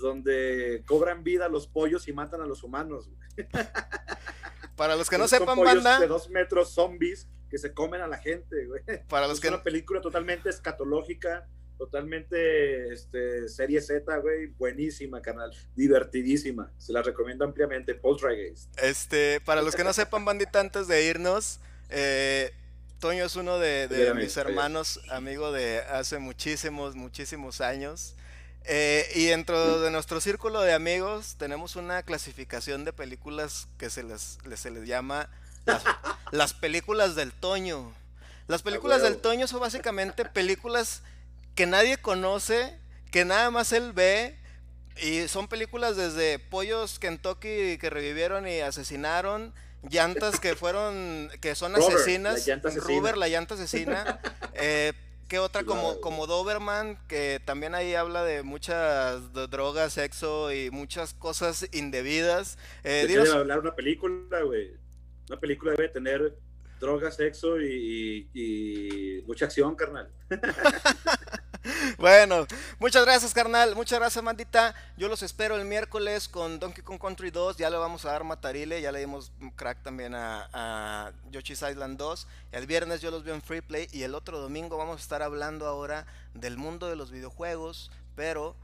donde 0.00 0.84
cobran 0.86 1.24
vida 1.24 1.48
los 1.48 1.66
pollos 1.66 2.06
y 2.06 2.12
matan 2.12 2.42
a 2.42 2.46
los 2.46 2.62
humanos, 2.62 3.08
güey. 3.08 3.48
Para 4.76 4.96
los 4.96 5.08
que 5.08 5.18
no 5.18 5.28
sepan, 5.28 5.58
banda. 5.58 6.00
De 6.00 6.06
dos 6.06 6.28
metros 6.30 6.70
zombies 6.70 7.28
que 7.50 7.58
se 7.58 7.72
comen 7.72 8.00
a 8.00 8.08
la 8.08 8.18
gente, 8.18 8.66
güey. 8.66 8.82
Para 9.08 9.26
los 9.26 9.36
es 9.36 9.40
que 9.40 9.48
una 9.48 9.62
película 9.62 10.00
totalmente 10.00 10.50
escatológica, 10.50 11.48
totalmente 11.78 12.92
este, 12.92 13.48
serie 13.48 13.80
Z, 13.80 14.16
güey. 14.18 14.46
Buenísima, 14.46 15.22
canal. 15.22 15.52
Divertidísima. 15.76 16.72
Se 16.78 16.92
la 16.92 17.02
recomiendo 17.02 17.44
ampliamente. 17.44 17.94
Poltergeist. 17.94 18.76
Este, 18.80 19.40
para 19.40 19.62
los 19.62 19.76
que 19.76 19.84
no 19.84 19.92
sepan, 19.92 20.24
bandita, 20.24 20.60
antes 20.60 20.88
de 20.88 21.04
irnos, 21.04 21.60
eh, 21.90 22.52
Toño 22.98 23.26
es 23.26 23.36
uno 23.36 23.58
de, 23.58 24.12
mis 24.16 24.36
hermanos, 24.38 24.98
amigo 25.10 25.52
de 25.52 25.80
hace 25.80 26.18
muchísimos, 26.18 26.96
muchísimos 26.96 27.60
años. 27.60 28.16
Eh, 28.66 29.06
y 29.14 29.26
dentro 29.26 29.80
de 29.80 29.90
nuestro 29.90 30.22
círculo 30.22 30.62
de 30.62 30.72
amigos 30.72 31.36
tenemos 31.36 31.76
una 31.76 32.02
clasificación 32.02 32.84
de 32.86 32.94
películas 32.94 33.68
que 33.76 33.90
se 33.90 34.02
les, 34.02 34.38
se 34.56 34.70
les 34.70 34.88
llama 34.88 35.28
las, 36.32 36.54
películas 36.54 37.14
del 37.14 37.32
Toño. 37.32 37.92
Las 38.48 38.62
películas 38.62 39.02
del 39.02 39.18
Toño 39.18 39.46
son 39.46 39.60
básicamente 39.60 40.24
películas 40.24 41.02
que 41.54 41.66
nadie 41.66 41.98
conoce, 41.98 42.78
que 43.10 43.24
nada 43.24 43.50
más 43.50 43.72
él 43.72 43.92
ve. 43.92 44.38
Y 44.96 45.28
son 45.28 45.48
películas 45.48 45.96
desde 45.96 46.38
pollos 46.38 46.98
Kentucky 46.98 47.78
que 47.78 47.90
revivieron 47.90 48.46
y 48.46 48.60
asesinaron, 48.60 49.52
llantas 49.90 50.38
que 50.38 50.54
fueron, 50.54 51.30
que 51.40 51.54
son 51.54 51.74
asesinas, 51.74 52.46
Ruber, 52.76 53.16
la 53.16 53.28
llanta 53.28 53.54
asesina, 53.54 54.20
eh, 54.54 54.92
¿Qué 55.28 55.38
otra 55.38 55.64
como, 55.64 56.00
como 56.00 56.26
Doberman, 56.26 56.98
que 57.08 57.40
también 57.44 57.74
ahí 57.74 57.94
habla 57.94 58.24
de 58.24 58.42
muchas 58.42 59.32
drogas, 59.32 59.94
sexo 59.94 60.52
y 60.52 60.70
muchas 60.70 61.14
cosas 61.14 61.68
indebidas? 61.72 62.58
Eh, 62.82 63.06
debe 63.08 63.30
hablar 63.30 63.60
una 63.60 63.74
película, 63.74 64.42
güey. 64.42 64.72
Una 65.28 65.40
película 65.40 65.72
debe 65.72 65.88
tener 65.88 66.36
drogas, 66.78 67.16
sexo 67.16 67.60
y, 67.60 69.22
mucha 69.26 69.46
acción, 69.46 69.74
carnal. 69.74 70.10
bueno, 71.98 72.46
muchas 72.78 73.04
gracias, 73.04 73.32
carnal. 73.32 73.74
Muchas 73.74 73.98
gracias, 73.98 74.22
mandita. 74.22 74.74
Yo 74.96 75.08
los 75.08 75.22
espero 75.22 75.56
el 75.56 75.64
miércoles 75.64 76.28
con 76.28 76.58
Donkey 76.58 76.84
Kong 76.84 77.00
Country 77.00 77.30
2. 77.30 77.56
Ya 77.56 77.70
le 77.70 77.76
vamos 77.76 78.04
a 78.04 78.12
dar 78.12 78.24
matarile. 78.24 78.80
Ya 78.80 78.92
le 78.92 79.00
dimos 79.00 79.32
crack 79.56 79.82
también 79.82 80.14
a, 80.14 80.48
a 80.52 81.12
Yoshi's 81.30 81.62
Island 81.62 81.96
2. 81.96 82.26
El 82.52 82.66
viernes 82.66 83.00
yo 83.00 83.10
los 83.10 83.24
veo 83.24 83.34
en 83.34 83.42
Free 83.42 83.62
Play. 83.62 83.88
Y 83.92 84.02
el 84.02 84.14
otro 84.14 84.38
domingo 84.38 84.76
vamos 84.76 84.98
a 84.98 85.02
estar 85.02 85.22
hablando 85.22 85.66
ahora 85.66 86.06
del 86.34 86.58
mundo 86.58 86.88
de 86.88 86.96
los 86.96 87.10
videojuegos. 87.10 87.90
Pero 88.14 88.54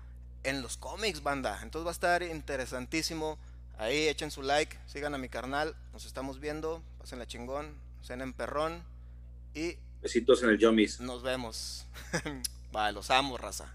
en 0.44 0.60
los 0.60 0.76
cómics, 0.76 1.22
banda. 1.22 1.58
Entonces 1.62 1.86
va 1.86 1.90
a 1.90 1.92
estar 1.92 2.22
interesantísimo. 2.22 3.38
Ahí 3.78 4.08
echen 4.08 4.30
su 4.30 4.42
like, 4.42 4.76
sigan 4.86 5.14
a 5.14 5.18
mi 5.18 5.30
carnal. 5.30 5.74
Nos 5.94 6.04
estamos 6.04 6.38
viendo. 6.38 6.82
Pasen 6.98 7.18
la 7.18 7.26
chingón. 7.26 7.74
en 8.10 8.32
perrón. 8.34 8.82
Y. 9.54 9.76
Besitos 10.02 10.42
en 10.42 10.50
el 10.50 10.58
Yomis. 10.58 11.00
Nos 11.00 11.22
vemos. 11.22 11.86
Vale, 12.72 12.92
los 12.92 13.10
amo, 13.10 13.36
raza. 13.36 13.74